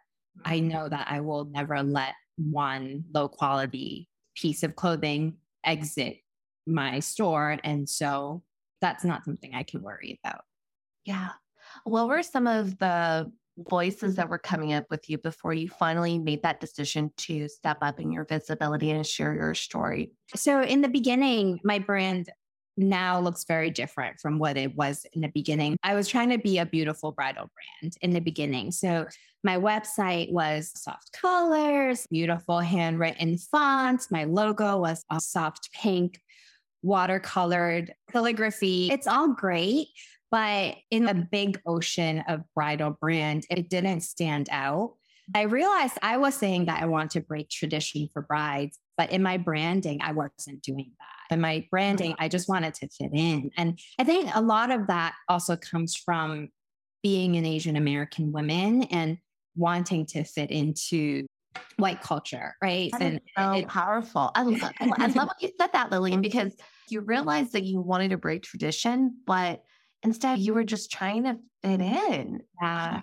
I 0.44 0.58
mm-hmm. 0.58 0.68
know 0.68 0.88
that 0.88 1.06
I 1.08 1.20
will 1.20 1.44
never 1.44 1.82
let 1.82 2.14
one 2.36 3.04
low 3.14 3.28
quality 3.28 4.08
piece 4.34 4.62
of 4.62 4.76
clothing 4.76 5.36
exit 5.64 6.18
my 6.66 6.98
store. 6.98 7.58
And 7.62 7.88
so 7.88 8.42
that's 8.80 9.04
not 9.04 9.24
something 9.24 9.54
I 9.54 9.62
can 9.62 9.82
worry 9.82 10.18
about. 10.22 10.42
Yeah. 11.04 11.30
What 11.84 12.08
were 12.08 12.22
some 12.22 12.46
of 12.46 12.78
the 12.78 13.30
voices 13.58 14.12
mm-hmm. 14.12 14.16
that 14.16 14.28
were 14.28 14.38
coming 14.38 14.72
up 14.72 14.84
with 14.90 15.08
you 15.08 15.18
before 15.18 15.54
you 15.54 15.68
finally 15.68 16.18
made 16.18 16.42
that 16.42 16.60
decision 16.60 17.10
to 17.16 17.48
step 17.48 17.78
up 17.82 18.00
in 18.00 18.12
your 18.12 18.24
visibility 18.24 18.90
and 18.90 19.06
share 19.06 19.34
your 19.34 19.54
story? 19.54 20.12
So, 20.34 20.62
in 20.62 20.82
the 20.82 20.88
beginning, 20.88 21.60
my 21.64 21.78
brand 21.78 22.28
now 22.76 23.18
looks 23.20 23.44
very 23.44 23.70
different 23.70 24.20
from 24.20 24.38
what 24.38 24.58
it 24.58 24.76
was 24.76 25.06
in 25.14 25.22
the 25.22 25.28
beginning. 25.28 25.78
I 25.82 25.94
was 25.94 26.08
trying 26.08 26.28
to 26.30 26.38
be 26.38 26.58
a 26.58 26.66
beautiful 26.66 27.12
bridal 27.12 27.50
brand 27.80 27.96
in 28.02 28.10
the 28.10 28.20
beginning. 28.20 28.72
So, 28.72 29.06
My 29.44 29.58
website 29.58 30.32
was 30.32 30.72
soft 30.74 31.12
colors, 31.12 32.06
beautiful 32.10 32.58
handwritten 32.58 33.38
fonts. 33.38 34.10
My 34.10 34.24
logo 34.24 34.78
was 34.78 35.04
a 35.08 35.20
soft 35.20 35.70
pink, 35.72 36.20
watercolored 36.84 37.90
calligraphy. 38.10 38.88
It's 38.90 39.06
all 39.06 39.34
great. 39.34 39.88
But 40.30 40.76
in 40.90 41.04
the 41.04 41.14
big 41.14 41.60
ocean 41.66 42.24
of 42.28 42.42
bridal 42.54 42.90
brand, 43.00 43.46
it 43.50 43.70
didn't 43.70 44.00
stand 44.00 44.48
out. 44.50 44.94
I 45.34 45.42
realized 45.42 45.98
I 46.02 46.16
was 46.18 46.34
saying 46.34 46.66
that 46.66 46.82
I 46.82 46.86
want 46.86 47.12
to 47.12 47.20
break 47.20 47.48
tradition 47.48 48.08
for 48.12 48.22
brides, 48.22 48.78
but 48.96 49.10
in 49.10 49.22
my 49.22 49.36
branding, 49.38 50.00
I 50.02 50.12
wasn't 50.12 50.62
doing 50.62 50.92
that. 50.98 51.34
In 51.34 51.40
my 51.40 51.66
branding, 51.70 52.14
I 52.18 52.28
just 52.28 52.48
wanted 52.48 52.74
to 52.74 52.88
fit 52.88 53.10
in. 53.12 53.50
And 53.56 53.78
I 53.98 54.04
think 54.04 54.30
a 54.34 54.40
lot 54.40 54.70
of 54.70 54.86
that 54.86 55.14
also 55.28 55.56
comes 55.56 55.96
from 55.96 56.48
being 57.02 57.36
an 57.36 57.44
Asian 57.44 57.76
American 57.76 58.32
woman 58.32 58.84
and 58.84 59.18
wanting 59.56 60.06
to 60.06 60.22
fit 60.22 60.50
into 60.50 61.26
white 61.78 62.02
culture, 62.02 62.54
right? 62.62 62.90
That 62.92 63.02
and 63.02 63.20
so 63.36 63.52
it, 63.52 63.68
powerful. 63.68 64.30
I 64.34 64.42
love, 64.42 64.72
I 64.80 65.06
love 65.06 65.14
what 65.28 65.42
you 65.42 65.50
said 65.58 65.70
that, 65.72 65.90
Lilian, 65.90 66.20
because 66.20 66.54
you 66.88 67.00
realized 67.00 67.52
that 67.52 67.64
you 67.64 67.80
wanted 67.80 68.10
to 68.10 68.16
break 68.16 68.42
tradition, 68.42 69.16
but 69.26 69.62
instead 70.02 70.38
you 70.38 70.54
were 70.54 70.64
just 70.64 70.90
trying 70.90 71.24
to 71.24 71.36
fit 71.62 71.80
in. 71.80 72.42
Yeah. 72.60 73.02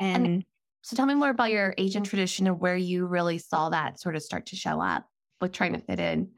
And, 0.00 0.26
and 0.26 0.44
so 0.82 0.96
tell 0.96 1.06
me 1.06 1.14
more 1.14 1.30
about 1.30 1.50
your 1.50 1.74
Asian 1.76 2.04
tradition 2.04 2.46
and 2.46 2.60
where 2.60 2.76
you 2.76 3.06
really 3.06 3.38
saw 3.38 3.70
that 3.70 4.00
sort 4.00 4.16
of 4.16 4.22
start 4.22 4.46
to 4.46 4.56
show 4.56 4.80
up 4.80 5.06
with 5.40 5.52
trying 5.52 5.72
to 5.72 5.80
fit 5.80 6.00
in. 6.00 6.30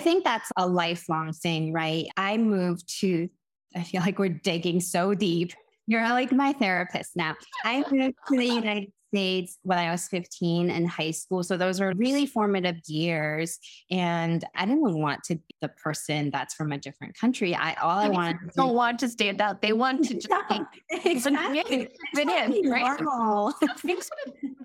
I 0.00 0.04
think 0.04 0.24
that's 0.24 0.50
a 0.56 0.66
lifelong 0.66 1.32
thing, 1.32 1.72
right? 1.72 2.06
I 2.16 2.36
moved 2.36 3.00
to, 3.00 3.28
I 3.76 3.82
feel 3.82 4.00
like 4.00 4.18
we're 4.18 4.28
digging 4.28 4.80
so 4.80 5.14
deep. 5.14 5.52
You're 5.86 6.02
like 6.02 6.32
my 6.32 6.52
therapist 6.52 7.16
now. 7.16 7.36
I 7.64 7.84
moved 7.90 8.16
to 8.28 8.36
the 8.36 8.46
United 8.46 8.92
States 9.12 9.58
when 9.62 9.78
I 9.78 9.90
was 9.90 10.06
15 10.08 10.70
in 10.70 10.86
high 10.86 11.10
school. 11.10 11.42
So 11.42 11.56
those 11.56 11.80
were 11.80 11.92
really 11.96 12.26
formative 12.26 12.76
years. 12.86 13.58
And 13.90 14.44
I 14.54 14.66
didn't 14.66 14.98
want 14.98 15.24
to 15.24 15.36
be 15.36 15.54
the 15.60 15.68
person 15.68 16.30
that's 16.30 16.54
from 16.54 16.72
a 16.72 16.78
different 16.78 17.16
country. 17.18 17.54
I 17.54 17.74
all 17.74 17.98
I, 17.98 18.06
I 18.06 18.08
wanted 18.08 18.38
don't 18.56 18.68
to, 18.68 18.72
want 18.72 18.98
to 19.00 19.08
stand 19.08 19.40
out. 19.40 19.62
They 19.62 19.72
want 19.72 20.04
to 20.08 20.14
just 20.14 20.28
yeah, 20.50 20.64
exactly. 21.04 21.88
fit 22.14 22.28
in, 22.28 22.70
right? 22.70 23.00
Normal. 23.00 23.54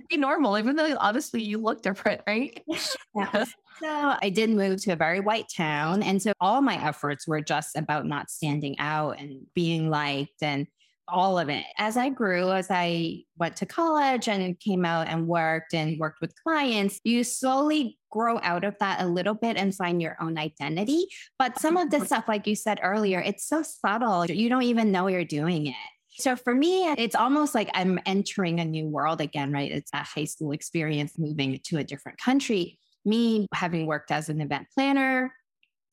be 0.09 0.17
normal, 0.17 0.57
even 0.57 0.75
though 0.75 0.95
obviously 0.99 1.41
you 1.41 1.57
look 1.57 1.81
different, 1.81 2.21
right? 2.27 2.61
Yeah. 3.15 3.45
So 3.79 4.15
I 4.21 4.29
did 4.29 4.49
move 4.49 4.81
to 4.83 4.91
a 4.91 4.95
very 4.95 5.19
white 5.19 5.47
town. 5.55 6.01
And 6.03 6.21
so 6.21 6.31
all 6.39 6.61
my 6.61 6.81
efforts 6.81 7.27
were 7.27 7.41
just 7.41 7.75
about 7.75 8.05
not 8.05 8.29
standing 8.29 8.77
out 8.79 9.19
and 9.19 9.45
being 9.53 9.89
liked 9.89 10.41
and 10.41 10.67
all 11.07 11.37
of 11.37 11.49
it. 11.49 11.65
As 11.77 11.97
I 11.97 12.09
grew, 12.09 12.51
as 12.51 12.67
I 12.69 13.23
went 13.37 13.55
to 13.57 13.65
college 13.65 14.27
and 14.27 14.59
came 14.59 14.85
out 14.85 15.07
and 15.07 15.27
worked 15.27 15.73
and 15.73 15.99
worked 15.99 16.21
with 16.21 16.33
clients, 16.43 16.99
you 17.03 17.23
slowly 17.23 17.97
grow 18.11 18.39
out 18.41 18.63
of 18.63 18.75
that 18.79 19.01
a 19.01 19.07
little 19.07 19.33
bit 19.33 19.57
and 19.57 19.75
find 19.75 20.01
your 20.01 20.17
own 20.21 20.37
identity. 20.37 21.05
But 21.37 21.59
some 21.59 21.77
of 21.77 21.91
the 21.91 22.05
stuff, 22.05 22.25
like 22.27 22.47
you 22.47 22.55
said 22.55 22.79
earlier, 22.81 23.19
it's 23.19 23.47
so 23.47 23.61
subtle. 23.61 24.25
You 24.25 24.49
don't 24.49 24.63
even 24.63 24.91
know 24.91 25.07
you're 25.07 25.25
doing 25.25 25.67
it. 25.67 25.75
So 26.17 26.35
for 26.35 26.55
me, 26.55 26.87
it's 26.93 27.15
almost 27.15 27.53
like 27.53 27.69
I'm 27.73 27.99
entering 28.05 28.59
a 28.59 28.65
new 28.65 28.87
world 28.87 29.19
again, 29.19 29.51
right? 29.51 29.71
It's 29.71 29.91
a 29.93 29.97
high 29.97 30.23
school 30.23 30.53
experience 30.53 31.13
moving 31.17 31.59
to 31.65 31.77
a 31.77 31.83
different 31.83 32.17
country. 32.19 32.79
Me 33.03 33.47
having 33.53 33.85
worked 33.85 34.11
as 34.11 34.29
an 34.29 34.39
event 34.39 34.67
planner, 34.73 35.33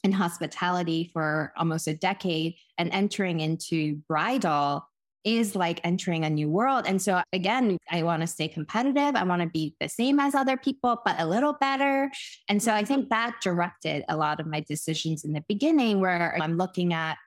in 0.04 0.12
hospitality 0.12 1.10
for 1.12 1.52
almost 1.56 1.86
a 1.86 1.94
decade 1.94 2.54
and 2.78 2.90
entering 2.92 3.40
into 3.40 3.96
bridal 4.08 4.84
is 5.24 5.54
like 5.54 5.80
entering 5.84 6.24
a 6.24 6.30
new 6.30 6.48
world. 6.48 6.84
And 6.86 7.00
so, 7.00 7.22
again, 7.32 7.78
I 7.90 8.02
want 8.02 8.22
to 8.22 8.26
stay 8.26 8.48
competitive. 8.48 9.14
I 9.14 9.24
want 9.24 9.42
to 9.42 9.48
be 9.48 9.74
the 9.80 9.88
same 9.88 10.18
as 10.18 10.34
other 10.34 10.56
people, 10.56 11.00
but 11.04 11.16
a 11.18 11.26
little 11.26 11.54
better. 11.54 12.10
And 12.48 12.62
so, 12.62 12.72
I 12.72 12.84
think 12.84 13.08
that 13.10 13.36
directed 13.42 14.04
a 14.08 14.16
lot 14.16 14.40
of 14.40 14.46
my 14.46 14.60
decisions 14.60 15.24
in 15.24 15.32
the 15.32 15.44
beginning, 15.48 16.00
where 16.00 16.36
I'm 16.40 16.56
looking 16.56 16.92
at 16.92 17.18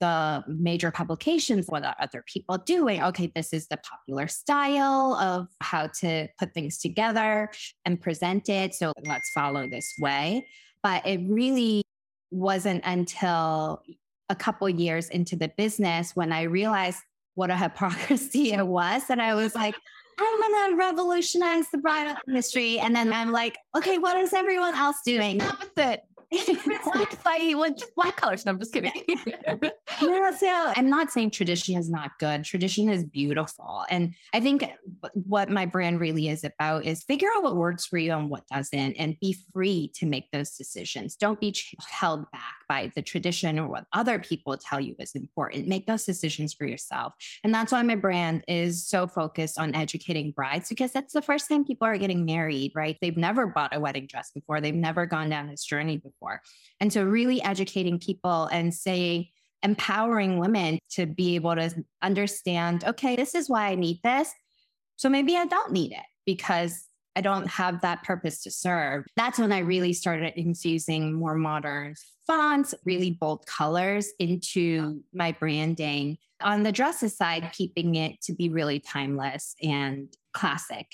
the 0.00 0.42
major 0.48 0.90
publications, 0.90 1.66
what 1.68 1.84
are 1.84 1.94
other 2.00 2.24
people 2.26 2.58
doing? 2.58 3.02
Okay, 3.02 3.30
this 3.34 3.52
is 3.52 3.68
the 3.68 3.76
popular 3.78 4.26
style 4.26 5.14
of 5.14 5.46
how 5.60 5.86
to 6.00 6.26
put 6.38 6.52
things 6.52 6.78
together 6.78 7.48
and 7.84 8.00
present 8.00 8.48
it. 8.48 8.74
So, 8.74 8.92
let's 9.06 9.30
follow 9.30 9.68
this 9.68 9.94
way. 9.98 10.46
But 10.82 11.06
it 11.06 11.20
really 11.28 11.82
wasn't 12.30 12.82
until 12.84 13.82
a 14.28 14.34
couple 14.34 14.68
years 14.68 15.08
into 15.08 15.36
the 15.36 15.48
business 15.56 16.16
when 16.16 16.32
I 16.32 16.42
realized 16.42 16.98
what 17.34 17.50
a 17.50 17.56
hypocrisy 17.56 18.52
it 18.54 18.66
was. 18.66 19.02
And 19.08 19.20
I 19.20 19.34
was 19.34 19.54
like, 19.54 19.74
I'm 20.18 20.40
gonna 20.40 20.76
revolutionize 20.76 21.66
the 21.70 21.78
bridal 21.78 22.16
industry. 22.28 22.78
And 22.78 22.94
then 22.94 23.12
I'm 23.12 23.32
like, 23.32 23.58
okay, 23.76 23.98
what 23.98 24.16
is 24.16 24.32
everyone 24.32 24.74
else 24.74 24.98
doing? 25.04 25.42
Opposite 25.42 26.04
it's 26.34 27.24
like 27.24 27.40
he 27.40 27.54
went 27.54 27.78
just 27.78 27.94
black 27.94 28.16
colors. 28.16 28.44
No, 28.44 28.52
I'm 28.52 28.58
just 28.58 28.72
kidding. 28.72 28.92
yeah, 30.02 30.30
so 30.36 30.72
I'm 30.76 30.88
not 30.88 31.10
saying 31.10 31.30
tradition 31.30 31.76
is 31.76 31.90
not 31.90 32.12
good. 32.18 32.44
Tradition 32.44 32.88
is 32.88 33.04
beautiful. 33.04 33.84
And 33.88 34.14
I 34.32 34.40
think 34.40 34.64
what 35.12 35.50
my 35.50 35.66
brand 35.66 36.00
really 36.00 36.28
is 36.28 36.44
about 36.44 36.84
is 36.84 37.02
figure 37.04 37.28
out 37.34 37.42
what 37.42 37.56
works 37.56 37.86
for 37.86 37.98
you 37.98 38.12
and 38.12 38.30
what 38.30 38.46
doesn't, 38.48 38.94
and 38.94 39.18
be 39.20 39.36
free 39.52 39.90
to 39.96 40.06
make 40.06 40.30
those 40.30 40.50
decisions. 40.56 41.16
Don't 41.16 41.40
be 41.40 41.54
held 41.88 42.30
back 42.30 42.54
by 42.74 42.92
the 42.94 43.02
tradition 43.02 43.58
or 43.58 43.68
what 43.68 43.84
other 43.92 44.18
people 44.18 44.56
tell 44.56 44.80
you 44.80 44.96
is 44.98 45.14
important. 45.14 45.68
Make 45.68 45.86
those 45.86 46.04
decisions 46.04 46.54
for 46.54 46.66
yourself. 46.66 47.12
And 47.44 47.54
that's 47.54 47.70
why 47.70 47.82
my 47.82 47.94
brand 47.94 48.42
is 48.48 48.86
so 48.86 49.06
focused 49.06 49.58
on 49.58 49.74
educating 49.74 50.32
brides 50.32 50.68
because 50.68 50.92
that's 50.92 51.12
the 51.12 51.22
first 51.22 51.48
time 51.48 51.64
people 51.64 51.86
are 51.86 51.98
getting 51.98 52.24
married, 52.24 52.72
right? 52.74 52.96
They've 53.00 53.16
never 53.16 53.46
bought 53.46 53.76
a 53.76 53.80
wedding 53.80 54.06
dress 54.06 54.30
before, 54.34 54.60
they've 54.60 54.74
never 54.74 55.06
gone 55.06 55.28
down 55.28 55.48
this 55.48 55.64
journey 55.64 55.98
before 55.98 56.14
before. 56.14 56.40
And 56.80 56.92
so, 56.92 57.04
really 57.04 57.42
educating 57.42 57.98
people 57.98 58.46
and 58.46 58.72
saying, 58.72 59.26
empowering 59.62 60.38
women 60.38 60.78
to 60.90 61.06
be 61.06 61.36
able 61.36 61.54
to 61.54 61.72
understand, 62.02 62.84
okay, 62.84 63.16
this 63.16 63.34
is 63.34 63.48
why 63.48 63.68
I 63.68 63.74
need 63.76 64.00
this. 64.04 64.30
So 64.96 65.08
maybe 65.08 65.36
I 65.36 65.46
don't 65.46 65.72
need 65.72 65.92
it 65.92 66.04
because 66.26 66.84
I 67.16 67.20
don't 67.20 67.46
have 67.46 67.80
that 67.82 68.02
purpose 68.02 68.42
to 68.42 68.50
serve. 68.50 69.04
That's 69.16 69.38
when 69.38 69.52
I 69.52 69.60
really 69.60 69.92
started 69.92 70.32
infusing 70.36 71.12
more 71.12 71.34
modern 71.34 71.94
fonts, 72.26 72.74
really 72.84 73.12
bold 73.12 73.46
colors 73.46 74.10
into 74.18 75.02
my 75.12 75.32
branding. 75.32 76.18
On 76.42 76.62
the 76.62 76.72
dresses 76.72 77.16
side, 77.16 77.50
keeping 77.52 77.94
it 77.94 78.20
to 78.22 78.34
be 78.34 78.48
really 78.48 78.80
timeless 78.80 79.54
and 79.62 80.08
classic. 80.32 80.86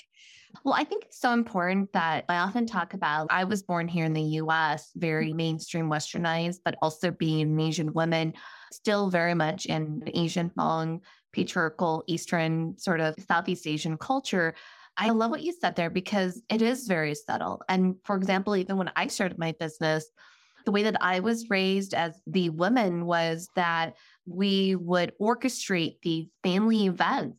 Well, 0.63 0.73
I 0.73 0.83
think 0.83 1.05
it's 1.05 1.19
so 1.19 1.31
important 1.31 1.93
that 1.93 2.25
I 2.29 2.37
often 2.37 2.65
talk 2.65 2.93
about 2.93 3.27
I 3.29 3.45
was 3.45 3.63
born 3.63 3.87
here 3.87 4.05
in 4.05 4.13
the 4.13 4.21
US, 4.21 4.91
very 4.95 5.29
mm-hmm. 5.29 5.37
mainstream 5.37 5.89
westernized, 5.89 6.59
but 6.63 6.75
also 6.81 7.11
being 7.11 7.41
an 7.41 7.59
Asian 7.59 7.93
woman, 7.93 8.33
still 8.71 9.09
very 9.09 9.33
much 9.33 9.65
in 9.65 10.03
Asian 10.13 10.51
long, 10.55 11.01
patriarchal, 11.31 12.03
Eastern, 12.07 12.77
sort 12.77 12.99
of 12.99 13.15
Southeast 13.27 13.65
Asian 13.65 13.97
culture. 13.97 14.53
I 14.97 15.09
love 15.09 15.31
what 15.31 15.43
you 15.43 15.53
said 15.53 15.75
there 15.75 15.89
because 15.89 16.41
it 16.49 16.61
is 16.61 16.87
very 16.87 17.15
subtle. 17.15 17.61
And 17.69 17.95
for 18.03 18.15
example, 18.15 18.55
even 18.55 18.77
when 18.77 18.91
I 18.95 19.07
started 19.07 19.39
my 19.39 19.53
business, 19.59 20.05
the 20.65 20.71
way 20.71 20.83
that 20.83 21.01
I 21.01 21.21
was 21.21 21.49
raised 21.49 21.93
as 21.93 22.19
the 22.27 22.49
woman 22.49 23.05
was 23.05 23.49
that 23.55 23.95
we 24.25 24.75
would 24.75 25.13
orchestrate 25.19 26.01
these 26.03 26.27
family 26.43 26.85
events 26.85 27.37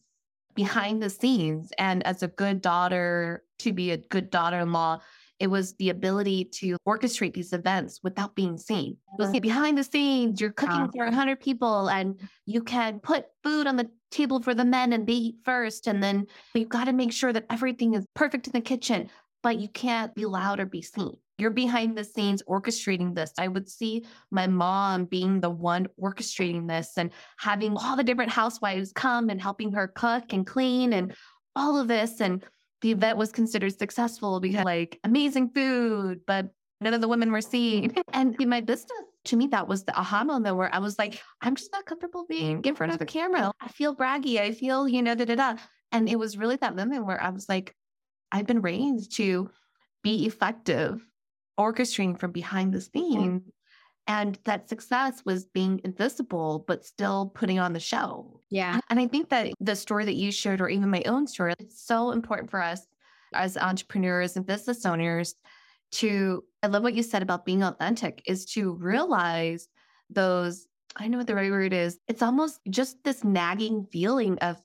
behind 0.54 1.02
the 1.02 1.10
scenes. 1.10 1.72
And 1.78 2.04
as 2.04 2.22
a 2.22 2.28
good 2.28 2.60
daughter, 2.60 3.44
to 3.60 3.72
be 3.72 3.92
a 3.92 3.96
good 3.96 4.30
daughter 4.30 4.58
in 4.58 4.72
law, 4.72 5.00
it 5.42 5.50
was 5.50 5.74
the 5.74 5.90
ability 5.90 6.44
to 6.44 6.76
orchestrate 6.86 7.34
these 7.34 7.52
events 7.52 7.98
without 8.04 8.36
being 8.36 8.56
seen. 8.56 8.92
It 8.92 9.18
was 9.18 9.30
uh-huh. 9.30 9.40
behind 9.40 9.76
the 9.76 9.82
scenes, 9.82 10.40
you're 10.40 10.52
cooking 10.52 10.76
uh-huh. 10.76 10.92
for 10.96 11.04
100 11.04 11.40
people 11.40 11.88
and 11.88 12.20
you 12.46 12.62
can 12.62 13.00
put 13.00 13.26
food 13.42 13.66
on 13.66 13.74
the 13.74 13.90
table 14.12 14.40
for 14.40 14.54
the 14.54 14.64
men 14.64 14.92
and 14.92 15.04
they 15.04 15.14
eat 15.14 15.34
first. 15.44 15.88
And 15.88 16.00
then 16.00 16.26
you've 16.54 16.68
got 16.68 16.84
to 16.84 16.92
make 16.92 17.12
sure 17.12 17.32
that 17.32 17.46
everything 17.50 17.94
is 17.94 18.06
perfect 18.14 18.46
in 18.46 18.52
the 18.52 18.60
kitchen, 18.60 19.10
but 19.42 19.58
you 19.58 19.68
can't 19.68 20.14
be 20.14 20.26
loud 20.26 20.60
or 20.60 20.66
be 20.66 20.80
seen 20.80 21.16
you're 21.38 21.50
behind 21.50 21.98
the 21.98 22.04
scenes 22.04 22.40
orchestrating 22.48 23.16
this. 23.16 23.32
I 23.36 23.48
would 23.48 23.68
see 23.68 24.04
my 24.30 24.46
mom 24.46 25.06
being 25.06 25.40
the 25.40 25.50
one 25.50 25.88
orchestrating 26.00 26.68
this 26.68 26.92
and 26.96 27.10
having 27.36 27.76
all 27.76 27.96
the 27.96 28.04
different 28.04 28.30
housewives 28.30 28.92
come 28.92 29.28
and 29.28 29.42
helping 29.42 29.72
her 29.72 29.88
cook 29.88 30.32
and 30.32 30.46
clean 30.46 30.92
and 30.92 31.14
all 31.56 31.80
of 31.80 31.88
this. 31.88 32.20
And 32.20 32.44
the 32.82 32.90
event 32.90 33.16
was 33.16 33.32
considered 33.32 33.76
successful 33.78 34.40
because 34.40 34.64
like 34.64 34.98
amazing 35.04 35.50
food, 35.50 36.20
but 36.26 36.50
none 36.80 36.94
of 36.94 37.00
the 37.00 37.08
women 37.08 37.32
were 37.32 37.40
seen. 37.40 37.90
Mm-hmm. 37.90 38.00
And 38.12 38.40
in 38.40 38.48
my 38.48 38.60
business, 38.60 38.90
to 39.26 39.36
me, 39.36 39.46
that 39.48 39.68
was 39.68 39.84
the 39.84 39.96
aha 39.98 40.24
moment 40.24 40.56
where 40.56 40.74
I 40.74 40.78
was 40.78 40.98
like, 40.98 41.22
I'm 41.40 41.54
just 41.54 41.72
not 41.72 41.86
comfortable 41.86 42.26
being 42.28 42.58
mm-hmm. 42.58 42.68
in 42.68 42.74
front 42.74 42.92
of 42.92 43.00
a 43.00 43.06
camera. 43.06 43.52
I 43.60 43.68
feel 43.68 43.94
braggy. 43.94 44.38
I 44.38 44.52
feel, 44.52 44.88
you 44.88 45.02
know, 45.02 45.14
da 45.14 45.24
da 45.24 45.36
da. 45.36 45.54
And 45.92 46.08
it 46.08 46.18
was 46.18 46.36
really 46.36 46.56
that 46.56 46.76
moment 46.76 47.06
where 47.06 47.22
I 47.22 47.30
was 47.30 47.48
like, 47.48 47.74
I've 48.32 48.46
been 48.46 48.62
raised 48.62 49.16
to 49.16 49.50
be 50.02 50.26
effective 50.26 51.06
orchestrating 51.58 52.18
from 52.18 52.32
behind 52.32 52.72
the 52.72 52.78
mm-hmm. 52.78 52.98
scenes. 52.98 53.42
And 54.08 54.38
that 54.44 54.68
success 54.68 55.22
was 55.24 55.44
being 55.44 55.80
invisible, 55.84 56.64
but 56.66 56.84
still 56.84 57.30
putting 57.34 57.60
on 57.60 57.72
the 57.72 57.80
show. 57.80 58.40
Yeah. 58.50 58.80
And 58.90 58.98
I 58.98 59.06
think 59.06 59.28
that 59.28 59.52
the 59.60 59.76
story 59.76 60.04
that 60.04 60.16
you 60.16 60.32
shared, 60.32 60.60
or 60.60 60.68
even 60.68 60.90
my 60.90 61.02
own 61.06 61.26
story, 61.26 61.54
it's 61.58 61.86
so 61.86 62.10
important 62.10 62.50
for 62.50 62.60
us 62.60 62.86
as 63.32 63.56
entrepreneurs 63.56 64.36
and 64.36 64.44
business 64.44 64.84
owners 64.84 65.36
to, 65.92 66.42
I 66.62 66.66
love 66.66 66.82
what 66.82 66.94
you 66.94 67.02
said 67.02 67.22
about 67.22 67.44
being 67.44 67.62
authentic, 67.62 68.22
is 68.26 68.44
to 68.46 68.72
realize 68.72 69.68
those, 70.10 70.66
I 70.96 71.08
know 71.08 71.18
what 71.18 71.26
the 71.28 71.34
right 71.34 71.50
word 71.50 71.72
is. 71.72 71.98
It's 72.08 72.22
almost 72.22 72.58
just 72.68 73.02
this 73.04 73.22
nagging 73.22 73.86
feeling 73.92 74.36
of, 74.40 74.60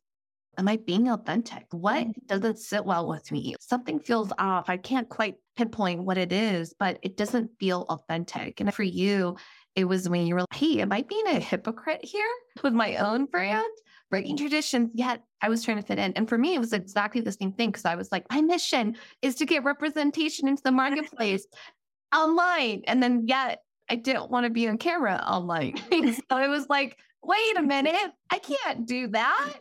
am 0.58 0.68
I 0.68 0.78
being 0.78 1.10
authentic? 1.10 1.66
What 1.72 2.08
mm-hmm. 2.08 2.26
doesn't 2.26 2.60
sit 2.60 2.86
well 2.86 3.08
with 3.08 3.32
me? 3.32 3.56
Something 3.60 4.00
feels 4.00 4.32
off. 4.38 4.70
I 4.70 4.78
can't 4.78 5.08
quite 5.08 5.36
pinpoint 5.56 6.04
what 6.04 6.18
it 6.18 6.32
is, 6.32 6.74
but 6.78 7.00
it 7.02 7.18
doesn't 7.18 7.52
feel 7.60 7.86
authentic. 7.90 8.60
And 8.60 8.74
for 8.74 8.84
you, 8.84 9.38
it 9.76 9.86
was 9.86 10.10
when 10.10 10.26
you 10.26 10.34
were 10.34 10.42
like, 10.42 10.56
hey, 10.56 10.82
am 10.82 10.92
I 10.92 11.04
being 11.04 11.28
a 11.28 11.40
hypocrite 11.40 12.04
here 12.04 12.28
with 12.64 12.74
my 12.74 12.96
own 12.98 13.26
brand? 13.26 13.68
Breaking 14.10 14.38
traditions, 14.38 14.90
yet 14.94 15.22
I 15.42 15.50
was 15.50 15.64
trying 15.64 15.78
to 15.78 15.84
fit 15.84 16.00
in. 16.00 16.14
And 16.14 16.30
for 16.30 16.38
me, 16.38 16.56
it 16.56 16.60
was 16.60 16.72
exactly 16.72 17.22
the 17.22 17.34
same 17.34 17.52
thing 17.52 17.70
because 17.70 17.86
I 17.86 17.96
was 17.96 18.12
like, 18.12 18.26
my 18.32 18.42
mission 18.42 18.96
is 19.22 19.36
to 19.36 19.46
get 19.46 19.66
representation 19.66 20.48
into 20.48 20.64
the 20.64 20.72
marketplace 20.72 21.46
online. 22.16 22.84
And 22.88 23.04
then 23.04 23.28
yet 23.28 23.64
I 23.90 23.96
didn't 23.96 24.32
want 24.32 24.46
to 24.46 24.50
be 24.50 24.68
on 24.68 24.78
camera 24.78 25.22
online. 25.28 25.76
so 25.92 26.38
it 26.38 26.50
was 26.50 26.68
like, 26.70 26.98
wait 27.22 27.58
a 27.58 27.62
minute, 27.62 28.12
I 28.30 28.40
can't 28.40 28.86
do 28.86 29.08
that. 29.10 29.56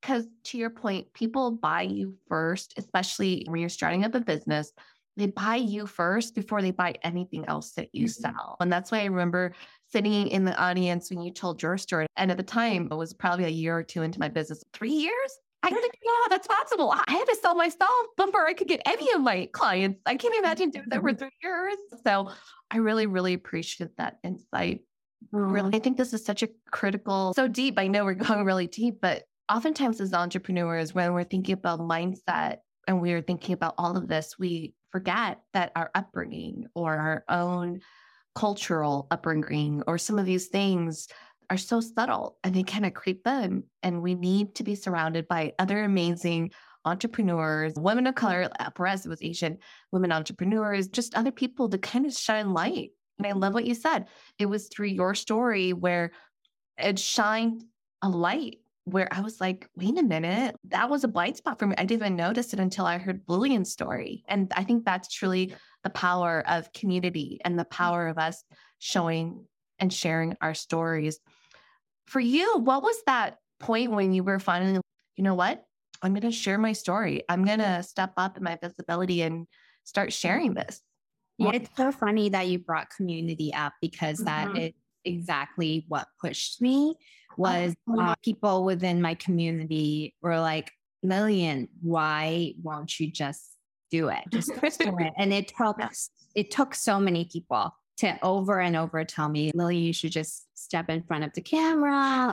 Because 0.00 0.26
to 0.44 0.58
your 0.58 0.70
point, 0.70 1.12
people 1.12 1.50
buy 1.50 1.82
you 1.82 2.16
first, 2.28 2.74
especially 2.76 3.44
when 3.48 3.60
you're 3.60 3.68
starting 3.68 4.04
up 4.04 4.14
a 4.14 4.20
business 4.20 4.72
they 5.18 5.26
buy 5.26 5.56
you 5.56 5.84
first 5.84 6.34
before 6.34 6.62
they 6.62 6.70
buy 6.70 6.94
anything 7.02 7.44
else 7.46 7.72
that 7.72 7.88
you 7.92 8.04
mm-hmm. 8.04 8.22
sell. 8.22 8.56
And 8.60 8.72
that's 8.72 8.92
why 8.92 9.00
I 9.00 9.06
remember 9.06 9.52
sitting 9.90 10.28
in 10.28 10.44
the 10.44 10.56
audience 10.56 11.10
when 11.10 11.20
you 11.22 11.32
told 11.32 11.60
your 11.60 11.76
story. 11.76 12.06
And 12.16 12.30
at 12.30 12.36
the 12.36 12.44
time, 12.44 12.88
it 12.90 12.94
was 12.94 13.12
probably 13.12 13.44
a 13.44 13.50
year 13.50 13.76
or 13.76 13.82
two 13.82 14.02
into 14.02 14.20
my 14.20 14.28
business. 14.28 14.62
Three 14.72 14.92
years? 14.92 15.38
I 15.64 15.70
know 15.70 15.80
how 15.80 16.28
that's 16.30 16.46
possible. 16.46 16.92
I 16.92 17.12
had 17.12 17.24
to 17.24 17.36
sell 17.42 17.56
myself 17.56 17.90
before 18.16 18.46
I 18.46 18.52
could 18.52 18.68
get 18.68 18.80
any 18.86 19.12
of 19.12 19.20
my 19.20 19.48
clients. 19.52 20.00
I 20.06 20.14
can't 20.14 20.36
imagine 20.36 20.70
doing 20.70 20.86
that 20.90 21.00
for 21.00 21.10
mm-hmm. 21.10 21.18
three 21.18 21.30
years. 21.42 21.74
So 22.06 22.30
I 22.70 22.76
really, 22.76 23.06
really 23.06 23.34
appreciate 23.34 23.96
that 23.96 24.18
insight. 24.22 24.82
Really, 25.32 25.76
I 25.76 25.80
think 25.80 25.96
this 25.96 26.12
is 26.12 26.24
such 26.24 26.44
a 26.44 26.48
critical, 26.70 27.34
so 27.34 27.48
deep. 27.48 27.76
I 27.76 27.88
know 27.88 28.04
we're 28.04 28.14
going 28.14 28.44
really 28.44 28.68
deep, 28.68 29.00
but 29.02 29.24
oftentimes 29.50 30.00
as 30.00 30.12
entrepreneurs, 30.12 30.94
when 30.94 31.12
we're 31.12 31.24
thinking 31.24 31.54
about 31.54 31.80
mindset 31.80 32.58
and 32.86 33.00
we're 33.00 33.22
thinking 33.22 33.52
about 33.52 33.74
all 33.78 33.96
of 33.96 34.08
this, 34.08 34.38
we 34.38 34.74
forget 34.92 35.40
that 35.52 35.72
our 35.76 35.90
upbringing 35.94 36.66
or 36.74 36.96
our 36.96 37.24
own 37.28 37.80
cultural 38.34 39.06
upbringing 39.10 39.82
or 39.86 39.98
some 39.98 40.18
of 40.18 40.26
these 40.26 40.48
things 40.48 41.08
are 41.50 41.56
so 41.56 41.80
subtle 41.80 42.36
and 42.44 42.54
they 42.54 42.62
kind 42.62 42.86
of 42.86 42.94
creep 42.94 43.26
in. 43.26 43.64
And 43.82 44.02
we 44.02 44.14
need 44.14 44.54
to 44.56 44.62
be 44.62 44.74
surrounded 44.74 45.26
by 45.28 45.54
other 45.58 45.82
amazing 45.82 46.50
entrepreneurs, 46.84 47.74
women 47.76 48.06
of 48.06 48.14
color, 48.14 48.48
Perez 48.74 49.06
was 49.06 49.22
Asian 49.22 49.58
women 49.92 50.12
entrepreneurs, 50.12 50.88
just 50.88 51.14
other 51.14 51.32
people 51.32 51.68
to 51.68 51.78
kind 51.78 52.06
of 52.06 52.12
shine 52.14 52.52
light. 52.52 52.90
And 53.18 53.26
I 53.26 53.32
love 53.32 53.52
what 53.52 53.66
you 53.66 53.74
said. 53.74 54.06
It 54.38 54.46
was 54.46 54.68
through 54.68 54.88
your 54.88 55.14
story 55.14 55.72
where 55.72 56.12
it 56.78 56.98
shined 56.98 57.64
a 58.02 58.08
light 58.08 58.58
where 58.92 59.08
I 59.12 59.20
was 59.20 59.40
like, 59.40 59.68
wait 59.76 59.98
a 59.98 60.02
minute, 60.02 60.56
that 60.68 60.88
was 60.88 61.04
a 61.04 61.08
blind 61.08 61.36
spot 61.36 61.58
for 61.58 61.66
me. 61.66 61.74
I 61.76 61.84
didn't 61.84 62.02
even 62.02 62.16
notice 62.16 62.52
it 62.52 62.60
until 62.60 62.86
I 62.86 62.98
heard 62.98 63.22
Lilian's 63.28 63.70
story. 63.70 64.24
And 64.28 64.52
I 64.56 64.64
think 64.64 64.84
that's 64.84 65.12
truly 65.12 65.54
the 65.84 65.90
power 65.90 66.42
of 66.46 66.72
community 66.72 67.40
and 67.44 67.58
the 67.58 67.64
mm. 67.64 67.70
power 67.70 68.08
of 68.08 68.18
us 68.18 68.42
showing 68.78 69.44
and 69.78 69.92
sharing 69.92 70.36
our 70.40 70.54
stories. 70.54 71.20
For 72.06 72.20
you, 72.20 72.58
what 72.58 72.82
was 72.82 72.96
that 73.06 73.38
point 73.60 73.92
when 73.92 74.12
you 74.12 74.24
were 74.24 74.38
finally, 74.38 74.80
you 75.16 75.24
know 75.24 75.34
what? 75.34 75.64
I'm 76.02 76.14
going 76.14 76.22
to 76.22 76.32
share 76.32 76.58
my 76.58 76.72
story. 76.72 77.22
I'm 77.28 77.44
going 77.44 77.58
to 77.58 77.82
step 77.82 78.12
up 78.16 78.36
in 78.36 78.44
my 78.44 78.58
visibility 78.62 79.22
and 79.22 79.46
start 79.84 80.12
sharing 80.12 80.54
this. 80.54 80.80
Yeah, 81.38 81.52
it's 81.54 81.70
so 81.76 81.92
funny 81.92 82.28
that 82.30 82.48
you 82.48 82.58
brought 82.58 82.88
community 82.96 83.52
up 83.54 83.72
because 83.80 84.20
mm-hmm. 84.20 84.54
that 84.54 84.60
is 84.60 84.72
exactly 85.04 85.84
what 85.88 86.08
pushed 86.20 86.60
me 86.60 86.94
was 87.36 87.74
uh, 87.98 88.14
people 88.24 88.64
within 88.64 89.00
my 89.00 89.14
community 89.14 90.14
were 90.22 90.40
like, 90.40 90.70
Lilian, 91.02 91.68
why 91.80 92.54
won't 92.62 92.98
you 92.98 93.10
just 93.10 93.56
do 93.90 94.08
it? 94.08 94.22
Just 94.30 94.48
do 94.78 94.96
it. 94.98 95.12
And 95.16 95.32
it 95.32 95.52
took 95.56 95.78
it 96.34 96.50
took 96.50 96.74
so 96.74 96.98
many 96.98 97.24
people 97.24 97.74
to 97.98 98.18
over 98.22 98.60
and 98.60 98.76
over 98.76 99.04
tell 99.04 99.28
me, 99.28 99.50
Lily, 99.54 99.78
you 99.78 99.92
should 99.92 100.12
just 100.12 100.46
step 100.54 100.88
in 100.88 101.02
front 101.02 101.24
of 101.24 101.32
the 101.34 101.40
camera. 101.40 102.32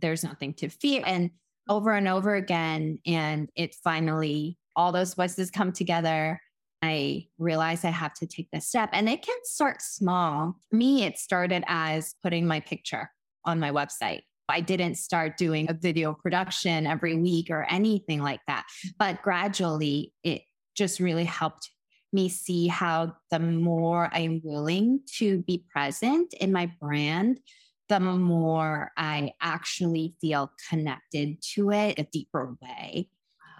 There's 0.00 0.24
nothing 0.24 0.54
to 0.54 0.68
fear. 0.68 1.02
And 1.04 1.30
over 1.68 1.92
and 1.92 2.08
over 2.08 2.34
again. 2.34 2.98
And 3.06 3.50
it 3.54 3.74
finally, 3.74 4.58
all 4.76 4.92
those 4.92 5.14
voices 5.14 5.50
come 5.50 5.72
together. 5.72 6.40
I 6.82 7.28
realized 7.38 7.84
I 7.84 7.90
have 7.90 8.14
to 8.14 8.26
take 8.26 8.50
this 8.50 8.66
step. 8.66 8.90
And 8.92 9.08
it 9.08 9.22
can 9.22 9.36
start 9.44 9.80
small. 9.80 10.56
Me, 10.70 11.04
it 11.04 11.18
started 11.18 11.64
as 11.66 12.14
putting 12.22 12.46
my 12.46 12.60
picture 12.60 13.10
on 13.44 13.60
my 13.60 13.70
website. 13.70 14.22
I 14.48 14.60
didn't 14.60 14.96
start 14.96 15.36
doing 15.36 15.70
a 15.70 15.74
video 15.74 16.12
production 16.12 16.86
every 16.86 17.16
week 17.16 17.50
or 17.50 17.66
anything 17.70 18.22
like 18.22 18.40
that. 18.46 18.64
But 18.98 19.22
gradually, 19.22 20.12
it 20.22 20.42
just 20.74 21.00
really 21.00 21.24
helped 21.24 21.70
me 22.12 22.28
see 22.28 22.68
how 22.68 23.14
the 23.30 23.40
more 23.40 24.08
I'm 24.12 24.40
willing 24.44 25.00
to 25.16 25.42
be 25.42 25.64
present 25.72 26.32
in 26.34 26.52
my 26.52 26.70
brand, 26.80 27.40
the 27.88 28.00
more 28.00 28.92
I 28.96 29.32
actually 29.40 30.14
feel 30.20 30.52
connected 30.70 31.42
to 31.54 31.70
it 31.72 31.98
a 31.98 32.04
deeper 32.04 32.56
way. 32.62 33.08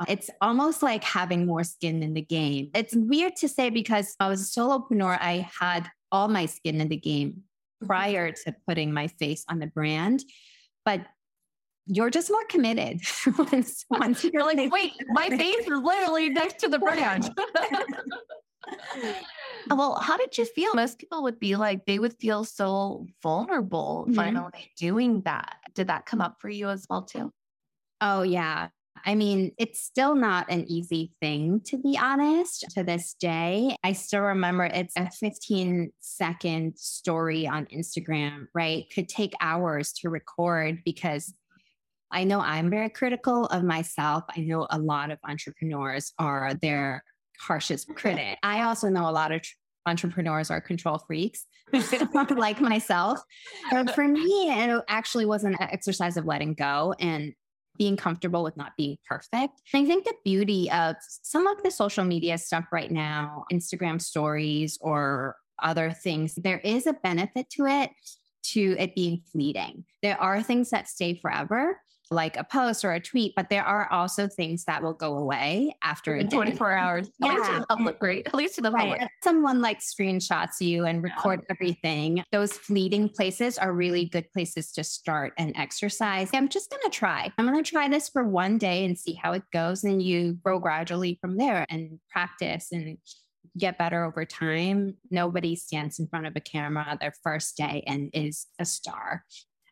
It's 0.08 0.30
almost 0.40 0.82
like 0.82 1.04
having 1.04 1.46
more 1.46 1.64
skin 1.64 2.02
in 2.02 2.14
the 2.14 2.22
game. 2.22 2.70
It's 2.74 2.94
weird 2.94 3.36
to 3.36 3.48
say 3.48 3.70
because 3.70 4.16
I 4.18 4.28
was 4.28 4.40
a 4.42 4.60
solopreneur, 4.60 5.18
I 5.20 5.48
had 5.60 5.88
all 6.10 6.28
my 6.28 6.46
skin 6.46 6.80
in 6.80 6.88
the 6.88 6.96
game. 6.96 7.42
Prior 7.86 8.32
to 8.32 8.54
putting 8.66 8.92
my 8.92 9.08
face 9.08 9.44
on 9.48 9.58
the 9.58 9.66
brand 9.66 10.24
but 10.84 11.00
you're 11.86 12.10
just 12.10 12.30
more 12.30 12.44
committed 12.48 13.00
once, 13.38 13.84
once 13.90 14.24
you're 14.32 14.42
like, 14.42 14.72
wait, 14.72 14.92
my 15.08 15.28
face 15.36 15.66
is 15.66 15.82
literally 15.82 16.30
next 16.30 16.60
to 16.60 16.68
the 16.68 16.78
brand. 16.78 17.30
well, 19.70 19.96
how 19.96 20.16
did 20.16 20.36
you 20.38 20.44
feel? 20.46 20.74
Most 20.74 20.98
people 20.98 21.22
would 21.24 21.38
be 21.38 21.56
like, 21.56 21.84
they 21.84 21.98
would 21.98 22.14
feel 22.14 22.44
so 22.44 23.06
vulnerable 23.22 24.04
mm-hmm. 24.06 24.14
finally 24.14 24.70
doing 24.78 25.22
that. 25.22 25.56
Did 25.74 25.88
that 25.88 26.06
come 26.06 26.20
up 26.20 26.40
for 26.40 26.48
you 26.48 26.68
as 26.68 26.86
well, 26.88 27.02
too? 27.02 27.32
Oh, 28.00 28.22
yeah. 28.22 28.68
I 29.04 29.14
mean, 29.14 29.52
it's 29.58 29.82
still 29.82 30.14
not 30.14 30.50
an 30.50 30.64
easy 30.68 31.12
thing, 31.20 31.60
to 31.66 31.76
be 31.76 31.98
honest, 31.98 32.64
to 32.70 32.82
this 32.82 33.14
day. 33.14 33.76
I 33.84 33.92
still 33.92 34.22
remember 34.22 34.64
it's 34.64 34.94
a 34.96 35.10
15 35.10 35.92
second 36.00 36.78
story 36.78 37.46
on 37.46 37.66
Instagram, 37.66 38.46
right? 38.54 38.86
Could 38.94 39.08
take 39.08 39.34
hours 39.40 39.92
to 40.00 40.10
record 40.10 40.80
because 40.84 41.34
I 42.10 42.24
know 42.24 42.40
I'm 42.40 42.70
very 42.70 42.88
critical 42.88 43.46
of 43.46 43.64
myself. 43.64 44.24
I 44.36 44.40
know 44.40 44.66
a 44.70 44.78
lot 44.78 45.10
of 45.10 45.18
entrepreneurs 45.28 46.12
are 46.18 46.54
their 46.54 47.02
harshest 47.40 47.88
critic. 47.96 48.38
I 48.42 48.62
also 48.62 48.88
know 48.88 49.08
a 49.08 49.12
lot 49.12 49.32
of 49.32 49.42
tr- 49.42 49.54
entrepreneurs 49.86 50.50
are 50.50 50.60
control 50.60 50.98
freaks 50.98 51.46
like 52.36 52.60
myself. 52.60 53.20
But 53.70 53.94
for 53.94 54.06
me, 54.06 54.50
it 54.50 54.82
actually 54.88 55.26
was 55.26 55.44
an 55.44 55.56
exercise 55.60 56.16
of 56.16 56.24
letting 56.24 56.54
go 56.54 56.94
and 56.98 57.34
being 57.76 57.96
comfortable 57.96 58.42
with 58.42 58.56
not 58.56 58.72
being 58.76 58.96
perfect. 59.08 59.60
And 59.72 59.84
I 59.84 59.86
think 59.86 60.04
the 60.04 60.14
beauty 60.24 60.70
of 60.70 60.96
some 61.00 61.46
of 61.46 61.62
the 61.62 61.70
social 61.70 62.04
media 62.04 62.38
stuff 62.38 62.66
right 62.72 62.90
now, 62.90 63.44
Instagram 63.52 64.00
stories 64.00 64.78
or 64.80 65.36
other 65.62 65.90
things, 65.90 66.34
there 66.36 66.58
is 66.60 66.86
a 66.86 66.92
benefit 66.92 67.50
to 67.50 67.66
it, 67.66 67.90
to 68.42 68.76
it 68.78 68.94
being 68.94 69.22
fleeting. 69.32 69.84
There 70.02 70.20
are 70.20 70.42
things 70.42 70.70
that 70.70 70.88
stay 70.88 71.14
forever, 71.14 71.80
like 72.10 72.36
a 72.36 72.44
post 72.44 72.84
or 72.84 72.92
a 72.92 73.00
tweet, 73.00 73.32
but 73.34 73.48
there 73.48 73.64
are 73.64 73.90
also 73.90 74.28
things 74.28 74.64
that 74.64 74.82
will 74.82 74.92
go 74.92 75.16
away 75.16 75.74
after 75.82 76.22
24 76.22 76.72
hours. 76.72 77.10
Yeah. 77.18 77.32
At 77.32 77.34
least 77.34 77.50
the 77.52 77.66
public, 77.66 77.98
great. 77.98 78.26
At 78.26 78.34
least 78.34 78.54
to 78.56 78.60
the 78.60 78.70
public. 78.70 79.00
Right. 79.00 79.10
Someone 79.22 79.60
like 79.60 79.80
screenshots 79.80 80.60
you 80.60 80.84
and 80.84 81.02
record 81.02 81.40
yeah. 81.42 81.54
everything. 81.54 82.24
Those 82.32 82.52
fleeting 82.52 83.08
places 83.08 83.58
are 83.58 83.72
really 83.72 84.06
good 84.06 84.30
places 84.32 84.72
to 84.72 84.84
start 84.84 85.32
an 85.38 85.56
exercise. 85.56 86.30
I'm 86.32 86.48
just 86.48 86.70
going 86.70 86.82
to 86.84 86.90
try. 86.90 87.32
I'm 87.38 87.46
going 87.46 87.62
to 87.62 87.70
try 87.70 87.88
this 87.88 88.08
for 88.08 88.24
one 88.24 88.58
day 88.58 88.84
and 88.84 88.98
see 88.98 89.14
how 89.14 89.32
it 89.32 89.42
goes. 89.52 89.84
And 89.84 90.02
you 90.02 90.34
grow 90.44 90.58
gradually 90.58 91.18
from 91.20 91.36
there 91.36 91.66
and 91.68 91.98
practice 92.10 92.68
and 92.72 92.98
get 93.56 93.78
better 93.78 94.04
over 94.04 94.24
time. 94.24 94.96
Nobody 95.10 95.56
stands 95.56 95.98
in 95.98 96.08
front 96.08 96.26
of 96.26 96.34
a 96.36 96.40
camera 96.40 96.98
their 97.00 97.14
first 97.22 97.56
day 97.56 97.84
and 97.86 98.10
is 98.12 98.46
a 98.58 98.64
star 98.64 99.24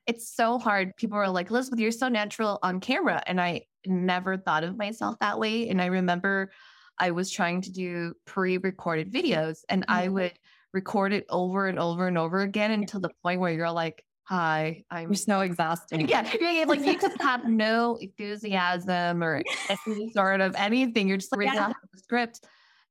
it's 0.06 0.34
so 0.34 0.58
hard. 0.58 0.96
People 0.96 1.18
are 1.18 1.28
like, 1.28 1.50
Elizabeth, 1.50 1.78
you're 1.78 1.92
so 1.92 2.08
natural 2.08 2.58
on 2.62 2.80
camera. 2.80 3.22
And 3.26 3.40
I 3.40 3.62
never 3.86 4.36
thought 4.36 4.64
of 4.64 4.76
myself 4.76 5.16
that 5.20 5.38
way. 5.38 5.68
And 5.68 5.80
I 5.80 5.86
remember 5.86 6.50
I 6.98 7.10
was 7.12 7.30
trying 7.30 7.62
to 7.62 7.72
do 7.72 8.14
pre 8.26 8.58
recorded 8.58 9.12
videos 9.12 9.60
and 9.68 9.82
mm-hmm. 9.82 9.92
I 9.92 10.08
would 10.08 10.32
record 10.72 11.12
it 11.12 11.26
over 11.28 11.66
and 11.66 11.78
over 11.78 12.06
and 12.06 12.18
over 12.18 12.40
again 12.40 12.70
until 12.70 13.00
the 13.00 13.10
point 13.22 13.40
where 13.40 13.52
you're 13.52 13.70
like, 13.70 14.04
hi, 14.24 14.84
I'm 14.90 15.08
you're 15.08 15.14
so 15.14 15.40
exhausted. 15.40 16.08
Yeah. 16.08 16.22
Like 16.66 16.80
you 16.80 16.98
just 16.98 17.20
have 17.20 17.44
no 17.48 17.96
enthusiasm 17.96 19.22
or 19.22 19.42
any 19.86 20.10
sort 20.12 20.40
of 20.40 20.54
anything. 20.56 21.08
You're 21.08 21.18
just 21.18 21.32
like 21.32 21.40
reading 21.40 21.54
yeah. 21.54 21.72
the 21.92 21.98
script. 21.98 22.44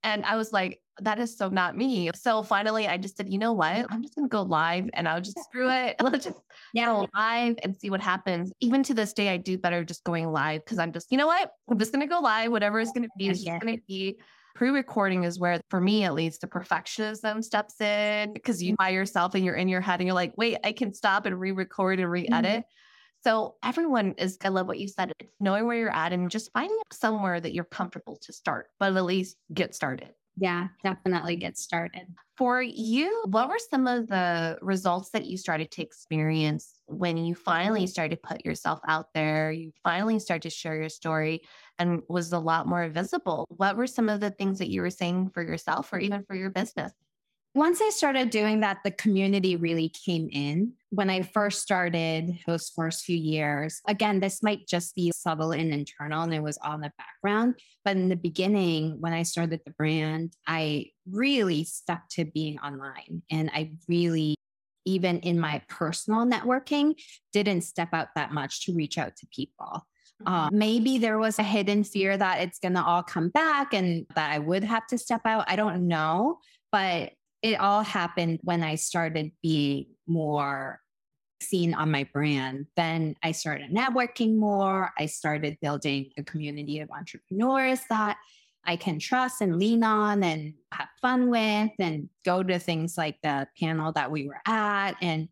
And 0.03 0.25
I 0.25 0.35
was 0.35 0.51
like, 0.51 0.80
that 1.01 1.19
is 1.19 1.35
so 1.35 1.49
not 1.49 1.75
me. 1.75 2.09
So 2.15 2.43
finally, 2.43 2.87
I 2.87 2.97
just 2.97 3.17
said, 3.17 3.31
you 3.31 3.37
know 3.37 3.53
what? 3.53 3.85
I'm 3.89 4.01
just 4.01 4.15
going 4.15 4.27
to 4.27 4.31
go 4.31 4.43
live 4.43 4.89
and 4.93 5.07
I'll 5.07 5.21
just 5.21 5.39
screw 5.43 5.69
it. 5.69 5.95
Let's 6.01 6.25
just 6.25 6.37
yeah. 6.73 6.85
go 6.85 7.07
live 7.13 7.55
and 7.63 7.75
see 7.79 7.89
what 7.89 8.01
happens. 8.01 8.51
Even 8.59 8.83
to 8.83 8.93
this 8.93 9.13
day, 9.13 9.29
I 9.29 9.37
do 9.37 9.57
better 9.57 9.83
just 9.83 10.03
going 10.03 10.31
live 10.31 10.63
because 10.63 10.79
I'm 10.79 10.91
just, 10.91 11.11
you 11.11 11.17
know 11.17 11.27
what? 11.27 11.51
I'm 11.69 11.79
just 11.79 11.91
going 11.91 12.07
to 12.07 12.13
go 12.13 12.19
live. 12.19 12.51
Whatever 12.51 12.79
is 12.79 12.91
going 12.91 13.03
to 13.03 13.09
be, 13.17 13.29
is 13.29 13.43
going 13.43 13.77
to 13.77 13.81
be. 13.87 14.19
Pre-recording 14.53 15.23
is 15.23 15.39
where, 15.39 15.61
for 15.69 15.79
me 15.79 16.03
at 16.03 16.13
least, 16.13 16.41
the 16.41 16.47
perfectionism 16.47 17.41
steps 17.41 17.79
in 17.79 18.33
because 18.33 18.61
you 18.61 18.75
by 18.75 18.89
yourself 18.89 19.33
and 19.33 19.45
you're 19.45 19.55
in 19.55 19.69
your 19.69 19.79
head 19.79 20.01
and 20.01 20.07
you're 20.07 20.13
like, 20.13 20.33
wait, 20.37 20.57
I 20.63 20.73
can 20.73 20.93
stop 20.93 21.25
and 21.25 21.39
re-record 21.39 21.99
and 21.99 22.11
re-edit. 22.11 22.59
Mm-hmm. 22.59 23.23
So 23.23 23.55
everyone 23.63 24.15
is, 24.17 24.37
I 24.43 24.49
love 24.49 24.67
what 24.67 24.79
you 24.79 24.87
said. 24.87 25.13
It's 25.19 25.31
knowing 25.39 25.67
where 25.67 25.77
you're 25.77 25.95
at 25.95 26.11
and 26.11 26.29
just 26.29 26.51
finding 26.51 26.77
somewhere 26.91 27.39
that 27.39 27.53
you're 27.53 27.63
comfortable 27.63 28.17
to 28.23 28.33
start, 28.33 28.67
but 28.79 28.95
at 28.95 29.05
least 29.05 29.37
get 29.53 29.73
started. 29.73 30.09
Yeah, 30.41 30.69
definitely 30.83 31.35
get 31.35 31.57
started. 31.57 32.15
For 32.35 32.61
you, 32.63 33.23
what 33.27 33.47
were 33.47 33.59
some 33.69 33.85
of 33.85 34.07
the 34.07 34.57
results 34.63 35.11
that 35.11 35.25
you 35.25 35.37
started 35.37 35.69
to 35.71 35.83
experience 35.83 36.79
when 36.87 37.17
you 37.17 37.35
finally 37.35 37.85
started 37.85 38.15
to 38.15 38.27
put 38.27 38.43
yourself 38.43 38.79
out 38.87 39.13
there? 39.13 39.51
You 39.51 39.71
finally 39.83 40.17
started 40.17 40.41
to 40.43 40.49
share 40.49 40.75
your 40.75 40.89
story 40.89 41.41
and 41.77 42.01
was 42.09 42.33
a 42.33 42.39
lot 42.39 42.67
more 42.67 42.89
visible. 42.89 43.45
What 43.49 43.77
were 43.77 43.85
some 43.85 44.09
of 44.09 44.19
the 44.19 44.31
things 44.31 44.57
that 44.57 44.69
you 44.71 44.81
were 44.81 44.89
saying 44.89 45.29
for 45.29 45.43
yourself 45.43 45.93
or 45.93 45.99
even 45.99 46.23
for 46.25 46.35
your 46.35 46.49
business? 46.49 46.93
Once 47.53 47.81
I 47.81 47.89
started 47.89 48.29
doing 48.29 48.61
that, 48.61 48.77
the 48.85 48.91
community 48.91 49.57
really 49.57 49.89
came 49.89 50.29
in. 50.31 50.71
When 50.89 51.09
I 51.09 51.21
first 51.21 51.61
started 51.61 52.39
those 52.47 52.69
first 52.69 53.03
few 53.03 53.17
years, 53.17 53.81
again, 53.87 54.21
this 54.21 54.41
might 54.41 54.67
just 54.67 54.95
be 54.95 55.11
subtle 55.13 55.51
and 55.51 55.73
internal 55.73 56.23
and 56.23 56.33
it 56.33 56.41
was 56.41 56.57
all 56.63 56.75
in 56.75 56.81
the 56.81 56.93
background. 56.97 57.55
But 57.83 57.97
in 57.97 58.07
the 58.07 58.15
beginning, 58.15 59.01
when 59.01 59.11
I 59.11 59.23
started 59.23 59.61
the 59.65 59.71
brand, 59.71 60.33
I 60.47 60.87
really 61.09 61.65
stuck 61.65 62.07
to 62.11 62.23
being 62.23 62.57
online 62.59 63.21
and 63.29 63.49
I 63.53 63.71
really 63.89 64.35
even 64.85 65.19
in 65.19 65.39
my 65.39 65.61
personal 65.67 66.25
networking, 66.25 66.95
didn't 67.33 67.61
step 67.61 67.89
out 67.93 68.09
that 68.15 68.31
much 68.31 68.65
to 68.65 68.73
reach 68.73 68.97
out 68.97 69.15
to 69.15 69.27
people. 69.27 69.85
Uh, 70.25 70.49
maybe 70.51 70.97
there 70.97 71.17
was 71.17 71.39
a 71.39 71.43
hidden 71.43 71.83
fear 71.83 72.15
that 72.15 72.41
it's 72.41 72.59
going 72.59 72.73
to 72.73 72.83
all 72.83 73.03
come 73.03 73.29
back 73.29 73.73
and 73.73 74.05
that 74.15 74.31
I 74.31 74.39
would 74.39 74.63
have 74.63 74.85
to 74.87 74.97
step 74.97 75.21
out. 75.25 75.45
I 75.47 75.55
don't 75.55 75.87
know. 75.87 76.39
But 76.71 77.13
it 77.41 77.59
all 77.59 77.81
happened 77.83 78.39
when 78.43 78.63
I 78.63 78.75
started 78.75 79.31
being 79.41 79.87
more 80.07 80.79
seen 81.41 81.73
on 81.73 81.91
my 81.91 82.03
brand. 82.13 82.67
Then 82.75 83.15
I 83.23 83.31
started 83.31 83.71
networking 83.71 84.35
more. 84.37 84.91
I 84.97 85.07
started 85.07 85.57
building 85.61 86.11
a 86.17 86.23
community 86.23 86.79
of 86.79 86.89
entrepreneurs 86.91 87.79
that 87.89 88.17
I 88.63 88.75
can 88.75 88.99
trust 88.99 89.41
and 89.41 89.57
lean 89.57 89.83
on 89.83 90.23
and 90.23 90.53
have 90.71 90.89
fun 91.01 91.29
with 91.29 91.71
and 91.79 92.09
go 92.23 92.43
to 92.43 92.59
things 92.59 92.95
like 92.97 93.17
the 93.23 93.47
panel 93.59 93.91
that 93.93 94.11
we 94.11 94.27
were 94.27 94.41
at. 94.45 94.95
And 95.01 95.29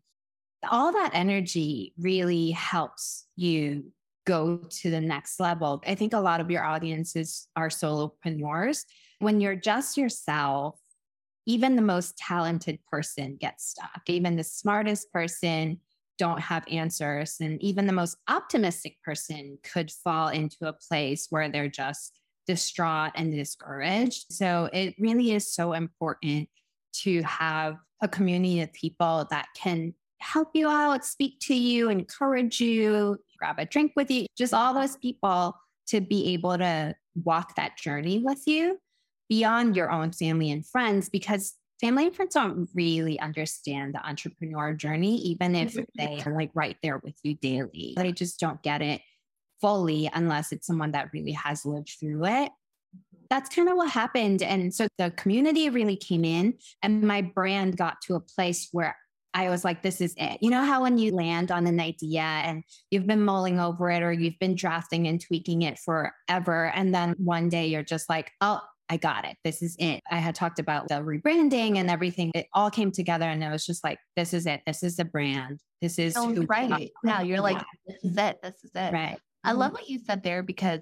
all 0.68 0.92
that 0.92 1.12
energy 1.14 1.94
really 1.98 2.50
helps 2.50 3.26
you 3.36 3.92
go 4.26 4.56
to 4.56 4.90
the 4.90 5.00
next 5.00 5.38
level. 5.38 5.80
I 5.86 5.94
think 5.94 6.12
a 6.12 6.20
lot 6.20 6.40
of 6.40 6.50
your 6.50 6.64
audiences 6.64 7.46
are 7.54 7.68
solopreneurs. 7.68 8.84
When 9.20 9.40
you're 9.40 9.56
just 9.56 9.96
yourself, 9.96 10.79
even 11.46 11.76
the 11.76 11.82
most 11.82 12.16
talented 12.16 12.78
person 12.90 13.36
gets 13.40 13.70
stuck. 13.70 14.02
Even 14.06 14.36
the 14.36 14.44
smartest 14.44 15.12
person 15.12 15.80
don't 16.18 16.40
have 16.40 16.64
answers. 16.70 17.36
And 17.40 17.60
even 17.62 17.86
the 17.86 17.92
most 17.92 18.16
optimistic 18.28 18.96
person 19.02 19.58
could 19.62 19.90
fall 19.90 20.28
into 20.28 20.68
a 20.68 20.72
place 20.72 21.28
where 21.30 21.48
they're 21.48 21.68
just 21.68 22.18
distraught 22.46 23.12
and 23.14 23.32
discouraged. 23.32 24.26
So 24.30 24.68
it 24.72 24.94
really 24.98 25.32
is 25.32 25.52
so 25.52 25.72
important 25.72 26.48
to 26.92 27.22
have 27.22 27.76
a 28.02 28.08
community 28.08 28.60
of 28.60 28.72
people 28.72 29.26
that 29.30 29.46
can 29.56 29.94
help 30.18 30.50
you 30.54 30.68
out, 30.68 31.04
speak 31.04 31.40
to 31.40 31.54
you, 31.54 31.88
encourage 31.88 32.60
you, 32.60 33.16
grab 33.38 33.58
a 33.58 33.64
drink 33.64 33.92
with 33.96 34.10
you, 34.10 34.26
just 34.36 34.52
all 34.52 34.74
those 34.74 34.96
people 34.96 35.56
to 35.86 36.00
be 36.00 36.34
able 36.34 36.58
to 36.58 36.94
walk 37.24 37.56
that 37.56 37.78
journey 37.78 38.18
with 38.18 38.42
you 38.46 38.78
beyond 39.30 39.76
your 39.76 39.90
own 39.90 40.12
family 40.12 40.50
and 40.50 40.66
friends 40.66 41.08
because 41.08 41.54
family 41.80 42.06
and 42.06 42.14
friends 42.14 42.34
don't 42.34 42.68
really 42.74 43.18
understand 43.20 43.94
the 43.94 44.06
entrepreneur 44.06 44.74
journey, 44.74 45.16
even 45.18 45.54
if 45.56 45.72
mm-hmm. 45.72 45.84
they 45.96 46.22
are 46.26 46.34
like 46.34 46.50
right 46.52 46.76
there 46.82 46.98
with 46.98 47.14
you 47.22 47.34
daily. 47.36 47.94
They 47.96 48.12
just 48.12 48.38
don't 48.38 48.62
get 48.62 48.82
it 48.82 49.00
fully 49.60 50.10
unless 50.12 50.52
it's 50.52 50.66
someone 50.66 50.92
that 50.92 51.10
really 51.12 51.32
has 51.32 51.64
lived 51.64 51.96
through 51.98 52.26
it. 52.26 52.50
That's 53.30 53.54
kind 53.54 53.68
of 53.68 53.76
what 53.76 53.90
happened. 53.90 54.42
And 54.42 54.74
so 54.74 54.88
the 54.98 55.12
community 55.12 55.70
really 55.70 55.96
came 55.96 56.24
in, 56.24 56.54
and 56.82 57.02
my 57.02 57.22
brand 57.22 57.76
got 57.76 58.00
to 58.02 58.16
a 58.16 58.20
place 58.20 58.68
where 58.72 58.96
I 59.32 59.48
was 59.48 59.64
like, 59.64 59.82
this 59.82 60.00
is 60.00 60.12
it. 60.16 60.38
You 60.40 60.50
know 60.50 60.64
how 60.64 60.82
when 60.82 60.98
you 60.98 61.12
land 61.12 61.52
on 61.52 61.68
an 61.68 61.78
idea 61.78 62.22
and 62.22 62.64
you've 62.90 63.06
been 63.06 63.22
mulling 63.22 63.60
over 63.60 63.88
it 63.88 64.02
or 64.02 64.12
you've 64.12 64.38
been 64.40 64.56
drafting 64.56 65.06
and 65.06 65.20
tweaking 65.20 65.62
it 65.62 65.78
forever. 65.78 66.72
And 66.74 66.92
then 66.92 67.14
one 67.18 67.48
day 67.48 67.68
you're 67.68 67.84
just 67.84 68.08
like, 68.08 68.32
oh, 68.40 68.60
I 68.90 68.96
got 68.96 69.24
it. 69.24 69.36
This 69.44 69.62
is 69.62 69.76
it. 69.78 70.02
I 70.10 70.16
had 70.16 70.34
talked 70.34 70.58
about 70.58 70.88
the 70.88 70.96
rebranding 70.96 71.78
and 71.78 71.88
everything. 71.88 72.32
It 72.34 72.48
all 72.52 72.70
came 72.70 72.90
together 72.90 73.24
and 73.24 73.42
it 73.42 73.48
was 73.48 73.64
just 73.64 73.84
like, 73.84 73.98
this 74.16 74.34
is 74.34 74.46
it. 74.46 74.62
This 74.66 74.82
is 74.82 74.96
the 74.96 75.04
brand. 75.04 75.60
This 75.80 75.96
is 75.96 76.16
oh, 76.16 76.34
right. 76.48 76.90
Now 77.04 77.22
you're 77.22 77.40
like, 77.40 77.62
this 77.86 78.02
is 78.02 78.16
it. 78.16 78.42
This 78.42 78.64
is 78.64 78.72
it. 78.74 78.92
Right. 78.92 79.16
I 79.44 79.50
mm-hmm. 79.50 79.58
love 79.60 79.72
what 79.72 79.88
you 79.88 80.00
said 80.00 80.24
there 80.24 80.42
because 80.42 80.80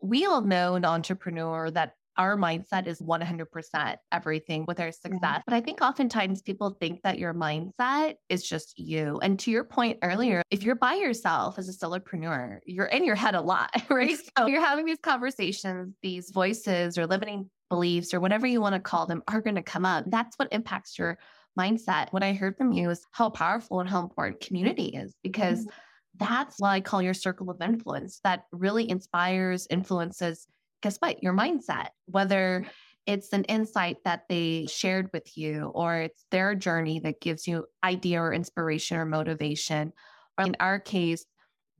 we 0.00 0.24
all 0.24 0.40
know 0.40 0.76
an 0.76 0.84
entrepreneur 0.84 1.68
that 1.72 1.94
our 2.18 2.36
mindset 2.36 2.86
is 2.86 3.00
100% 3.00 3.96
everything 4.10 4.64
with 4.66 4.80
our 4.80 4.90
success. 4.90 5.20
Mm-hmm. 5.20 5.40
But 5.46 5.54
I 5.54 5.60
think 5.60 5.80
oftentimes 5.80 6.42
people 6.42 6.76
think 6.80 7.00
that 7.02 7.18
your 7.18 7.32
mindset 7.32 8.16
is 8.28 8.46
just 8.46 8.78
you. 8.78 9.20
And 9.22 9.38
to 9.40 9.50
your 9.50 9.64
point 9.64 9.98
earlier, 10.02 10.42
if 10.50 10.64
you're 10.64 10.74
by 10.74 10.94
yourself 10.94 11.58
as 11.58 11.68
a 11.68 11.72
solopreneur, 11.72 12.58
you're 12.66 12.86
in 12.86 13.04
your 13.04 13.14
head 13.14 13.36
a 13.36 13.40
lot, 13.40 13.70
right? 13.88 14.18
So 14.36 14.46
you're 14.46 14.60
having 14.60 14.84
these 14.84 14.98
conversations, 15.00 15.94
these 16.02 16.30
voices 16.30 16.98
or 16.98 17.06
limiting 17.06 17.48
beliefs 17.70 18.12
or 18.12 18.20
whatever 18.20 18.46
you 18.46 18.60
want 18.60 18.74
to 18.74 18.80
call 18.80 19.06
them 19.06 19.22
are 19.28 19.40
going 19.40 19.56
to 19.56 19.62
come 19.62 19.84
up. 19.84 20.04
That's 20.08 20.36
what 20.36 20.48
impacts 20.52 20.98
your 20.98 21.18
mindset. 21.58 22.12
What 22.12 22.22
I 22.22 22.32
heard 22.32 22.56
from 22.56 22.72
you 22.72 22.90
is 22.90 23.04
how 23.12 23.30
powerful 23.30 23.80
and 23.80 23.88
how 23.88 24.00
important 24.00 24.40
community 24.40 24.86
is 24.86 25.14
because 25.22 25.60
mm-hmm. 25.60 25.70
that's 26.18 26.58
what 26.58 26.70
I 26.70 26.80
call 26.80 27.00
your 27.00 27.14
circle 27.14 27.50
of 27.50 27.60
influence 27.60 28.20
that 28.24 28.44
really 28.50 28.88
inspires, 28.90 29.66
influences 29.70 30.46
guess 30.82 30.98
what? 30.98 31.22
Your 31.22 31.32
mindset, 31.32 31.88
whether 32.06 32.66
it's 33.06 33.32
an 33.32 33.44
insight 33.44 33.96
that 34.04 34.24
they 34.28 34.66
shared 34.70 35.08
with 35.14 35.36
you 35.36 35.72
or 35.74 35.96
it's 35.96 36.26
their 36.30 36.54
journey 36.54 37.00
that 37.00 37.22
gives 37.22 37.46
you 37.46 37.64
idea 37.82 38.20
or 38.20 38.34
inspiration 38.34 38.98
or 38.98 39.06
motivation. 39.06 39.92
Or 40.36 40.44
in 40.44 40.56
our 40.60 40.78
case, 40.78 41.24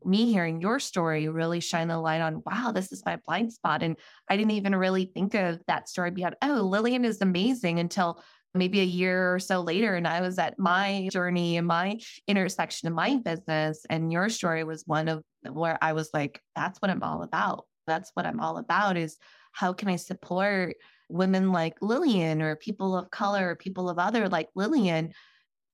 me 0.05 0.33
hearing 0.33 0.61
your 0.61 0.81
story 0.81 1.29
really 1.29 1.61
shine 1.61 1.89
the 1.89 1.99
light 1.99 2.23
on, 2.23 2.43
wow, 2.47 2.73
this 2.73 2.93
is 2.93 3.03
my 3.05 3.19
blind 3.27 3.53
spot. 3.53 3.83
And 3.83 3.97
I 4.31 4.37
didn't 4.39 4.53
even 4.53 4.75
really 4.75 5.11
think 5.13 5.35
of 5.35 5.61
that 5.67 5.89
story 5.89 6.11
beyond, 6.11 6.37
oh, 6.41 6.63
Lilian 6.63 7.05
is 7.05 7.21
amazing 7.21 7.79
until 7.79 8.23
maybe 8.55 8.81
a 8.81 8.85
year 8.85 9.35
or 9.35 9.39
so 9.39 9.61
later. 9.61 9.95
And 9.95 10.09
I 10.09 10.23
was 10.23 10.39
at 10.39 10.59
my 10.59 11.09
journey 11.13 11.59
and 11.59 11.67
my 11.67 12.01
intersection 12.27 12.89
of 12.89 12.95
my 12.95 13.17
business. 13.17 13.85
And 13.91 14.11
your 14.11 14.31
story 14.31 14.65
was 14.65 14.85
one 14.87 15.09
of 15.09 15.23
where 15.51 15.77
I 15.83 15.93
was 15.93 16.09
like, 16.15 16.41
that's 16.57 16.81
what 16.81 16.91
I'm 16.91 17.03
all 17.03 17.23
about 17.23 17.68
that's 17.89 18.11
what 18.15 18.27
I'm 18.27 18.41
all 18.41 18.59
about 18.59 18.97
is 18.97 19.17
how 19.53 19.73
can 19.73 19.89
I 19.89 19.97
support 19.97 20.77
women 21.09 21.53
like 21.53 21.77
Lilian 21.81 22.43
or 22.43 22.55
people 22.57 22.97
of 22.97 23.11
color 23.11 23.51
or 23.51 23.57
people 23.57 23.89
of 23.89 23.99
other 23.99 24.29
like 24.29 24.49
Lilian 24.55 25.13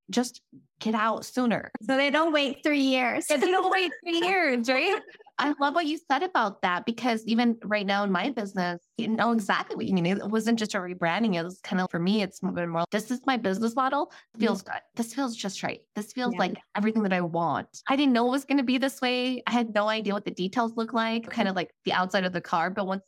just 0.09 0.41
get 0.79 0.95
out 0.95 1.25
sooner. 1.25 1.71
So 1.81 1.97
they 1.97 2.09
don't 2.09 2.33
wait 2.33 2.59
three 2.63 2.81
years. 2.81 3.25
they 3.27 3.37
don't 3.37 3.71
wait 3.71 3.91
three 4.03 4.19
years, 4.27 4.69
right? 4.69 5.01
I 5.37 5.53
love 5.59 5.75
what 5.75 5.85
you 5.85 5.99
said 6.09 6.23
about 6.23 6.61
that 6.61 6.85
because 6.85 7.23
even 7.25 7.57
right 7.63 7.85
now 7.85 8.03
in 8.03 8.11
my 8.11 8.29
business, 8.29 8.81
you 8.97 9.09
know 9.09 9.31
exactly 9.31 9.75
what 9.75 9.85
you 9.85 9.93
mean. 9.93 10.05
It 10.05 10.29
wasn't 10.29 10.57
just 10.57 10.75
a 10.75 10.77
rebranding. 10.77 11.35
It 11.35 11.43
was 11.43 11.59
kind 11.61 11.81
of 11.81 11.91
for 11.91 11.99
me, 11.99 12.21
it's 12.21 12.39
been 12.39 12.69
more 12.69 12.85
this 12.91 13.11
is 13.11 13.19
my 13.25 13.35
business 13.35 13.75
model. 13.75 14.11
Feels 14.39 14.63
mm-hmm. 14.63 14.73
good. 14.73 14.81
This 14.95 15.13
feels 15.13 15.35
just 15.35 15.61
right. 15.61 15.81
This 15.95 16.13
feels 16.13 16.33
yeah. 16.33 16.39
like 16.39 16.57
everything 16.75 17.03
that 17.03 17.13
I 17.13 17.21
want. 17.21 17.67
I 17.89 17.95
didn't 17.95 18.13
know 18.13 18.27
it 18.27 18.31
was 18.31 18.45
going 18.45 18.57
to 18.59 18.63
be 18.63 18.77
this 18.77 19.01
way. 19.01 19.43
I 19.45 19.51
had 19.51 19.73
no 19.73 19.89
idea 19.89 20.13
what 20.13 20.25
the 20.25 20.31
details 20.31 20.73
look 20.77 20.93
like, 20.93 21.29
kind 21.29 21.49
of 21.49 21.55
like 21.55 21.71
the 21.83 21.93
outside 21.93 22.25
of 22.25 22.31
the 22.31 22.41
car. 22.41 22.69
But 22.69 22.87
once 22.87 23.03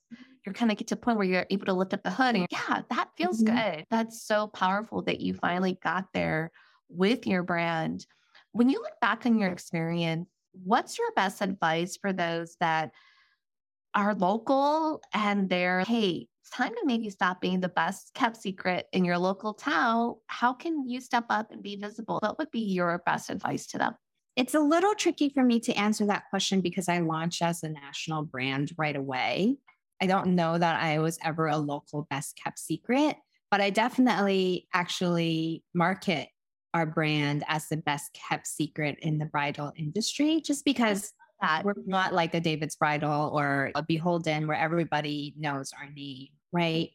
you're 0.46 0.54
kind 0.54 0.72
of 0.72 0.78
get 0.78 0.88
to 0.88 0.96
a 0.96 0.98
point 0.98 1.18
where 1.18 1.28
you're 1.28 1.46
able 1.50 1.66
to 1.66 1.74
lift 1.74 1.94
up 1.94 2.04
the 2.04 2.12
hood 2.12 2.36
and 2.36 2.48
yeah, 2.52 2.82
that 2.90 3.10
feels 3.18 3.44
mm-hmm. 3.44 3.56
good. 3.56 3.86
That's 3.90 4.26
so 4.26 4.48
powerful 4.48 5.02
that 5.04 5.20
you 5.20 5.34
finally 5.34 5.78
got 5.84 6.06
there 6.14 6.52
with 6.90 7.28
your 7.28 7.44
brand. 7.44 8.06
When 8.52 8.70
you 8.70 8.80
look 8.80 9.00
back 9.02 9.26
on 9.26 9.40
your 9.40 9.50
experience, 9.50 10.30
what's 10.52 10.98
your 10.98 11.12
best 11.16 11.42
advice 11.42 11.98
for 11.98 12.14
those 12.14 12.56
that 12.60 12.92
are 13.94 14.14
local 14.14 15.02
and 15.14 15.50
they're, 15.50 15.82
hey, 15.82 16.28
it's 16.42 16.50
time 16.52 16.74
to 16.74 16.82
maybe 16.86 17.10
stop 17.10 17.42
being 17.42 17.60
the 17.60 17.70
best 17.70 18.14
kept 18.14 18.38
secret 18.38 18.86
in 18.94 19.04
your 19.04 19.18
local 19.18 19.54
town. 19.54 20.16
How 20.28 20.54
can 20.54 20.88
you 20.88 21.02
step 21.02 21.26
up 21.30 21.52
and 21.52 21.64
be 21.64 21.76
visible? 21.76 22.20
What 22.22 22.38
would 22.38 22.52
be 22.52 22.60
your 22.62 23.02
best 23.06 23.30
advice 23.30 23.66
to 23.68 23.78
them? 23.78 23.96
It's 24.36 24.54
a 24.54 24.60
little 24.60 24.94
tricky 24.94 25.30
for 25.30 25.44
me 25.44 25.60
to 25.62 25.74
answer 25.74 26.06
that 26.06 26.26
question 26.30 26.62
because 26.62 26.88
I 26.88 27.00
launched 27.00 27.42
as 27.42 27.64
a 27.64 27.70
national 27.70 28.24
brand 28.24 28.72
right 28.78 28.96
away. 28.96 29.58
I 30.00 30.06
don't 30.06 30.36
know 30.36 30.58
that 30.58 30.82
I 30.82 31.00
was 31.00 31.18
ever 31.24 31.48
a 31.48 31.58
local 31.58 32.06
best 32.10 32.40
kept 32.42 32.60
secret, 32.60 33.18
but 33.50 33.62
I 33.62 33.72
definitely 33.72 34.68
actually 34.74 35.64
market 35.74 36.30
our 36.78 36.86
brand 36.86 37.44
as 37.48 37.68
the 37.68 37.78
best 37.78 38.14
kept 38.14 38.46
secret 38.46 39.00
in 39.02 39.18
the 39.18 39.26
bridal 39.26 39.72
industry 39.76 40.42
just 40.42 40.64
because 40.64 41.12
that 41.42 41.64
we're 41.64 41.74
not 41.86 42.14
like 42.14 42.34
a 42.34 42.40
David's 42.40 42.76
Bridal 42.76 43.32
or 43.34 43.72
a 43.76 43.84
BHLDN 43.84 44.48
where 44.48 44.58
everybody 44.58 45.34
knows 45.38 45.72
our 45.80 45.90
name, 45.90 46.28
right? 46.52 46.90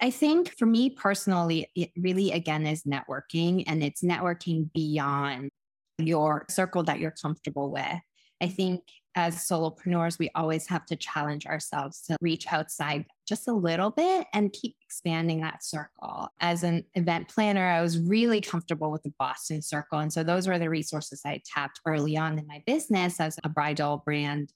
I 0.00 0.10
think 0.10 0.56
for 0.56 0.66
me 0.66 0.90
personally, 0.90 1.68
it 1.74 1.90
really 1.96 2.32
again 2.32 2.66
is 2.66 2.84
networking 2.84 3.64
and 3.66 3.82
it's 3.82 4.02
networking 4.02 4.72
beyond 4.72 5.50
your 5.98 6.46
circle 6.48 6.82
that 6.84 7.00
you're 7.00 7.14
comfortable 7.22 7.70
with. 7.70 8.00
I 8.40 8.48
think 8.48 8.82
as 9.18 9.34
solopreneurs, 9.34 10.16
we 10.16 10.30
always 10.36 10.68
have 10.68 10.86
to 10.86 10.94
challenge 10.94 11.44
ourselves 11.44 12.02
to 12.02 12.16
reach 12.20 12.46
outside 12.52 13.04
just 13.26 13.48
a 13.48 13.52
little 13.52 13.90
bit 13.90 14.28
and 14.32 14.52
keep 14.52 14.76
expanding 14.80 15.40
that 15.40 15.64
circle. 15.64 16.28
As 16.38 16.62
an 16.62 16.84
event 16.94 17.26
planner, 17.26 17.66
I 17.66 17.82
was 17.82 17.98
really 17.98 18.40
comfortable 18.40 18.92
with 18.92 19.02
the 19.02 19.12
Boston 19.18 19.60
circle. 19.60 19.98
And 19.98 20.12
so 20.12 20.22
those 20.22 20.46
were 20.46 20.60
the 20.60 20.70
resources 20.70 21.22
I 21.26 21.42
tapped 21.44 21.80
early 21.84 22.16
on 22.16 22.38
in 22.38 22.46
my 22.46 22.62
business 22.64 23.18
as 23.18 23.40
a 23.42 23.48
bridal 23.48 24.02
brand, 24.04 24.52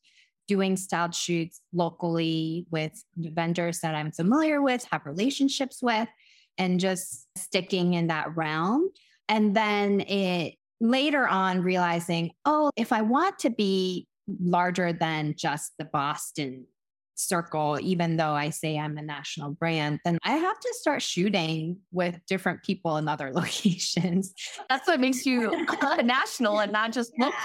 doing 0.46 0.76
styled 0.76 1.16
shoots 1.16 1.60
locally 1.72 2.64
with 2.70 2.92
vendors 3.16 3.80
that 3.80 3.96
I'm 3.96 4.12
familiar 4.12 4.62
with, 4.62 4.86
have 4.92 5.04
relationships 5.06 5.80
with, 5.82 6.08
and 6.56 6.78
just 6.78 7.26
sticking 7.36 7.94
in 7.94 8.06
that 8.06 8.36
realm. 8.36 8.90
And 9.28 9.56
then 9.56 10.02
it 10.02 10.54
later 10.80 11.26
on 11.26 11.62
realizing, 11.62 12.30
oh, 12.44 12.70
if 12.76 12.92
I 12.92 13.02
want 13.02 13.40
to 13.40 13.50
be 13.50 14.06
larger 14.40 14.92
than 14.92 15.34
just 15.36 15.72
the 15.78 15.84
Boston 15.84 16.66
circle, 17.14 17.78
even 17.80 18.16
though 18.16 18.32
I 18.32 18.50
say 18.50 18.78
I'm 18.78 18.98
a 18.98 19.02
national 19.02 19.52
brand, 19.52 20.00
then 20.04 20.18
I 20.24 20.32
have 20.32 20.58
to 20.58 20.74
start 20.80 21.02
shooting 21.02 21.78
with 21.92 22.18
different 22.26 22.62
people 22.62 22.96
in 22.96 23.08
other 23.08 23.30
locations. 23.34 24.32
That's 24.68 24.86
what 24.86 25.00
makes 25.00 25.24
you 25.24 25.66
national 26.04 26.60
and 26.60 26.72
not 26.72 26.92
just 26.92 27.12
local. 27.18 27.38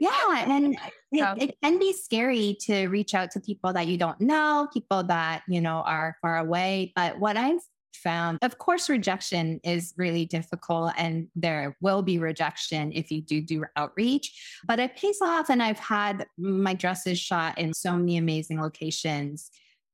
Yeah. 0.00 0.44
And 0.46 0.76
it, 1.12 1.42
it, 1.42 1.56
can 1.62 1.78
be 1.78 1.92
scary 1.92 2.56
to 2.62 2.88
reach 2.88 3.14
out 3.14 3.30
to 3.32 3.40
people 3.40 3.72
that 3.72 3.86
you 3.86 3.96
don't 3.96 4.20
know, 4.20 4.68
people 4.72 5.02
that, 5.04 5.42
you 5.48 5.60
know, 5.60 5.82
are 5.84 6.16
far 6.22 6.38
away. 6.38 6.92
But 6.94 7.18
what 7.18 7.36
I've 7.36 7.60
found. 7.96 8.38
Of 8.42 8.58
course, 8.58 8.88
rejection 8.88 9.60
is 9.64 9.94
really 9.96 10.24
difficult, 10.26 10.92
and 10.96 11.28
there 11.34 11.76
will 11.80 12.02
be 12.02 12.18
rejection 12.18 12.92
if 12.92 13.10
you 13.10 13.20
do 13.20 13.40
do 13.40 13.64
outreach, 13.76 14.60
but 14.66 14.78
it 14.78 14.96
pays 14.96 15.20
off. 15.20 15.50
And 15.50 15.62
I've 15.62 15.78
had 15.78 16.26
my 16.38 16.74
dresses 16.74 17.18
shot 17.18 17.58
in 17.58 17.74
so 17.74 17.96
many 17.96 18.16
amazing 18.16 18.60
locations 18.60 19.50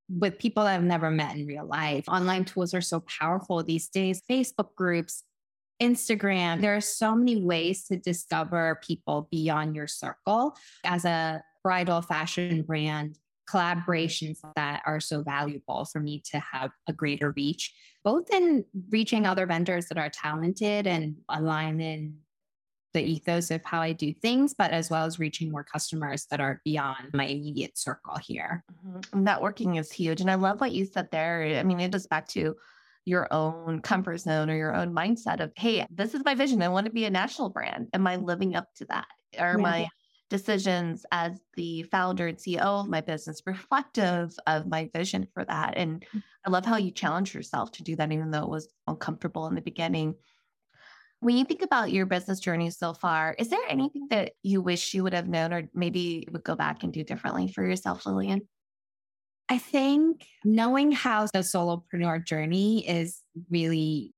with 0.08 0.38
people 0.38 0.64
I've 0.64 0.82
never 0.82 1.10
met 1.10 1.36
in 1.36 1.46
real 1.46 1.66
life. 1.66 2.08
Online 2.08 2.44
tools 2.44 2.74
are 2.74 2.80
so 2.80 3.00
powerful 3.00 3.62
these 3.62 3.88
days, 3.88 4.20
Facebook 4.28 4.74
groups. 4.76 5.24
Instagram, 5.80 6.60
there 6.60 6.76
are 6.76 6.80
so 6.80 7.16
many 7.16 7.42
ways 7.42 7.86
to 7.86 7.96
discover 7.96 8.78
people 8.84 9.26
beyond 9.32 9.74
your 9.74 9.88
circle. 9.88 10.56
As 10.84 11.04
a 11.04 11.42
bridal 11.64 12.02
fashion 12.02 12.62
brand, 12.62 13.18
collaborations 13.52 14.38
that 14.56 14.82
are 14.86 15.00
so 15.00 15.22
valuable 15.22 15.84
for 15.84 16.00
me 16.00 16.22
to 16.30 16.40
have 16.40 16.70
a 16.88 16.92
greater 16.92 17.32
reach, 17.32 17.74
both 18.04 18.32
in 18.32 18.64
reaching 18.90 19.26
other 19.26 19.46
vendors 19.46 19.86
that 19.88 19.98
are 19.98 20.10
talented 20.10 20.86
and 20.86 21.16
align 21.28 21.80
in 21.80 22.16
the 22.94 23.02
ethos 23.02 23.50
of 23.50 23.64
how 23.64 23.80
I 23.80 23.92
do 23.92 24.12
things, 24.12 24.54
but 24.54 24.70
as 24.70 24.90
well 24.90 25.06
as 25.06 25.18
reaching 25.18 25.50
more 25.50 25.64
customers 25.64 26.26
that 26.30 26.40
are 26.40 26.60
beyond 26.64 27.10
my 27.14 27.24
immediate 27.24 27.78
circle 27.78 28.16
here. 28.18 28.64
Mm-hmm. 28.86 29.26
Networking 29.26 29.78
is 29.78 29.90
huge. 29.90 30.20
And 30.20 30.30
I 30.30 30.34
love 30.34 30.60
what 30.60 30.72
you 30.72 30.84
said 30.84 31.08
there. 31.10 31.42
I 31.58 31.62
mean, 31.62 31.80
it 31.80 31.90
goes 31.90 32.06
back 32.06 32.28
to 32.28 32.54
your 33.04 33.32
own 33.32 33.80
comfort 33.80 34.18
zone 34.18 34.50
or 34.50 34.56
your 34.56 34.74
own 34.74 34.94
mindset 34.94 35.40
of, 35.40 35.52
hey, 35.56 35.86
this 35.90 36.14
is 36.14 36.22
my 36.24 36.34
vision. 36.34 36.62
I 36.62 36.68
want 36.68 36.86
to 36.86 36.92
be 36.92 37.06
a 37.06 37.10
national 37.10 37.48
brand. 37.48 37.88
Am 37.94 38.06
I 38.06 38.16
living 38.16 38.54
up 38.54 38.66
to 38.76 38.84
that? 38.86 39.06
Are 39.38 39.56
yeah. 39.58 39.62
my 39.62 39.88
decisions 40.32 41.06
as 41.12 41.40
the 41.54 41.84
founder 41.84 42.26
and 42.26 42.38
CEO 42.38 42.80
of 42.80 42.88
my 42.88 43.00
business 43.00 43.42
reflective 43.46 44.34
of 44.48 44.66
my 44.66 44.90
vision 44.94 45.28
for 45.32 45.44
that. 45.44 45.74
And. 45.76 46.04
I 46.44 46.50
love 46.50 46.64
how 46.64 46.76
you 46.76 46.90
challenge 46.90 47.34
yourself 47.34 47.70
to 47.72 47.82
do 47.84 47.96
that, 47.96 48.10
even 48.10 48.30
though 48.30 48.42
it 48.42 48.48
was 48.48 48.68
uncomfortable 48.86 49.46
in 49.46 49.54
the 49.54 49.60
beginning. 49.60 50.14
When 51.20 51.36
you 51.36 51.44
think 51.44 51.62
about 51.62 51.92
your 51.92 52.04
business 52.04 52.40
journey 52.40 52.70
so 52.70 52.94
far, 52.94 53.36
is 53.38 53.48
there 53.48 53.60
anything 53.68 54.08
that 54.10 54.32
you 54.42 54.60
wish 54.60 54.92
you 54.92 55.04
would 55.04 55.14
have 55.14 55.28
known 55.28 55.52
or 55.52 55.68
maybe 55.72 56.26
would 56.32 56.42
go 56.42 56.56
back 56.56 56.82
and 56.82 56.92
do 56.92 57.04
differently 57.04 57.46
for 57.52 57.64
yourself, 57.64 58.06
Lilian? 58.06 58.48
I 59.48 59.58
think 59.58 60.26
knowing 60.44 60.90
how 60.90 61.26
the 61.26 61.40
solopreneur 61.40 62.26
journey 62.26 62.88
is 62.88 63.20
really 63.50 64.14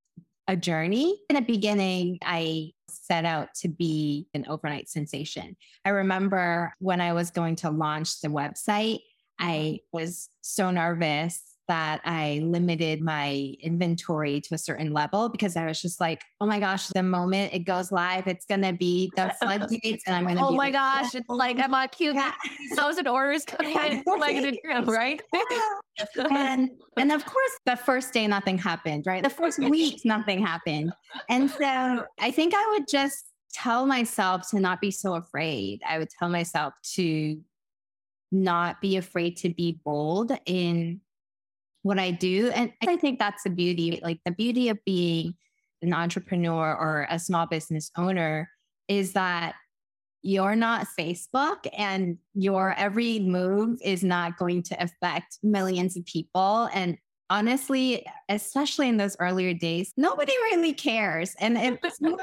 a 0.48 0.56
journey. 0.56 1.18
In 1.28 1.36
the 1.36 1.42
beginning, 1.42 2.18
I 2.22 2.72
set 2.88 3.24
out 3.24 3.48
to 3.56 3.68
be 3.68 4.28
an 4.34 4.44
overnight 4.48 4.88
sensation. 4.88 5.56
I 5.84 5.90
remember 5.90 6.72
when 6.78 7.00
I 7.00 7.12
was 7.12 7.30
going 7.30 7.56
to 7.56 7.70
launch 7.70 8.20
the 8.20 8.28
website, 8.28 9.00
I 9.38 9.80
was 9.92 10.28
so 10.42 10.70
nervous 10.70 11.42
that 11.66 12.00
I 12.04 12.42
limited 12.44 13.00
my 13.00 13.54
inventory 13.60 14.40
to 14.42 14.54
a 14.54 14.58
certain 14.58 14.92
level 14.92 15.28
because 15.28 15.56
I 15.56 15.66
was 15.66 15.80
just 15.80 15.98
like, 16.00 16.22
oh 16.40 16.46
my 16.46 16.60
gosh, 16.60 16.88
the 16.88 17.02
moment 17.02 17.54
it 17.54 17.60
goes 17.60 17.90
live, 17.90 18.26
it's 18.26 18.44
gonna 18.44 18.72
be 18.72 19.10
the 19.16 19.34
floodgates, 19.40 20.04
and 20.06 20.14
I'm 20.14 20.26
gonna. 20.26 20.46
Oh 20.46 20.52
my 20.52 20.70
gosh, 20.70 21.14
it's 21.14 21.28
like 21.28 21.58
I'm 21.58 21.74
on 21.74 21.88
cue. 21.88 22.12
Yeah. 22.14 22.32
Thousand 22.74 23.08
orders 23.08 23.44
coming 23.44 23.76
in, 23.76 24.02
like 24.18 24.36
in 24.36 24.84
right? 24.84 25.22
And 26.30 26.70
and 26.96 27.12
of 27.12 27.24
course, 27.24 27.52
the 27.66 27.76
first 27.76 28.12
day 28.12 28.26
nothing 28.26 28.58
happened, 28.58 29.06
right? 29.06 29.22
The 29.22 29.30
first 29.30 29.58
week 29.58 30.04
nothing 30.04 30.44
happened, 30.44 30.92
and 31.28 31.50
so 31.50 32.04
I 32.20 32.30
think 32.30 32.54
I 32.54 32.68
would 32.72 32.88
just 32.88 33.24
tell 33.52 33.86
myself 33.86 34.48
to 34.50 34.60
not 34.60 34.80
be 34.80 34.90
so 34.90 35.14
afraid. 35.14 35.80
I 35.88 35.98
would 35.98 36.10
tell 36.10 36.28
myself 36.28 36.74
to 36.94 37.40
not 38.32 38.80
be 38.80 38.96
afraid 38.96 39.36
to 39.38 39.48
be 39.48 39.80
bold 39.84 40.32
in 40.44 41.00
what 41.82 41.98
I 41.98 42.10
do. 42.10 42.50
And 42.54 42.72
I 42.86 42.96
think 42.96 43.18
that's 43.18 43.44
the 43.44 43.50
beauty, 43.50 44.00
like 44.02 44.18
the 44.24 44.32
beauty 44.32 44.68
of 44.70 44.84
being 44.84 45.34
an 45.82 45.92
entrepreneur 45.92 46.74
or 46.74 47.06
a 47.08 47.18
small 47.18 47.46
business 47.46 47.90
owner 47.96 48.50
is 48.88 49.12
that 49.12 49.54
you're 50.24 50.56
not 50.56 50.86
Facebook 50.98 51.68
and 51.76 52.16
your 52.34 52.74
every 52.78 53.20
move 53.20 53.78
is 53.84 54.02
not 54.02 54.38
going 54.38 54.62
to 54.64 54.82
affect 54.82 55.38
millions 55.42 55.96
of 55.96 56.04
people. 56.06 56.68
And 56.72 56.96
honestly, 57.28 58.06
especially 58.28 58.88
in 58.88 58.96
those 58.96 59.16
earlier 59.20 59.52
days, 59.52 59.92
nobody 59.96 60.32
really 60.50 60.72
cares. 60.72 61.34
And 61.38 61.58
if 61.58 61.78
someone 61.94 62.20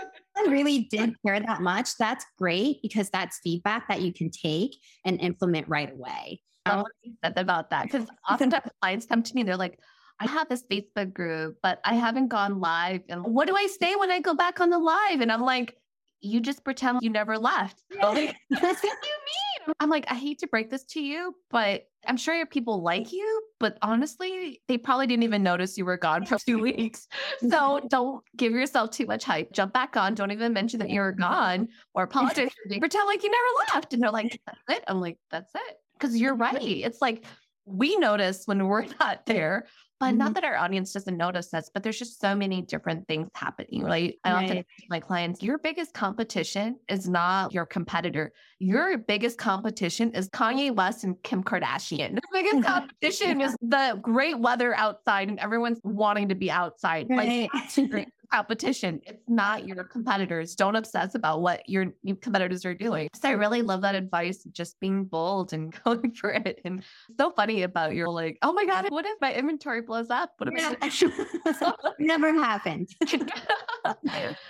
really 0.48 0.88
did 0.90 1.16
care 1.24 1.40
that 1.40 1.62
much, 1.62 1.96
that's 1.98 2.26
great 2.38 2.82
because 2.82 3.10
that's 3.12 3.40
feedback 3.44 3.88
that 3.88 4.02
you 4.02 4.12
can 4.12 4.32
take 4.32 4.78
and 5.06 5.22
implement 5.22 5.70
right 5.70 5.92
away 5.92 6.42
I 6.66 6.76
want 6.76 6.88
um, 7.06 7.18
said 7.24 7.38
about 7.38 7.70
that 7.70 7.84
because 7.84 8.08
oftentimes 8.30 8.72
clients 8.82 9.06
come 9.06 9.24
to 9.24 9.36
me, 9.36 9.44
they're 9.44 9.58
like, 9.58 9.80
I 10.20 10.28
have 10.28 10.50
this 10.50 10.64
Facebook 10.70 11.14
group, 11.14 11.58
but 11.64 11.80
I 11.84 11.96
haven't 11.96 12.28
gone 12.28 12.60
live. 12.60 13.02
And 13.10 13.24
what 13.24 13.48
do 13.48 13.56
I 13.56 13.68
say 13.68 13.96
when 13.96 14.12
I 14.12 14.20
go 14.20 14.36
back 14.36 14.62
on 14.62 14.70
the 14.70 14.78
live? 14.78 15.22
And 15.22 15.32
I'm 15.32 15.42
like, 15.42 15.76
you 16.22 16.40
just 16.40 16.64
pretend 16.64 17.00
you 17.02 17.10
never 17.10 17.38
left. 17.38 17.84
what 18.00 18.16
do 18.16 18.22
you 18.22 18.28
mean? 18.28 19.74
I'm 19.80 19.90
like, 19.90 20.06
I 20.10 20.16
hate 20.16 20.40
to 20.40 20.48
break 20.48 20.70
this 20.70 20.84
to 20.86 21.02
you, 21.02 21.36
but 21.50 21.84
I'm 22.08 22.18
sure 22.18 22.34
your 22.34 22.48
people 22.48 22.82
like 22.82 23.12
you, 23.12 23.44
but 23.60 23.78
honestly, 23.82 24.62
they 24.68 24.78
probably 24.78 25.08
didn't 25.08 25.24
even 25.24 25.44
notice 25.44 25.78
you 25.78 25.86
were 25.86 25.98
gone 25.98 26.26
for 26.26 26.40
two 26.40 26.60
weeks. 26.62 27.08
So 27.48 27.82
don't 27.88 28.24
give 28.36 28.54
yourself 28.54 28.92
too 28.92 29.06
much 29.06 29.24
hype. 29.24 29.52
Jump 29.52 29.74
back 29.74 29.98
on. 29.98 30.16
Don't 30.16 30.32
even 30.32 30.54
mention 30.54 30.80
that 30.80 30.90
you 30.90 31.02
were 31.02 31.12
gone 31.12 31.68
or 31.94 32.04
apologize. 32.04 32.50
Pretend 32.68 33.08
like 33.08 33.24
you 33.24 33.30
never 33.30 33.76
left. 33.76 33.94
And 33.94 34.02
they're 34.02 34.12
like, 34.12 34.40
that's 34.46 34.80
it. 34.80 34.84
I'm 34.88 35.00
like, 35.00 35.18
that's 35.30 35.54
it. 35.54 35.78
Because 35.94 36.18
you're 36.18 36.36
right. 36.36 36.58
It's 36.60 37.02
like 37.02 37.26
we 37.66 37.98
notice 37.98 38.44
when 38.46 38.66
we're 38.66 38.88
not 39.00 39.26
there, 39.26 39.68
but 40.02 40.08
mm-hmm. 40.08 40.18
not 40.18 40.34
that 40.34 40.44
our 40.44 40.58
audience 40.58 40.94
doesn't 40.94 41.16
notice 41.16 41.54
us, 41.54 41.70
but 41.72 41.84
there's 41.84 42.00
just 42.00 42.20
so 42.20 42.34
many 42.34 42.64
different 42.64 43.08
things 43.08 43.30
happening. 43.36 43.84
Right. 43.84 44.18
I 44.24 44.34
right. 44.34 44.44
often 44.44 44.56
tell 44.56 44.66
my 44.90 45.00
clients, 45.00 45.44
your 45.44 45.60
biggest 45.60 45.94
competition 45.94 46.78
is 46.90 47.08
not 47.08 47.54
your 47.54 47.68
competitor. 47.68 48.34
Your 48.58 48.98
biggest 48.98 49.38
competition 49.38 50.12
is 50.16 50.28
Kanye 50.30 50.76
West 50.76 51.04
and 51.04 51.22
Kim 51.22 51.44
Kardashian. 51.44 52.16
The 52.16 52.22
biggest 52.34 52.64
competition 52.66 53.42
is 53.42 53.56
the 53.62 54.00
great 54.02 54.40
weather 54.40 54.76
outside 54.76 55.30
and 55.30 55.38
everyone's 55.38 55.80
wanting 55.84 56.30
to 56.30 56.36
be 56.36 56.50
outside. 56.50 57.06
Right. 57.08 57.48
Like 57.78 58.08
competition. 58.32 59.02
It's 59.06 59.24
not 59.28 59.68
your 59.68 59.84
competitors. 59.84 60.56
Don't 60.56 60.76
obsess 60.76 61.16
about 61.16 61.42
what 61.42 61.68
your 61.68 61.94
competitors 62.22 62.66
are 62.66 62.74
doing. 62.74 63.10
So 63.14 63.30
I 63.30 63.34
really 63.34 63.62
love 63.62 63.82
that 63.82 63.96
advice, 63.96 64.44
just 64.52 64.80
being 64.80 65.06
bold 65.06 65.54
and 65.54 65.74
going 65.84 66.12
for 66.14 66.32
it. 66.32 66.62
And 66.66 66.84
so 67.20 67.32
funny 67.32 67.64
about 67.64 67.94
your 67.94 68.10
like, 68.10 68.38
oh 68.42 68.54
my 68.54 68.66
God, 68.66 68.90
what 68.90 69.06
if 69.06 69.20
my 69.22 69.34
inventory 69.34 69.82
blows 69.82 70.10
up? 70.10 70.34
What 70.38 70.50
if 70.54 71.02
yeah. 71.02 71.72
never 72.00 72.34
happened? 72.34 72.90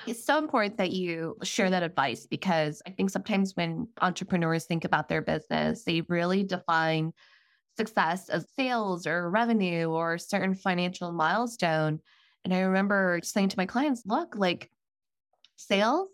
it's 0.07 0.23
so 0.23 0.37
important 0.37 0.77
that 0.77 0.91
you 0.91 1.37
share 1.43 1.69
that 1.69 1.83
advice 1.83 2.27
because 2.27 2.81
I 2.85 2.91
think 2.91 3.09
sometimes 3.09 3.55
when 3.55 3.87
entrepreneurs 4.01 4.65
think 4.65 4.85
about 4.85 5.09
their 5.09 5.21
business, 5.21 5.83
they 5.83 6.01
really 6.01 6.43
define 6.43 7.13
success 7.77 8.29
as 8.29 8.45
sales 8.55 9.07
or 9.07 9.29
revenue 9.29 9.85
or 9.89 10.17
certain 10.17 10.55
financial 10.55 11.11
milestone. 11.11 11.99
And 12.43 12.53
I 12.53 12.61
remember 12.61 13.19
saying 13.23 13.49
to 13.49 13.57
my 13.57 13.65
clients, 13.65 14.03
look, 14.05 14.35
like 14.35 14.71
sales 15.55 16.09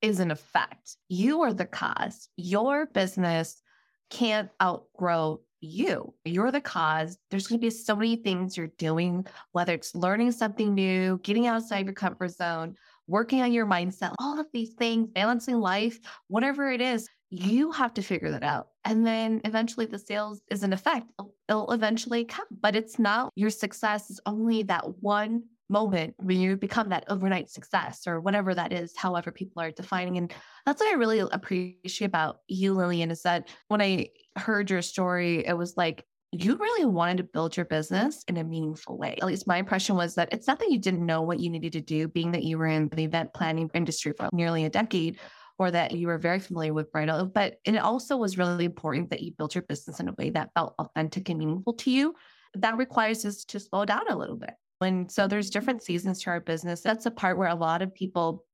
is 0.00 0.20
an 0.20 0.30
effect. 0.30 0.96
You 1.08 1.42
are 1.42 1.54
the 1.54 1.64
cause. 1.64 2.28
Your 2.36 2.86
business 2.86 3.62
can't 4.10 4.50
outgrow 4.60 5.40
you. 5.60 6.12
You're 6.24 6.50
the 6.50 6.60
cause. 6.60 7.16
There's 7.30 7.46
going 7.46 7.60
to 7.60 7.64
be 7.64 7.70
so 7.70 7.94
many 7.94 8.16
things 8.16 8.56
you're 8.56 8.72
doing, 8.78 9.26
whether 9.52 9.72
it's 9.72 9.94
learning 9.94 10.32
something 10.32 10.74
new, 10.74 11.20
getting 11.22 11.46
outside 11.46 11.86
your 11.86 11.94
comfort 11.94 12.32
zone, 12.32 12.76
working 13.06 13.42
on 13.42 13.52
your 13.52 13.66
mindset, 13.66 14.14
all 14.18 14.38
of 14.38 14.46
these 14.52 14.74
things, 14.74 15.08
balancing 15.14 15.60
life, 15.60 15.98
whatever 16.26 16.70
it 16.70 16.80
is, 16.80 17.08
you 17.30 17.72
have 17.72 17.94
to 17.94 18.02
figure 18.02 18.30
that 18.30 18.42
out. 18.42 18.68
And 18.84 19.06
then 19.06 19.40
eventually 19.44 19.86
the 19.86 19.98
sales 19.98 20.42
is 20.50 20.62
an 20.62 20.72
effect. 20.72 21.06
It'll, 21.48 21.72
eventually 21.72 22.24
come, 22.24 22.46
but 22.60 22.76
it's 22.76 22.98
not 22.98 23.32
your 23.36 23.50
success 23.50 24.10
is 24.10 24.20
only 24.26 24.64
that 24.64 24.98
one 25.00 25.44
moment 25.72 26.14
when 26.18 26.38
you 26.38 26.56
become 26.56 26.90
that 26.90 27.04
overnight 27.08 27.50
success 27.50 28.06
or 28.06 28.20
whatever 28.20 28.54
that 28.54 28.72
is, 28.72 28.96
however 28.96 29.32
people 29.32 29.62
are 29.62 29.70
defining. 29.70 30.18
And 30.18 30.32
that's 30.66 30.80
what 30.80 30.92
I 30.92 30.96
really 30.96 31.18
appreciate 31.20 32.06
about 32.06 32.38
you, 32.46 32.74
Lilian, 32.74 33.10
is 33.10 33.22
that 33.22 33.48
when 33.68 33.82
I 33.82 34.10
heard 34.36 34.70
your 34.70 34.82
story, 34.82 35.44
it 35.46 35.56
was 35.56 35.76
like 35.76 36.04
you 36.30 36.56
really 36.56 36.86
wanted 36.86 37.18
to 37.18 37.24
build 37.24 37.56
your 37.56 37.66
business 37.66 38.24
in 38.28 38.36
a 38.36 38.44
meaningful 38.44 38.96
way. 38.96 39.18
At 39.20 39.26
least 39.26 39.46
my 39.46 39.58
impression 39.58 39.96
was 39.96 40.14
that 40.14 40.32
it's 40.32 40.46
not 40.46 40.58
that 40.60 40.70
you 40.70 40.78
didn't 40.78 41.04
know 41.04 41.22
what 41.22 41.40
you 41.40 41.50
needed 41.50 41.72
to 41.72 41.80
do, 41.80 42.08
being 42.08 42.32
that 42.32 42.44
you 42.44 42.56
were 42.56 42.66
in 42.66 42.88
the 42.88 43.04
event 43.04 43.34
planning 43.34 43.70
industry 43.74 44.14
for 44.16 44.28
nearly 44.32 44.64
a 44.64 44.70
decade, 44.70 45.18
or 45.58 45.70
that 45.70 45.92
you 45.92 46.06
were 46.06 46.18
very 46.18 46.40
familiar 46.40 46.72
with 46.72 46.90
bridal, 46.90 47.26
but 47.26 47.56
it 47.64 47.76
also 47.76 48.16
was 48.16 48.38
really 48.38 48.64
important 48.64 49.10
that 49.10 49.22
you 49.22 49.32
built 49.32 49.54
your 49.54 49.62
business 49.62 50.00
in 50.00 50.08
a 50.08 50.14
way 50.18 50.30
that 50.30 50.50
felt 50.54 50.74
authentic 50.78 51.28
and 51.28 51.38
meaningful 51.38 51.74
to 51.74 51.90
you. 51.90 52.14
That 52.54 52.78
requires 52.78 53.24
us 53.24 53.44
to 53.44 53.60
slow 53.60 53.84
down 53.84 54.08
a 54.08 54.16
little 54.16 54.36
bit. 54.36 54.54
And 54.82 55.10
so 55.10 55.26
there's 55.26 55.50
different 55.50 55.82
seasons 55.82 56.22
to 56.22 56.30
our 56.30 56.40
business. 56.40 56.80
That's 56.80 57.06
a 57.06 57.10
part 57.10 57.38
where 57.38 57.48
a 57.48 57.54
lot 57.54 57.82
of 57.82 57.94
people 57.94 58.44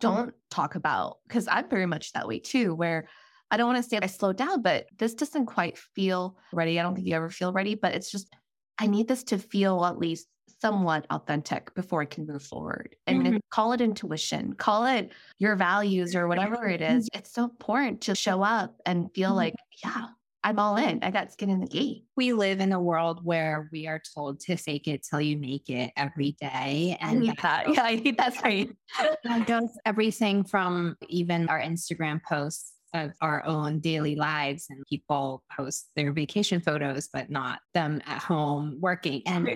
don't 0.00 0.34
talk 0.50 0.74
about 0.74 1.18
because 1.26 1.48
I'm 1.48 1.68
very 1.68 1.86
much 1.86 2.12
that 2.12 2.28
way 2.28 2.38
too, 2.38 2.74
where 2.74 3.08
I 3.50 3.56
don't 3.56 3.66
want 3.66 3.82
to 3.82 3.88
say 3.88 3.98
I 4.00 4.06
slowed 4.06 4.36
down, 4.36 4.62
but 4.62 4.86
this 4.98 5.14
doesn't 5.14 5.46
quite 5.46 5.78
feel 5.78 6.36
ready. 6.52 6.78
I 6.78 6.82
don't 6.82 6.94
think 6.94 7.06
you 7.06 7.16
ever 7.16 7.30
feel 7.30 7.52
ready, 7.52 7.74
but 7.74 7.94
it's 7.94 8.10
just, 8.10 8.34
I 8.78 8.86
need 8.86 9.08
this 9.08 9.24
to 9.24 9.38
feel 9.38 9.84
at 9.84 9.98
least 9.98 10.28
somewhat 10.60 11.06
authentic 11.10 11.74
before 11.74 12.02
I 12.02 12.06
can 12.06 12.26
move 12.26 12.42
forward. 12.42 12.96
And 13.06 13.22
mm-hmm. 13.22 13.36
call 13.50 13.72
it 13.72 13.80
intuition, 13.80 14.54
call 14.54 14.86
it 14.86 15.12
your 15.38 15.56
values 15.56 16.14
or 16.14 16.28
whatever 16.28 16.66
it 16.68 16.80
is. 16.80 17.06
Mm-hmm. 17.06 17.18
It's 17.18 17.32
so 17.32 17.44
important 17.44 18.02
to 18.02 18.14
show 18.14 18.42
up 18.42 18.76
and 18.84 19.12
feel 19.14 19.30
mm-hmm. 19.30 19.36
like, 19.36 19.54
yeah, 19.84 20.06
I'm 20.44 20.58
all 20.58 20.76
in. 20.76 21.00
I 21.02 21.10
got 21.10 21.32
skin 21.32 21.50
in 21.50 21.60
the 21.60 21.66
game. 21.66 22.02
We 22.16 22.32
live 22.32 22.60
in 22.60 22.72
a 22.72 22.80
world 22.80 23.20
where 23.24 23.68
we 23.72 23.86
are 23.86 24.00
told 24.14 24.40
to 24.40 24.56
fake 24.56 24.86
it 24.86 25.04
till 25.08 25.20
you 25.20 25.36
make 25.36 25.68
it 25.68 25.90
every 25.96 26.36
day. 26.40 26.96
And 27.00 27.28
I 27.28 27.34
that. 27.42 27.74
yeah, 27.74 27.82
I 27.82 27.96
think 27.98 28.16
that's 28.16 28.40
right. 28.42 28.70
that 29.24 29.46
goes 29.46 29.70
everything 29.84 30.44
from 30.44 30.96
even 31.08 31.48
our 31.48 31.60
Instagram 31.60 32.22
posts 32.22 32.72
of 32.94 33.12
our 33.20 33.44
own 33.44 33.80
daily 33.80 34.14
lives 34.16 34.66
and 34.70 34.84
people 34.88 35.42
post 35.54 35.90
their 35.94 36.12
vacation 36.12 36.60
photos 36.60 37.08
but 37.12 37.28
not 37.28 37.58
them 37.74 38.00
at 38.06 38.18
home 38.18 38.78
working 38.80 39.20
and 39.26 39.46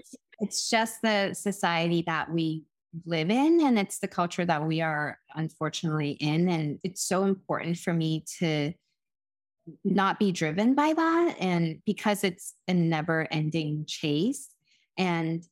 it's 0.40 0.68
just 0.68 1.00
the 1.02 1.32
society 1.32 2.04
that 2.06 2.30
we 2.30 2.62
live 3.06 3.30
in 3.30 3.60
and 3.62 3.78
it's 3.78 4.00
the 4.00 4.08
culture 4.08 4.44
that 4.44 4.66
we 4.66 4.82
are 4.82 5.18
unfortunately 5.34 6.10
in 6.20 6.48
and 6.50 6.78
it's 6.84 7.06
so 7.06 7.24
important 7.24 7.78
for 7.78 7.94
me 7.94 8.22
to 8.38 8.72
not 9.84 10.18
be 10.18 10.32
driven 10.32 10.74
by 10.74 10.92
that. 10.92 11.36
And 11.38 11.80
because 11.86 12.24
it's 12.24 12.54
a 12.68 12.74
never 12.74 13.26
ending 13.30 13.84
chase. 13.86 14.50
And 14.98 15.44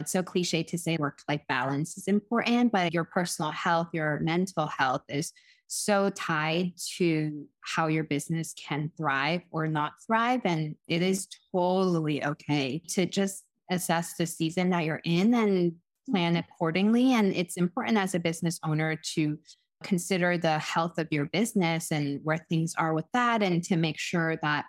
it's 0.00 0.12
so 0.12 0.22
cliche 0.22 0.62
to 0.64 0.78
say 0.78 0.96
work 0.98 1.20
life 1.28 1.42
balance 1.48 1.96
is 1.96 2.06
important, 2.06 2.72
but 2.72 2.92
your 2.92 3.04
personal 3.04 3.50
health, 3.50 3.88
your 3.92 4.20
mental 4.20 4.66
health 4.66 5.02
is 5.08 5.32
so 5.68 6.10
tied 6.10 6.72
to 6.96 7.46
how 7.62 7.88
your 7.88 8.04
business 8.04 8.54
can 8.54 8.90
thrive 8.96 9.42
or 9.50 9.66
not 9.66 9.94
thrive. 10.06 10.42
And 10.44 10.76
it 10.86 11.02
is 11.02 11.28
totally 11.52 12.24
okay 12.24 12.80
to 12.90 13.06
just 13.06 13.44
assess 13.70 14.14
the 14.14 14.26
season 14.26 14.70
that 14.70 14.84
you're 14.84 15.00
in 15.04 15.34
and 15.34 15.72
plan 16.08 16.34
mm-hmm. 16.34 16.40
accordingly. 16.40 17.12
And 17.14 17.34
it's 17.34 17.56
important 17.56 17.98
as 17.98 18.14
a 18.14 18.20
business 18.20 18.60
owner 18.62 18.96
to 19.14 19.38
consider 19.86 20.36
the 20.36 20.58
health 20.58 20.98
of 20.98 21.08
your 21.10 21.26
business 21.26 21.92
and 21.92 22.20
where 22.24 22.44
things 22.48 22.74
are 22.76 22.92
with 22.92 23.06
that, 23.12 23.42
and 23.42 23.62
to 23.64 23.76
make 23.76 23.98
sure 23.98 24.36
that 24.42 24.66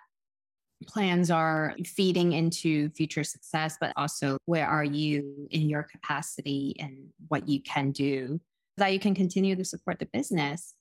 plans 0.86 1.28
are 1.28 1.74
feeding 1.84 2.32
into 2.32 2.88
future 2.90 3.24
success, 3.24 3.76
but 3.80 3.92
also 3.96 4.38
where 4.46 4.66
are 4.66 4.84
you 4.84 5.48
in 5.50 5.68
your 5.68 5.82
capacity 5.82 6.76
and 6.78 7.08
what 7.26 7.48
you 7.48 7.60
can 7.60 7.90
do 7.90 8.38
so 8.78 8.84
that 8.84 8.92
you 8.92 9.00
can 9.00 9.14
continue 9.14 9.56
to 9.56 9.64
support 9.64 9.98
the 9.98 10.06
business. 10.06 10.74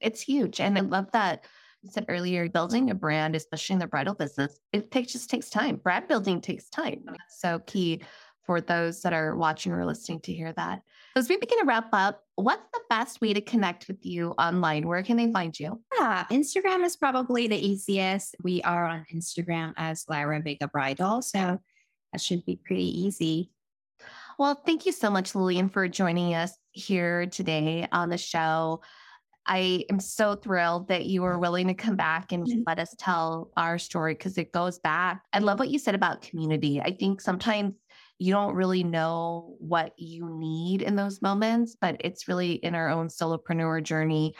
It's 0.00 0.22
huge. 0.22 0.58
And 0.58 0.78
I 0.78 0.80
love 0.80 1.12
that 1.12 1.44
you 1.82 1.90
said 1.90 2.06
earlier, 2.08 2.48
building 2.48 2.90
a 2.90 2.94
brand, 2.94 3.36
especially 3.36 3.74
in 3.74 3.80
the 3.80 3.86
bridal 3.86 4.14
business, 4.14 4.58
it 4.72 4.90
takes, 4.90 5.12
just 5.12 5.28
takes 5.28 5.50
time. 5.50 5.76
Brand 5.76 6.08
building 6.08 6.40
takes 6.40 6.70
time. 6.70 7.04
So 7.28 7.58
key 7.66 8.00
for 8.46 8.62
those 8.62 9.02
that 9.02 9.12
are 9.12 9.36
watching 9.36 9.72
or 9.72 9.84
listening 9.84 10.20
to 10.20 10.32
hear 10.32 10.54
that. 10.54 10.80
As 11.16 11.28
we 11.28 11.36
begin 11.36 11.60
to 11.60 11.64
wrap 11.64 11.90
up, 11.92 12.24
what's 12.34 12.66
the 12.72 12.80
best 12.90 13.20
way 13.20 13.32
to 13.32 13.40
connect 13.40 13.86
with 13.86 14.04
you 14.04 14.30
online? 14.30 14.88
Where 14.88 15.04
can 15.04 15.16
they 15.16 15.30
find 15.30 15.56
you? 15.56 15.80
Yeah, 15.96 16.24
Instagram 16.28 16.84
is 16.84 16.96
probably 16.96 17.46
the 17.46 17.56
easiest. 17.56 18.34
We 18.42 18.62
are 18.62 18.84
on 18.84 19.06
Instagram 19.14 19.74
as 19.76 20.04
Lyra 20.08 20.42
Vega 20.42 20.66
Bridal. 20.66 21.22
So 21.22 21.60
that 22.12 22.20
should 22.20 22.44
be 22.44 22.56
pretty 22.56 23.02
easy. 23.02 23.52
Well, 24.40 24.60
thank 24.66 24.86
you 24.86 24.90
so 24.90 25.08
much, 25.08 25.36
Lilian, 25.36 25.68
for 25.68 25.86
joining 25.86 26.34
us 26.34 26.52
here 26.72 27.26
today 27.26 27.86
on 27.92 28.08
the 28.08 28.18
show. 28.18 28.82
I 29.46 29.84
am 29.90 30.00
so 30.00 30.34
thrilled 30.34 30.88
that 30.88 31.06
you 31.06 31.22
were 31.22 31.38
willing 31.38 31.68
to 31.68 31.74
come 31.74 31.94
back 31.94 32.32
and 32.32 32.44
mm-hmm. 32.44 32.62
let 32.66 32.80
us 32.80 32.92
tell 32.98 33.52
our 33.56 33.78
story 33.78 34.14
because 34.14 34.36
it 34.36 34.50
goes 34.50 34.80
back. 34.80 35.22
I 35.32 35.38
love 35.38 35.60
what 35.60 35.68
you 35.68 35.78
said 35.78 35.94
about 35.94 36.22
community. 36.22 36.80
I 36.80 36.90
think 36.90 37.20
sometimes 37.20 37.74
you 38.18 38.32
don't 38.32 38.54
really 38.54 38.84
know 38.84 39.56
what 39.58 39.92
you 39.98 40.28
need 40.28 40.82
in 40.82 40.96
those 40.96 41.20
moments, 41.20 41.76
but 41.80 41.96
it's 42.00 42.28
really 42.28 42.52
in 42.52 42.74
our 42.74 42.88
own 42.88 43.08
solopreneur 43.08 43.82
journey 43.82 44.34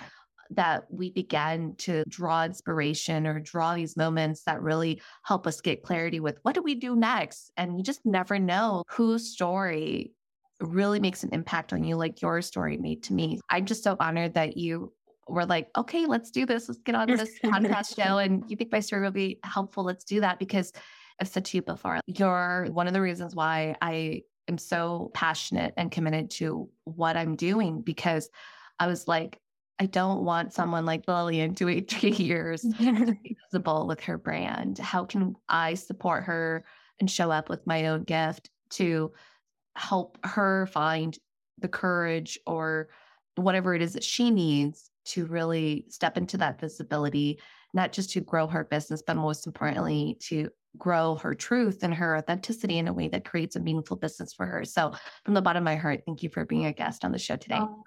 that 0.51 0.85
we 0.91 1.11
began 1.11 1.75
to 1.77 2.05
draw 2.09 2.45
inspiration 2.45 3.27
or 3.27 3.41
draw 3.41 3.75
these 3.75 3.97
moments 3.97 4.43
that 4.45 4.63
really 4.63 5.01
help 5.25 5.47
us 5.47 5.61
get 5.61 5.83
clarity 5.83 6.21
with 6.21 6.39
what 6.43 6.55
do 6.55 6.63
we 6.63 6.75
do 6.75 6.95
next? 6.95 7.51
And 7.57 7.77
you 7.77 7.83
just 7.83 8.05
never 8.05 8.39
know 8.39 8.85
whose 8.89 9.33
story 9.33 10.13
really 10.61 11.01
makes 11.01 11.25
an 11.25 11.31
impact 11.33 11.73
on 11.73 11.83
you, 11.85 11.97
like 11.97 12.23
your 12.23 12.41
story 12.43 12.77
made 12.77 13.03
to 13.05 13.13
me. 13.13 13.41
I'm 13.49 13.65
just 13.65 13.83
so 13.83 13.97
honored 13.99 14.35
that 14.35 14.57
you 14.57 14.93
were 15.27 15.47
like, 15.47 15.69
okay, 15.77 16.07
let's 16.07 16.31
do 16.31 16.47
this. 16.47 16.69
Let's 16.69 16.81
get 16.83 16.95
on 16.95 17.09
this 17.09 17.39
podcast 17.45 17.97
show. 17.97 18.19
And 18.19 18.45
you 18.49 18.57
think 18.57 18.71
my 18.71 18.81
story 18.81 19.03
will 19.03 19.11
be 19.11 19.41
helpful? 19.43 19.85
Let's 19.85 20.05
do 20.05 20.21
that 20.21 20.39
because 20.39 20.73
I've 21.21 21.29
said 21.29 21.45
to 21.47 21.57
you 21.57 21.63
before, 21.63 22.01
you're 22.07 22.69
one 22.73 22.87
of 22.87 22.93
the 22.93 23.01
reasons 23.01 23.35
why 23.35 23.77
I 23.81 24.23
am 24.49 24.59
so 24.59 25.11
passionate 25.15 25.75
and 25.77 25.91
committed 25.91 26.31
to 26.33 26.69
what 26.85 27.17
I'm 27.17 27.37
doing 27.37 27.83
because 27.83 28.29
I 28.79 28.87
was 28.87 29.07
like, 29.07 29.41
I 29.79 29.87
don't 29.87 30.25
want 30.25 30.53
someone 30.53 30.85
like 30.85 31.09
Lilian 31.09 31.55
to 31.57 31.67
wait 31.67 31.91
three 31.91 32.11
years 32.11 32.63
to 32.63 33.17
be 33.23 33.37
visible 33.51 33.87
with 33.87 34.01
her 34.01 34.19
brand. 34.19 34.79
How 34.79 35.05
can 35.05 35.35
I 35.49 35.75
support 35.75 36.25
her 36.25 36.65
and 37.01 37.11
show 37.11 37.31
up 37.31 37.49
with 37.49 37.67
my 37.67 37.87
own 37.87 38.05
gift 38.05 38.51
to 38.71 39.13
help 39.77 40.19
her 40.25 40.67
find 40.67 41.17
the 41.59 41.69
courage 41.69 42.39
or 42.47 42.89
whatever 43.37 43.75
it 43.75 43.83
is 43.83 43.95
that 43.95 44.05
she 44.05 44.31
needs 44.31 44.91
to 45.05 45.27
really 45.27 45.85
step 45.89 46.17
into 46.17 46.37
that 46.39 46.61
visibility, 46.61 47.39
not 47.73 47.93
just 47.93 48.11
to 48.13 48.21
grow 48.21 48.47
her 48.47 48.65
business, 48.65 49.03
but 49.05 49.17
most 49.17 49.47
importantly, 49.47 50.17
to 50.21 50.49
grow 50.79 51.17
her 51.17 51.35
truth 51.35 51.83
and 51.83 51.95
her 51.95 52.17
authenticity 52.17 52.79
in 52.79 52.89
a 52.89 52.93
way 52.93 53.09
that 53.09 53.25
creates 53.25 53.57
a 53.57 53.61
meaningful 53.61 53.97
business 53.97 54.33
for 54.33 54.47
her. 54.47 54.65
So, 54.65 54.93
from 55.25 55.35
the 55.35 55.43
bottom 55.43 55.63
of 55.63 55.65
my 55.65 55.77
heart, 55.77 56.03
thank 56.07 56.23
you 56.23 56.29
for 56.29 56.45
being 56.45 56.67
a 56.67 56.73
guest 56.73 57.05
on 57.05 57.13
the 57.13 57.19
show 57.19 57.37
today. 57.37 57.59
Oh, 57.61 57.85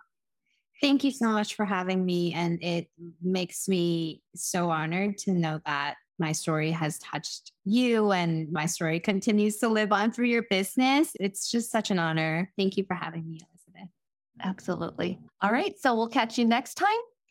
thank 0.82 1.04
you 1.04 1.12
so 1.12 1.30
much 1.30 1.56
for 1.56 1.66
having 1.66 2.06
me. 2.06 2.34
And 2.34 2.64
it 2.64 2.90
makes 3.22 3.68
me 3.68 4.22
so 4.36 4.70
honored 4.70 5.18
to 5.20 5.32
know 5.32 5.60
that 5.66 5.96
my 6.20 6.32
story 6.32 6.72
has 6.72 6.98
touched 7.00 7.52
you 7.64 8.12
and 8.12 8.52
my 8.52 8.66
story 8.66 9.00
continues 9.00 9.58
to 9.58 9.68
live 9.68 9.92
on 9.92 10.12
through 10.12 10.28
your 10.28 10.44
business. 10.50 11.12
It's 11.20 11.52
just 11.52 11.72
such 11.72 11.92
an 11.92 12.00
honor. 12.00 12.52
Thank 12.58 12.78
you 12.78 12.86
for 12.86 12.96
having 12.96 13.30
me, 13.30 13.40
Elizabeth. 13.52 13.94
Absolutely. 14.42 15.20
All 15.42 15.52
right. 15.52 15.78
So 15.80 15.96
we'll 15.96 16.10
catch 16.10 16.38
you 16.38 16.46
next 16.46 16.76
time 16.76 16.88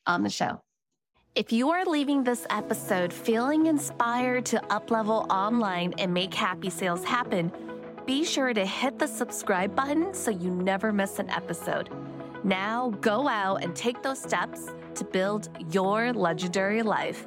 on 0.07 0.23
the 0.23 0.31
show. 0.31 0.61
If 1.37 1.53
you 1.53 1.69
are 1.69 1.85
leaving 1.85 2.25
this 2.25 2.47
episode 2.49 3.13
feeling 3.13 3.67
inspired 3.67 4.47
to 4.47 4.57
uplevel 4.71 5.29
online 5.29 5.93
and 5.99 6.15
make 6.15 6.33
happy 6.33 6.71
sales 6.71 7.05
happen, 7.05 7.53
be 8.07 8.25
sure 8.25 8.55
to 8.55 8.65
hit 8.65 8.99
the 8.99 9.07
subscribe 9.07 9.77
button 9.77 10.15
so 10.15 10.31
you 10.31 10.51
never 10.51 10.95
miss 10.95 11.19
an 11.19 11.29
episode. 11.29 11.91
Now 12.43 12.89
go 13.03 13.29
out 13.29 13.63
and 13.63 13.77
take 13.77 14.03
those 14.03 14.19
steps 14.19 14.71
to 14.95 15.05
build 15.05 15.51
your 15.71 16.15
legendary 16.15 16.83
life. 16.83 17.27